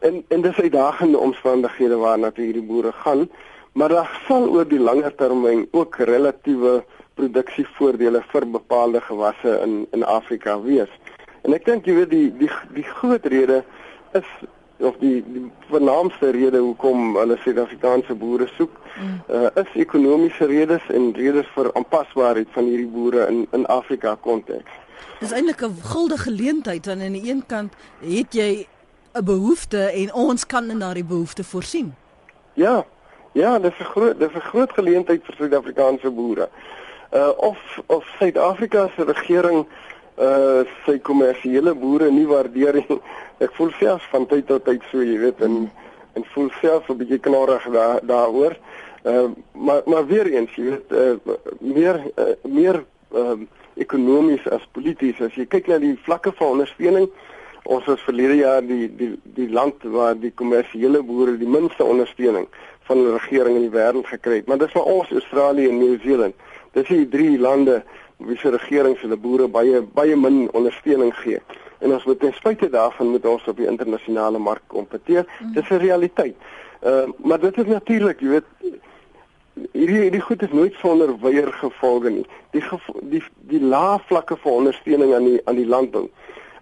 En 0.00 0.24
en 0.28 0.42
dis 0.42 0.60
uitdagende 0.60 1.18
omstandighede 1.18 1.96
waarna 1.96 2.30
hierdie 2.34 2.62
boere 2.62 2.92
gaan, 2.92 3.28
maar 3.72 3.88
daar 3.88 4.10
sal 4.26 4.48
oor 4.48 4.68
die 4.68 4.80
langer 4.80 5.14
termyn 5.14 5.68
ook 5.70 5.96
relatiewe 5.96 6.84
produksievoordele 7.14 8.22
vir 8.32 8.48
bepaalde 8.50 9.00
gewasse 9.00 9.60
in 9.62 9.86
in 9.90 10.04
Afrika 10.04 10.60
wees. 10.60 10.90
En 11.42 11.54
ek 11.54 11.64
dink 11.64 11.86
jy 11.86 11.94
weet 11.94 12.10
die 12.10 12.36
die 12.38 12.50
die 12.74 12.88
groot 12.98 13.26
rede 13.26 13.62
is 14.12 14.26
of 14.82 14.96
die 14.98 15.24
die 15.26 15.50
vernaamste 15.70 16.30
rede 16.30 16.58
hoekom 16.58 17.16
hulle 17.16 17.36
Suid-Afrikaanse 17.42 18.14
boere 18.14 18.48
soek, 18.56 18.74
mm. 19.00 19.18
uh, 19.34 19.48
is 19.62 19.74
ekonomiese 19.84 20.46
redes 20.50 20.88
en 20.88 21.12
redes 21.16 21.48
vir 21.54 21.70
aanpasbaarheid 21.78 22.50
van 22.56 22.70
hierdie 22.70 22.90
boere 22.90 23.26
in 23.26 23.46
in 23.52 23.66
Afrika 23.66 24.16
konteks. 24.20 24.70
Dis 25.20 25.32
eintlik 25.32 25.62
'n 25.62 25.76
gulde 25.82 26.18
geleentheid 26.18 26.86
want 26.86 27.02
aan 27.02 27.18
die 27.18 27.30
een 27.30 27.44
kant 27.46 27.74
het 28.00 28.34
jy 28.34 28.66
'n 29.14 29.24
behoefte 29.24 29.82
en 29.92 30.12
ons 30.14 30.46
kan 30.46 30.70
in 30.70 30.78
daardie 30.78 31.04
behoefte 31.04 31.44
voorsien. 31.44 31.94
Ja. 32.54 32.84
Ja, 33.32 33.58
dis 33.58 33.78
'n 33.78 33.84
groot 33.84 34.18
dis 34.18 34.34
'n 34.34 34.48
groot 34.50 34.72
geleentheid 34.72 35.24
vir 35.24 35.34
Suid-Afrikaanse 35.34 36.10
boere. 36.10 36.48
Uh 37.12 37.28
of 37.36 37.80
of 37.86 38.04
Suid-Afrika 38.18 38.90
se 38.96 39.04
regering 39.04 39.66
uh 39.66 39.91
sy 40.86 40.98
kommersiële 40.98 41.74
boere 41.74 42.10
nie 42.10 42.26
waardeer 42.26 42.74
nie. 42.74 42.98
Ek 43.44 43.54
voel 43.56 43.70
self 43.78 44.04
van 44.10 44.26
tyd 44.26 44.46
tot 44.46 44.64
tyd 44.64 44.82
so, 44.90 45.02
jy 45.02 45.18
weet, 45.18 45.40
en 45.40 45.70
en 46.12 46.24
voel 46.34 46.50
self 46.60 46.88
'n 46.88 46.98
bietjie 47.00 47.18
knorrig 47.18 47.64
daar 47.72 48.00
daaroor. 48.04 48.56
Uh 49.04 49.30
maar 49.52 49.82
maar 49.86 50.06
weer 50.06 50.26
eens, 50.26 50.54
jy 50.54 50.64
weet, 50.64 50.92
uh 50.92 51.16
meer 51.60 52.00
uh, 52.16 52.34
meer 52.44 52.84
ehm 53.12 53.40
uh, 53.40 53.60
ekonomies 53.80 54.44
as 54.52 54.64
polities 54.76 55.20
as 55.24 55.36
jy 55.36 55.46
kyk 55.48 55.70
na 55.70 55.78
die 55.82 55.94
vlakke 56.06 56.32
van 56.38 56.56
ondersteuning 56.56 57.08
ons 57.72 57.86
was 57.86 58.04
verlede 58.06 58.40
jaar 58.42 58.64
die 58.66 58.88
die 58.98 59.12
die 59.36 59.48
land 59.48 59.84
waar 59.96 60.18
die 60.18 60.32
kommersiële 60.40 61.02
boere 61.06 61.38
die 61.40 61.48
minste 61.48 61.84
ondersteuning 61.84 62.48
van 62.88 63.00
die 63.00 63.12
regering 63.14 63.56
in 63.56 63.68
die 63.68 63.74
wêreld 63.76 64.08
gekry 64.10 64.40
het 64.40 64.50
maar 64.50 64.60
dis 64.60 64.74
vir 64.76 64.90
ons 64.96 65.12
Australië 65.20 65.70
en 65.70 65.78
Nieu-Seeland 65.80 66.48
dis 66.76 66.88
die 66.90 67.08
drie 67.08 67.38
lande 67.38 67.82
wie 68.26 68.38
se 68.38 68.50
regering 68.50 68.98
se 68.98 69.16
boere 69.16 69.48
baie 69.48 69.82
baie 69.82 70.16
min 70.16 70.48
ondersteuning 70.52 71.14
gee. 71.16 71.40
En 71.78 71.92
ons 71.92 72.04
moet 72.04 72.20
ten 72.20 72.32
spyte 72.32 72.68
daarvan 72.70 73.10
moet 73.10 73.26
ons 73.26 73.48
op 73.48 73.56
die 73.56 73.66
internasionale 73.66 74.38
mark 74.38 74.62
kompeteer. 74.66 75.26
Mm. 75.40 75.52
Dis 75.52 75.70
'n 75.70 75.82
realiteit. 75.86 76.36
Ehm 76.80 77.08
uh, 77.08 77.26
maar 77.26 77.40
dit 77.40 77.58
is 77.58 77.66
natuurlik, 77.66 78.20
jy 78.20 78.28
weet 78.28 78.48
hierdie 79.72 80.00
hierdie 80.00 80.20
goed 80.20 80.42
is 80.42 80.52
nooit 80.52 80.74
sonder 80.74 81.18
weier 81.20 81.52
gevolge 81.52 82.10
nie. 82.10 82.26
Die 82.50 82.62
gevo 82.62 82.92
die 83.02 83.22
die 83.48 83.60
lae 83.60 83.98
vlakke 84.06 84.36
van 84.36 84.52
ondersteuning 84.52 85.14
aan 85.14 85.24
die 85.24 85.40
aan 85.44 85.56
die 85.56 85.66
landbou 85.66 86.08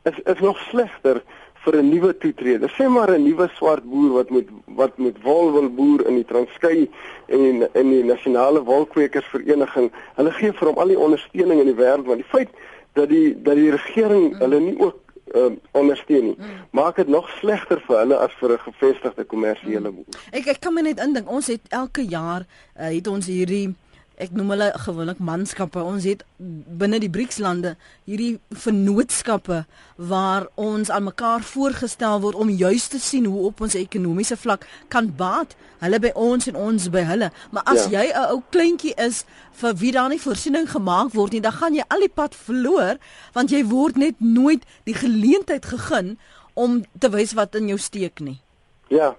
is 0.03 0.19
is 0.25 0.41
nog 0.41 0.59
slegter 0.59 1.23
vir 1.65 1.77
'n 1.77 1.89
nuwe 1.89 2.17
toetrede. 2.17 2.69
Sê 2.77 2.89
maar 2.89 3.11
'n 3.11 3.25
nuwe 3.25 3.49
swart 3.55 3.85
boer 3.85 4.11
wat 4.13 4.31
met 4.31 4.49
wat 4.67 4.99
met 4.99 5.17
wol 5.23 5.53
wil 5.53 5.69
boer 5.69 6.07
in 6.07 6.15
die 6.15 6.25
Transkei 6.25 6.91
en 7.27 7.69
in 7.73 7.91
die 7.91 8.05
nasionale 8.05 8.63
wolkwekersvereniging. 8.65 9.91
Hulle 10.17 10.33
gee 10.33 10.53
vir 10.53 10.69
hom 10.69 10.79
al 10.79 10.89
die 10.89 10.99
ondersteuning 10.99 11.61
in 11.61 11.67
die 11.67 11.81
wêreld, 11.83 12.07
maar 12.07 12.17
die 12.17 12.33
feit 12.33 12.49
dat 12.93 13.09
die 13.09 13.43
dat 13.43 13.55
die 13.55 13.71
regering 13.71 14.39
hulle 14.39 14.61
nie 14.61 14.79
ook 14.79 14.97
uh, 15.35 15.53
ondersteun 15.71 16.25
nie, 16.25 16.37
maak 16.71 16.97
dit 16.97 17.09
nog 17.09 17.29
slegter 17.39 17.81
vir 17.87 17.99
hulle 17.99 18.17
as 18.17 18.33
vir 18.41 18.53
'n 18.53 18.59
gevestigde 18.59 19.25
kommersiële 19.25 19.91
boer. 19.91 20.19
Ek 20.33 20.47
ek 20.47 20.61
kan 20.61 20.75
my 20.75 20.81
net 20.81 20.99
indink, 20.99 21.31
ons 21.31 21.47
het 21.47 21.63
elke 21.69 22.03
jaar 22.03 22.47
uh, 22.81 22.89
het 22.89 23.07
ons 23.07 23.27
hierdie 23.27 23.75
ek 24.21 24.35
noem 24.37 24.53
hulle 24.55 24.69
gewoonlik 24.85 25.21
manskappe. 25.25 25.81
Ons 25.83 26.05
het 26.09 26.25
binne 26.39 27.01
die 27.03 27.11
BRICS-lande 27.13 27.75
hierdie 28.09 28.39
vennootskappe 28.65 29.63
waar 29.97 30.49
ons 30.61 30.91
aan 30.93 31.07
mekaar 31.09 31.45
voorgestel 31.47 32.21
word 32.25 32.39
om 32.41 32.53
juis 32.53 32.89
te 32.93 33.01
sien 33.01 33.29
hoe 33.31 33.47
op 33.49 33.63
ons 33.65 33.77
ekonomiese 33.79 34.37
vlak 34.41 34.67
kan 34.93 35.09
baat. 35.17 35.57
Hulle 35.81 36.01
by 36.03 36.13
ons 36.15 36.51
en 36.51 36.59
ons 36.61 36.91
by 36.93 37.05
hulle. 37.09 37.31
Maar 37.51 37.65
as 37.73 37.87
ja. 37.89 38.03
jy 38.03 38.13
'n 38.13 38.29
ou 38.35 38.43
kleintjie 38.51 38.95
is 38.97 39.25
vir 39.61 39.75
wie 39.81 39.93
daar 39.93 40.09
nie 40.09 40.21
voorsiening 40.21 40.69
gemaak 40.71 41.15
word 41.15 41.33
nie, 41.33 41.41
dan 41.41 41.53
gaan 41.53 41.75
jy 41.75 41.85
al 41.89 42.01
die 42.01 42.13
pad 42.13 42.35
verloor 42.35 42.99
want 43.33 43.51
jy 43.51 43.65
word 43.65 43.97
net 43.97 44.21
nooit 44.21 44.65
die 44.85 44.95
geleentheid 44.95 45.65
gegee 45.65 46.17
om 46.55 46.85
te 46.99 47.09
wys 47.11 47.33
wat 47.33 47.55
in 47.55 47.69
jou 47.69 47.79
steek 47.79 48.21
nie. 48.21 48.41
Ja, 48.89 49.17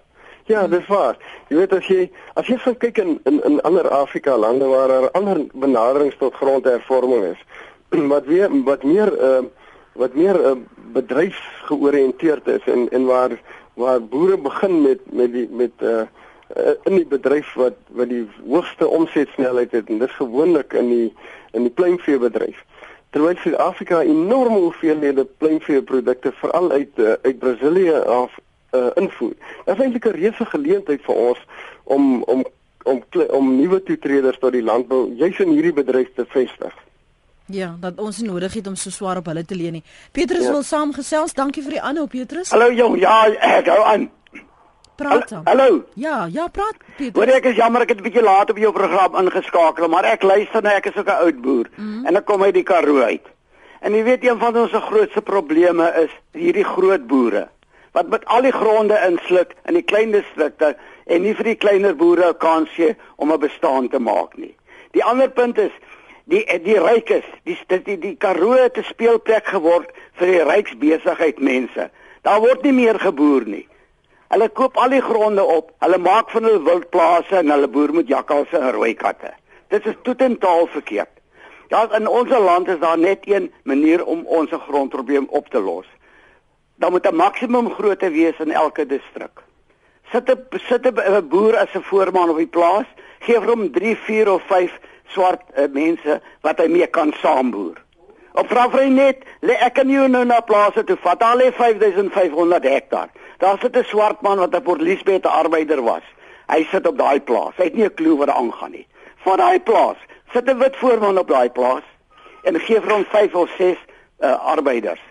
Ja, 0.51 0.67
dis 0.67 0.87
waar. 0.91 1.15
Jy 1.47 1.61
weet 1.61 1.73
as 1.77 1.85
jy 1.87 2.01
as 2.39 2.47
jy 2.51 2.57
gaan 2.59 2.75
kyk 2.81 2.97
in 2.99 3.11
in 3.29 3.37
in 3.47 3.59
ander 3.67 3.87
Afrika 3.95 4.33
lande 4.35 4.67
waar 4.67 4.91
daar 4.91 5.05
ander 5.15 5.39
benaderings 5.63 6.17
tot 6.19 6.35
grondhervorming 6.35 7.23
is, 7.29 7.43
wat 8.13 8.27
weer 8.27 8.51
wat 8.67 8.83
meer 8.83 9.11
uh 9.27 9.43
wat 10.01 10.13
meer 10.15 10.39
uh, 10.49 10.51
bedryfsgeoriënteerd 10.97 12.47
is 12.47 12.67
en 12.73 12.89
en 12.91 13.07
waar 13.07 13.37
waar 13.79 14.03
boere 14.03 14.37
begin 14.37 14.81
met 14.81 14.99
met 15.21 15.31
die 15.31 15.47
met 15.63 15.87
uh 15.93 16.03
in 16.83 16.99
die 16.99 17.07
bedryf 17.07 17.53
wat 17.55 17.79
wat 17.87 18.11
die 18.11 18.27
hoogste 18.43 18.87
omsetsnelheid 18.87 19.71
het 19.71 19.87
en 19.87 20.03
dis 20.03 20.19
gewoonlik 20.19 20.73
in 20.73 20.91
die 20.91 21.09
in 21.55 21.63
die 21.67 21.75
pluimveebedryf. 21.79 22.59
Terwyl 23.15 23.39
Suid-Afrika 23.39 24.03
enorme 24.03 24.59
hoeveelhede 24.67 25.25
pluimveeprodukte 25.37 26.31
veral 26.43 26.71
uit 26.71 26.99
uh, 26.99 27.13
uit 27.23 27.39
Brasilië 27.39 27.99
af 28.19 28.35
uh, 28.71 28.89
invoer. 28.95 29.35
Dit 29.65 29.75
is 29.75 29.83
eintlik 29.83 30.05
'n 30.05 30.17
reuse 30.17 30.45
geleentheid 30.45 31.01
vir 31.01 31.15
ons 31.15 31.39
om 31.83 32.23
om 32.23 32.45
om 32.83 33.03
om 33.29 33.55
nuwe 33.55 33.83
toetreders 33.83 34.39
tot 34.39 34.51
die 34.51 34.63
landbou 34.63 35.13
juis 35.15 35.39
in 35.39 35.49
hierdie 35.49 35.73
bedryf 35.73 36.09
te 36.15 36.25
vestig. 36.25 36.73
Ja, 37.45 37.75
dat 37.79 37.99
ons 37.99 38.21
nie 38.21 38.29
nodig 38.29 38.53
het 38.53 38.67
om 38.67 38.75
so 38.75 38.89
swaar 38.89 39.17
op 39.17 39.25
hulle 39.25 39.43
te 39.45 39.55
leen 39.55 39.71
nie. 39.71 39.83
Petrus 40.11 40.45
ja. 40.47 40.51
wil 40.51 40.63
saamgesels. 40.63 41.33
Dankie 41.33 41.63
vir 41.63 41.71
die 41.71 41.81
aanhou 41.81 42.07
Petrus. 42.07 42.51
Hallo 42.51 42.71
jong, 42.71 42.99
ja, 42.99 43.25
ek 43.59 43.67
hou 43.67 43.83
aan. 43.83 44.09
Praat 44.95 45.29
dan. 45.29 45.41
Hallo. 45.45 45.83
Ja, 45.93 46.27
ja, 46.31 46.47
praat 46.47 46.77
Petrus. 46.97 47.17
Hoor 47.17 47.35
ek 47.35 47.45
is 47.51 47.55
jammer 47.55 47.81
ek 47.81 47.89
het 47.89 47.99
'n 47.99 48.07
bietjie 48.07 48.23
laat 48.23 48.49
op 48.49 48.57
jou 48.57 48.71
program 48.71 49.15
ingeskakel, 49.15 49.87
maar 49.87 50.05
ek 50.05 50.23
luister 50.23 50.61
nou 50.61 50.75
ek 50.75 50.85
is 50.85 50.97
ook 50.97 51.07
'n 51.07 51.21
oud 51.25 51.41
boer 51.41 51.67
mm 51.75 51.85
-hmm. 51.85 52.05
en 52.05 52.15
ek 52.15 52.25
kom 52.25 52.43
uit 52.43 52.53
die 52.53 52.63
Karoo 52.63 53.01
uit. 53.01 53.27
En 53.81 53.93
jy 53.93 54.03
weet 54.03 54.23
een 54.23 54.39
van 54.39 54.57
ons 54.57 54.71
grootste 54.71 55.21
probleme 55.21 55.93
is 56.03 56.11
hierdie 56.31 56.65
groot 56.65 57.07
boere 57.07 57.49
wat 57.91 58.07
met 58.07 58.25
al 58.25 58.41
die 58.41 58.51
gronde 58.55 58.99
insluk 59.07 59.53
in 59.67 59.73
die 59.73 59.85
klein 59.85 60.11
distrikte 60.11 60.75
en 61.05 61.21
nie 61.21 61.33
vir 61.35 61.51
die 61.51 61.59
kleiner 61.59 61.95
boere 61.95 62.33
kans 62.33 62.69
gee 62.75 62.95
om 63.15 63.31
'n 63.31 63.39
bestaan 63.39 63.89
te 63.89 63.99
maak 63.99 64.37
nie. 64.37 64.55
Die 64.91 65.03
ander 65.03 65.29
punt 65.29 65.57
is 65.57 65.71
die 66.23 66.45
die 66.63 66.79
rykes, 66.79 67.25
die 67.43 67.57
die 67.67 67.97
die, 67.99 68.15
Karoo 68.15 68.55
'n 68.55 68.83
speelplek 68.83 69.45
geword 69.45 69.91
vir 70.13 70.27
die 70.27 70.43
ryksbesigheid 70.43 71.39
mense. 71.39 71.89
Daar 72.21 72.39
word 72.39 72.63
nie 72.63 72.73
meer 72.73 72.99
geboer 72.99 73.45
nie. 73.45 73.67
Hulle 74.29 74.49
koop 74.49 74.77
al 74.77 74.89
die 74.89 75.01
gronde 75.01 75.43
op. 75.43 75.71
Hulle 75.79 75.97
maak 75.97 76.29
van 76.29 76.43
hulle 76.43 76.63
wildplase 76.63 77.35
en 77.35 77.49
hulle 77.49 77.67
boer 77.67 77.93
met 77.93 78.07
jakkalse 78.07 78.57
en 78.57 78.71
rooi 78.71 78.93
katte. 78.93 79.33
Dit 79.67 79.85
is 79.85 79.95
totaal 80.03 80.67
verkeerd. 80.67 81.09
Ja, 81.67 81.87
in 81.95 82.07
ons 82.07 82.29
land 82.29 82.67
is 82.67 82.79
daar 82.79 82.97
net 82.97 83.19
een 83.23 83.51
manier 83.63 84.05
om 84.05 84.25
ons 84.25 84.49
grondprobleem 84.51 85.27
op 85.29 85.49
te 85.49 85.59
los. 85.59 85.87
Daar 86.81 86.91
moet 86.91 87.07
'n 87.07 87.15
maksimum 87.15 87.69
grootte 87.69 88.09
wees 88.09 88.37
in 88.39 88.51
elke 88.51 88.85
distrik. 88.85 89.35
Sit 90.11 90.29
'n 90.29 90.59
sit 90.69 90.85
'n 90.85 91.27
boer 91.27 91.57
as 91.57 91.73
'n 91.73 91.81
voorman 91.81 92.29
op 92.29 92.37
die 92.37 92.47
plaas, 92.47 92.87
gee 93.19 93.39
vir 93.39 93.49
hom 93.49 93.71
3, 93.71 93.95
4 93.95 94.31
of 94.31 94.41
5 94.47 94.79
swart 95.07 95.41
uh, 95.57 95.67
mense 95.71 96.21
wat 96.41 96.57
hy 96.57 96.67
mee 96.67 96.87
kan 96.87 97.13
saamboer. 97.21 97.77
Op 98.33 98.47
vra 98.47 98.69
vir 98.69 98.89
net, 98.89 99.23
ek 99.41 99.73
kan 99.73 99.89
jou 99.89 100.07
nou 100.07 100.25
na 100.25 100.39
plase 100.39 100.83
toe 100.83 100.97
vat. 100.97 101.23
Al 101.23 101.37
lê 101.37 101.51
5500 101.51 102.63
hektaar. 102.63 103.09
Daar 103.37 103.57
sit 103.61 103.77
'n 103.77 103.83
swart 103.83 104.21
man 104.21 104.37
wat 104.37 104.55
'n 104.55 104.61
Port 104.61 104.81
Elizabeth 104.81 105.25
arbeider 105.25 105.81
was. 105.81 106.03
Hy 106.47 106.63
sit 106.71 106.87
op 106.87 106.97
daai 106.97 107.19
plaas. 107.19 107.53
Hy 107.57 107.63
het 107.63 107.75
nie 107.75 107.85
'n 107.85 107.93
klou 107.93 108.17
wat 108.17 108.29
aangaan 108.29 108.71
nie. 108.71 108.87
Van 109.23 109.37
daai 109.37 109.59
plaas 109.59 109.97
sit 110.33 110.49
'n 110.49 110.57
wit 110.57 110.75
voorman 110.75 111.17
op 111.17 111.27
daai 111.27 111.49
plaas 111.49 111.83
en 112.43 112.59
gee 112.59 112.81
vir 112.81 112.91
hom 112.91 113.05
5 113.05 113.35
of 113.35 113.49
6 113.57 113.77
uh, 114.19 114.45
arbeiders. 114.45 115.10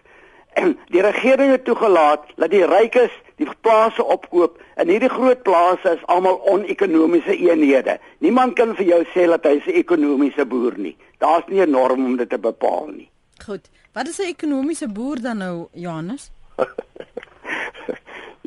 Die 0.94 1.03
regering 1.03 1.51
het 1.51 1.64
toegelaat 1.64 2.24
dat 2.36 2.51
die 2.51 2.66
rykes 2.66 3.11
die 3.36 3.48
plase 3.61 4.05
opkoop 4.05 4.59
en 4.74 4.88
hierdie 4.88 5.09
groot 5.09 5.42
plase 5.42 5.94
is 5.96 6.07
almal 6.07 6.40
onekonomiese 6.51 7.36
eenhede. 7.36 7.98
Niemand 8.18 8.55
kan 8.59 8.74
vir 8.76 8.86
jou 8.86 9.05
sê 9.14 9.26
dat 9.30 9.44
hy 9.44 9.57
'n 9.61 9.78
ekonomiese 9.82 10.46
boer 10.46 10.78
nie. 10.78 10.96
Daar's 11.18 11.46
nie 11.48 11.62
'n 11.62 11.70
norm 11.70 12.05
om 12.05 12.16
dit 12.16 12.28
te 12.28 12.38
bepaal 12.38 12.86
nie. 12.86 13.09
Goed. 13.44 13.70
Wat 13.92 14.09
is 14.09 14.18
'n 14.18 14.28
ekonomiese 14.28 14.88
boer 14.88 15.20
dan 15.20 15.38
nou, 15.38 15.66
Johannes? 15.72 16.30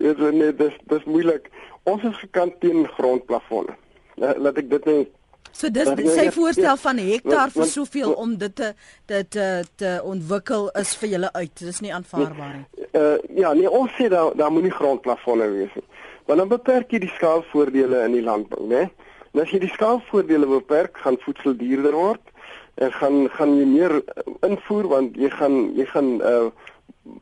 Ja, 0.03 0.13
nee, 0.31 0.55
dis 0.55 0.73
dis 0.91 1.03
moeilik. 1.03 1.45
Ons 1.83 2.03
is 2.03 2.17
gekant 2.19 2.59
teen 2.59 2.87
grondplafonne. 2.97 3.75
Laat 4.19 4.57
ek 4.59 4.67
dit 4.69 4.87
net 4.89 5.11
So 5.53 5.69
dis 5.69 5.89
sy 6.15 6.27
voorstel 6.33 6.77
van 6.81 6.97
hektaar 6.97 7.51
vir 7.53 7.69
soveel 7.69 8.13
om 8.17 8.33
dit 8.41 8.55
te 8.57 8.73
dit 9.11 9.29
te, 9.35 9.47
te 9.77 9.91
ontwikkel 10.03 10.69
is 10.81 10.95
vir 10.97 11.09
julle 11.15 11.29
uit. 11.33 11.53
Dis 11.61 11.81
nie 11.85 11.93
aanvaarbaar 11.93 12.55
nie. 12.57 12.87
Uh 12.97 13.17
ja, 13.37 13.53
nee, 13.53 13.69
ons 13.69 13.93
sê 13.97 14.09
daar 14.09 14.33
daar 14.37 14.51
moenie 14.53 14.73
grondplafonne 14.73 15.49
wees 15.53 15.73
nie. 15.77 15.85
Want 16.25 16.41
dan 16.41 16.49
beperk 16.49 16.93
jy 16.93 17.03
die 17.03 17.13
skaalvoordele 17.15 18.01
in 18.07 18.17
die 18.17 18.25
landbou, 18.25 18.65
né? 18.69 18.87
En 19.33 19.41
as 19.43 19.51
jy 19.53 19.59
die 19.63 19.71
skaalvoordele 19.73 20.49
beperk, 20.49 20.97
gaan 21.05 21.19
voedsel 21.21 21.57
duurder 21.57 21.97
word 21.97 22.33
en 22.81 22.93
gaan 22.97 23.29
gaan 23.37 23.53
jy 23.59 23.65
meer 23.69 23.99
invoer 24.47 24.89
want 24.89 25.17
jy 25.21 25.29
gaan 25.37 25.57
jy 25.77 25.85
gaan 25.93 26.15
uh, 26.21 26.49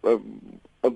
uh 0.07 0.19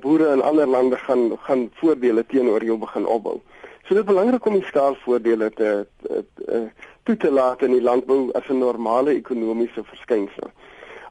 boere 0.02 0.32
in 0.34 0.42
ander 0.42 0.68
lande 0.68 0.98
gaan 0.98 1.28
gaan 1.48 1.68
voordele 1.82 2.24
teenoor 2.32 2.64
jou 2.64 2.78
begin 2.80 3.06
opbou. 3.06 3.42
So 3.86 3.94
dit 3.94 4.02
is 4.02 4.10
belangrik 4.10 4.46
om 4.50 4.56
die 4.58 4.66
skaalvoordele 4.66 5.52
te, 5.54 5.72
te, 6.02 6.24
te 6.40 6.62
toe 7.06 7.18
te 7.18 7.32
laat 7.32 7.62
in 7.62 7.72
die 7.72 7.82
landbou 7.82 8.32
as 8.34 8.48
'n 8.50 8.58
normale 8.60 9.14
ekonomiese 9.14 9.84
verskynsel. 9.84 10.52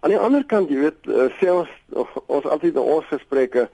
Aan 0.00 0.10
die 0.10 0.18
ander 0.18 0.44
kant, 0.44 0.68
jy 0.68 0.78
weet, 0.78 1.06
uh, 1.06 1.30
sê 1.40 1.48
ons 1.50 1.68
ons 2.26 2.44
altyd 2.44 2.74
in 2.74 2.88
ons 2.96 3.06
gesprekke 3.08 3.68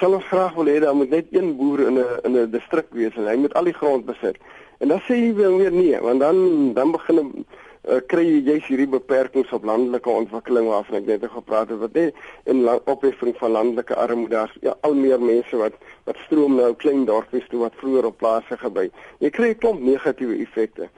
sal 0.00 0.14
ons 0.14 0.24
graag 0.30 0.54
wil 0.54 0.70
hê 0.70 0.78
dat 0.80 0.94
moet 0.94 1.10
net 1.10 1.26
een 1.30 1.56
boer 1.56 1.80
in 1.86 1.98
'n 1.98 2.06
in 2.24 2.36
'n 2.36 2.50
distrik 2.50 2.86
wees 2.90 3.14
en 3.16 3.26
hy 3.26 3.36
moet 3.36 3.54
al 3.54 3.64
die 3.64 3.78
grond 3.80 4.04
besit. 4.04 4.36
En 4.78 4.88
dan 4.88 5.00
sê 5.00 5.14
jy 5.14 5.34
weer 5.34 5.72
nee, 5.72 6.00
want 6.00 6.20
dan 6.20 6.72
dan 6.74 6.90
begin 6.92 7.44
uh, 7.88 8.00
kry 8.06 8.24
jy 8.24 8.40
jy's 8.50 8.66
hierdie 8.66 8.88
beperkings 8.88 9.52
op 9.52 9.64
landelike 9.64 10.10
ontwikkeling 10.10 10.66
waarvan 10.68 10.96
ek 10.96 11.06
net 11.06 11.24
gepraat 11.30 11.68
het 11.68 11.78
wat 11.78 11.92
net 11.92 12.14
in 12.44 12.68
opheffing 12.84 13.36
van 13.36 13.50
landelike 13.50 13.94
armoede 13.94 14.34
daar 14.34 14.52
ja 14.60 14.76
al 14.80 14.94
meer 14.94 15.20
mense 15.20 15.56
wat 15.56 15.74
wat 16.04 16.16
stroom 16.26 16.56
nou 16.56 16.74
klein 16.74 17.04
dorpies 17.04 17.48
toe 17.48 17.60
wat 17.60 17.74
vroeër 17.80 18.04
op 18.04 18.18
plase 18.18 18.56
gebly. 18.56 18.90
Jy 19.18 19.30
kry 19.30 19.48
'n 19.48 19.58
klomp 19.58 19.80
negatiewe 19.80 20.38
effekte. 20.42 20.88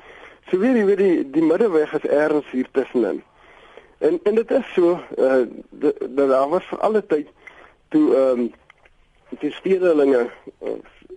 So 0.50 0.58
weer 0.58 0.74
jy 0.74 0.84
weet 0.88 0.98
die 0.98 1.30
die 1.30 1.44
middeweg 1.46 1.92
is 1.94 2.06
ergens 2.10 2.48
hier 2.50 2.66
tussenin. 2.74 3.20
En 3.98 4.18
en 4.26 4.34
dit 4.34 4.50
is 4.50 4.72
so 4.74 4.96
uh 5.18 5.44
dat 5.70 6.00
daar 6.16 6.48
was 6.48 6.64
vir 6.70 6.78
alle 6.78 7.02
tyd 7.06 7.28
toe 7.94 8.14
ehm 8.14 8.40
um, 8.40 8.48
die 9.38 9.52
stedelinge 9.52 10.24
uh, 10.62 10.72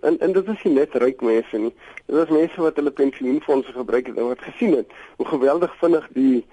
en 0.06 0.18
en 0.20 0.32
dit 0.32 0.48
is 0.52 0.62
nie 0.62 0.74
net 0.74 0.94
ryk 1.02 1.24
mense 1.26 1.58
nie. 1.58 1.72
Dit 2.06 2.20
is 2.22 2.36
mense 2.36 2.60
wat 2.62 2.78
hulle 2.78 2.92
pensioenfonde 3.00 3.74
gebruik 3.74 4.12
het 4.12 4.20
en 4.22 4.30
wat 4.30 4.46
gesien 4.46 4.76
het 4.76 4.94
hoe 5.16 5.26
geweldig 5.26 5.74
vinnig 5.80 6.06
die 6.14 6.44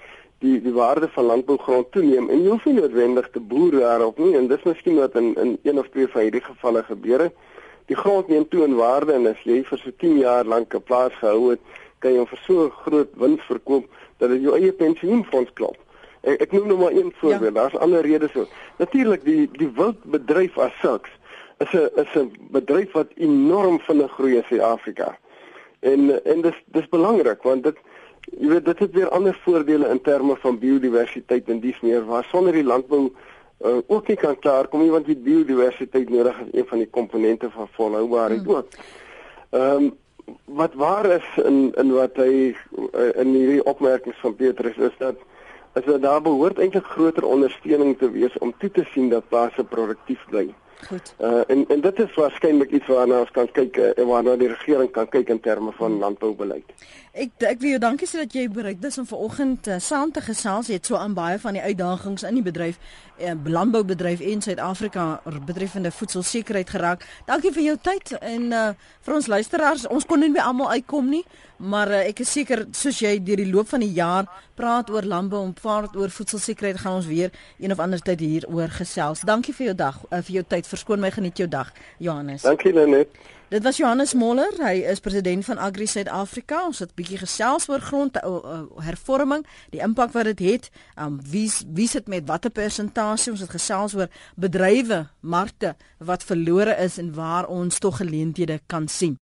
die 0.42 0.58
die 0.62 0.74
waarde 0.74 1.10
van 1.14 1.30
landbougrond 1.30 1.92
toeneem 1.92 2.30
en 2.34 2.42
jy 2.42 2.50
hoef 2.50 2.66
nie 2.66 2.80
noodwendig 2.80 3.30
te 3.30 3.44
boer 3.54 3.78
daarop 3.78 4.18
nie 4.18 4.34
en 4.40 4.50
dis 4.50 4.66
miskien 4.66 4.98
wat 5.04 5.16
in 5.22 5.36
in 5.36 5.58
een 5.64 5.84
of 5.84 5.94
twee 5.94 6.08
van 6.08 6.26
hierdie 6.26 6.46
gevalle 6.50 6.84
gebeur 6.90 7.28
het. 7.28 7.38
Die 7.86 7.98
grond 8.00 8.28
neem 8.28 8.48
toe 8.50 8.64
in 8.64 8.76
waarde 8.76 9.14
en 9.14 9.28
as 9.28 9.46
jy 9.46 9.62
vir 9.70 9.78
so 9.78 9.94
10 10.02 10.18
jaar 10.26 10.46
lank 10.46 10.74
'n 10.74 10.84
plaas 10.90 11.14
gehou 11.22 11.52
het, 11.52 11.60
kan 12.02 12.12
jy 12.16 12.22
hom 12.24 12.30
vir 12.34 12.44
so 12.48 12.68
groot 12.84 13.16
wins 13.22 13.48
verkoop 13.48 13.88
dat 14.22 14.34
dit 14.34 14.44
jou 14.46 14.58
eie 14.58 14.74
pensioenfonds 14.74 15.54
klop. 15.58 15.78
Ek, 16.22 16.42
ek 16.46 16.54
noem 16.54 16.68
nou 16.70 16.78
maar 16.84 16.98
een 16.98 17.14
voorbeeld. 17.22 17.56
Ja. 17.56 17.62
Daar's 17.62 17.78
ander 17.82 18.06
redes 18.06 18.34
so. 18.36 18.46
Natuurlik 18.82 19.26
die 19.26 19.50
die 19.58 19.70
wildbedryf 19.78 20.58
as 20.58 20.78
sulks 20.82 21.10
is 21.62 21.74
'n 21.74 21.90
is 22.02 22.14
'n 22.16 22.32
bedryf 22.52 22.92
wat 22.92 23.10
enorm 23.16 23.80
vinnig 23.80 24.12
groei 24.12 24.36
in 24.36 24.46
Suid-Afrika. 24.50 25.18
En 25.80 26.24
en 26.26 26.42
dis 26.42 26.58
dis 26.66 26.90
belangrik 26.90 27.42
want 27.44 27.64
dit 27.64 27.78
jy 28.40 28.48
weet 28.48 28.66
dit 28.66 28.80
het 28.80 28.92
weer 28.92 29.10
ander 29.10 29.40
voordele 29.44 29.90
in 29.90 30.02
terme 30.02 30.36
van 30.36 30.60
biodiversiteit 30.60 31.50
en 31.50 31.60
dis 31.60 31.82
meer 31.82 32.06
waar 32.06 32.24
sonder 32.24 32.54
die 32.54 32.64
landbou 32.64 33.10
uh, 33.66 33.78
ook 33.88 34.08
nie 34.08 34.18
kan 34.18 34.40
klaarkom 34.40 34.82
nie 34.82 34.92
want 34.92 35.06
die 35.06 35.18
biodiversiteit 35.18 36.10
nodig 36.10 36.40
is 36.40 36.60
een 36.60 36.68
van 36.68 36.78
die 36.78 36.90
komponente 36.90 37.50
van 37.50 37.68
volhoubaarheid 37.72 38.46
hmm. 38.46 38.56
ook. 38.56 38.68
Ehm 39.50 39.84
um, 39.84 40.00
wat 40.46 40.74
waar 40.74 41.06
is 41.06 41.28
in 41.44 41.74
in 41.76 41.92
wat 41.92 42.16
hy 42.16 42.32
uh, 42.52 43.10
in 43.16 43.34
hierdie 43.36 43.64
opmerkings 43.64 44.20
van 44.24 44.36
Petrus 44.36 44.78
is 44.78 44.98
dat 44.98 45.16
is 45.74 45.86
dat 45.86 46.02
daar 46.02 46.22
behoort 46.22 46.60
eintlik 46.60 46.86
groter 46.86 47.24
ondersteuning 47.24 47.98
te 47.98 48.12
wees 48.12 48.38
om 48.38 48.54
toe 48.58 48.72
te 48.72 48.84
sien 48.94 49.10
dat 49.10 49.30
plase 49.30 49.64
produktief 49.64 50.26
bly. 50.30 50.50
Goed. 50.88 51.14
Uh 51.20 51.42
en 51.48 51.66
en 51.68 51.82
dit 51.82 52.00
is 52.00 52.14
waarskynlik 52.14 52.72
iets 52.72 52.88
waarna 52.88 53.20
ons 53.20 53.32
kan 53.32 53.52
kyk 53.52 53.78
uh, 53.78 53.92
en 53.98 54.08
waarna 54.08 54.36
die 54.36 54.50
regering 54.50 54.92
kan 54.92 55.10
kyk 55.10 55.30
in 55.30 55.40
terme 55.40 55.72
van 55.78 55.98
landboubeleid. 56.02 56.74
Ek 57.12 57.46
ek 57.46 57.62
wil 57.62 57.76
jou 57.76 57.82
dankie 57.84 58.10
sê 58.10 58.24
dat 58.24 58.34
jy 58.34 58.48
bereid 58.50 58.86
is 58.86 58.98
om 58.98 59.06
vanoggend 59.06 59.68
uh, 59.68 59.78
saam 59.78 60.12
te 60.12 60.24
gesels. 60.26 60.72
Jy 60.72 60.80
het 60.80 60.90
so 60.90 60.98
aan 60.98 61.14
baie 61.14 61.38
van 61.40 61.54
die 61.58 61.62
uitdagings 61.62 62.26
in 62.26 62.40
die 62.40 62.46
bedryf, 62.46 62.82
uh, 63.22 63.34
landboubedryf 63.46 64.22
en 64.22 64.42
Suid-Afrika 64.42 65.22
betreffende 65.46 65.92
voedselsekerheid 65.92 66.70
geraak. 66.70 67.06
Dankie 67.26 67.52
vir 67.56 67.64
jou 67.64 67.78
tyd 67.82 68.16
en 68.20 68.52
uh 68.52 68.70
vir 69.02 69.16
ons 69.16 69.28
luisteraars. 69.28 69.88
Ons 69.90 70.06
kon 70.06 70.20
nie 70.22 70.30
by 70.30 70.44
almal 70.46 70.70
uitkom 70.78 71.10
nie, 71.10 71.24
maar 71.58 71.90
uh, 71.90 72.04
ek 72.06 72.22
is 72.22 72.32
seker 72.32 72.66
soos 72.78 73.00
jy 73.02 73.16
deur 73.26 73.42
die 73.42 73.50
loop 73.50 73.72
van 73.72 73.82
die 73.82 73.94
jaar 73.98 74.30
praat 74.56 74.90
oor 74.94 75.08
landbou 75.08 75.42
en 75.46 75.54
praat 75.58 75.96
oor 75.98 76.14
voedselsekerheid, 76.14 76.82
gaan 76.84 77.00
ons 77.00 77.10
weer 77.10 77.34
een 77.58 77.74
of 77.74 77.82
ander 77.82 78.02
tyd 78.02 78.22
hier 78.22 78.48
oor 78.50 78.70
gesels. 78.70 79.26
Dankie 79.26 79.56
vir 79.58 79.72
jou 79.72 79.76
dag, 79.76 80.02
uh, 80.10 80.22
vir 80.22 80.42
jou 80.42 80.48
tyd. 80.56 80.70
Verskoon 80.70 81.02
my 81.02 81.12
geniet 81.12 81.42
jou 81.42 81.50
dag, 81.50 81.74
Johannes. 81.98 82.46
Dankie 82.46 82.74
Lenet. 82.74 83.18
Dit 83.52 83.64
was 83.64 83.78
Johannes 83.78 84.14
Moller, 84.14 84.54
hy 84.64 84.78
is 84.88 85.02
president 85.04 85.44
van 85.44 85.60
Agri 85.60 85.84
Suid-Afrika. 85.84 86.62
Ons 86.70 86.80
het 86.80 86.92
'n 86.92 86.96
bietjie 86.96 87.18
gesels 87.18 87.68
oor 87.68 87.82
grond 87.84 88.16
hervorming, 88.80 89.46
die 89.70 89.82
impak 89.82 90.12
wat 90.12 90.24
dit 90.24 90.40
het, 90.40 90.70
um, 90.96 91.20
wie 91.30 91.52
wie 91.74 91.88
sit 91.88 92.08
met 92.08 92.28
watter 92.28 92.50
persentasie. 92.50 93.32
Ons 93.32 93.42
het 93.42 93.50
gesels 93.50 93.96
oor 93.96 94.08
bedrywe, 94.36 95.08
markte 95.20 95.76
wat 95.98 96.24
verlore 96.24 96.78
is 96.78 96.98
en 96.98 97.14
waar 97.14 97.48
ons 97.48 97.80
tog 97.80 97.98
geleenthede 97.98 98.62
kan 98.68 98.88
sien. 98.88 99.20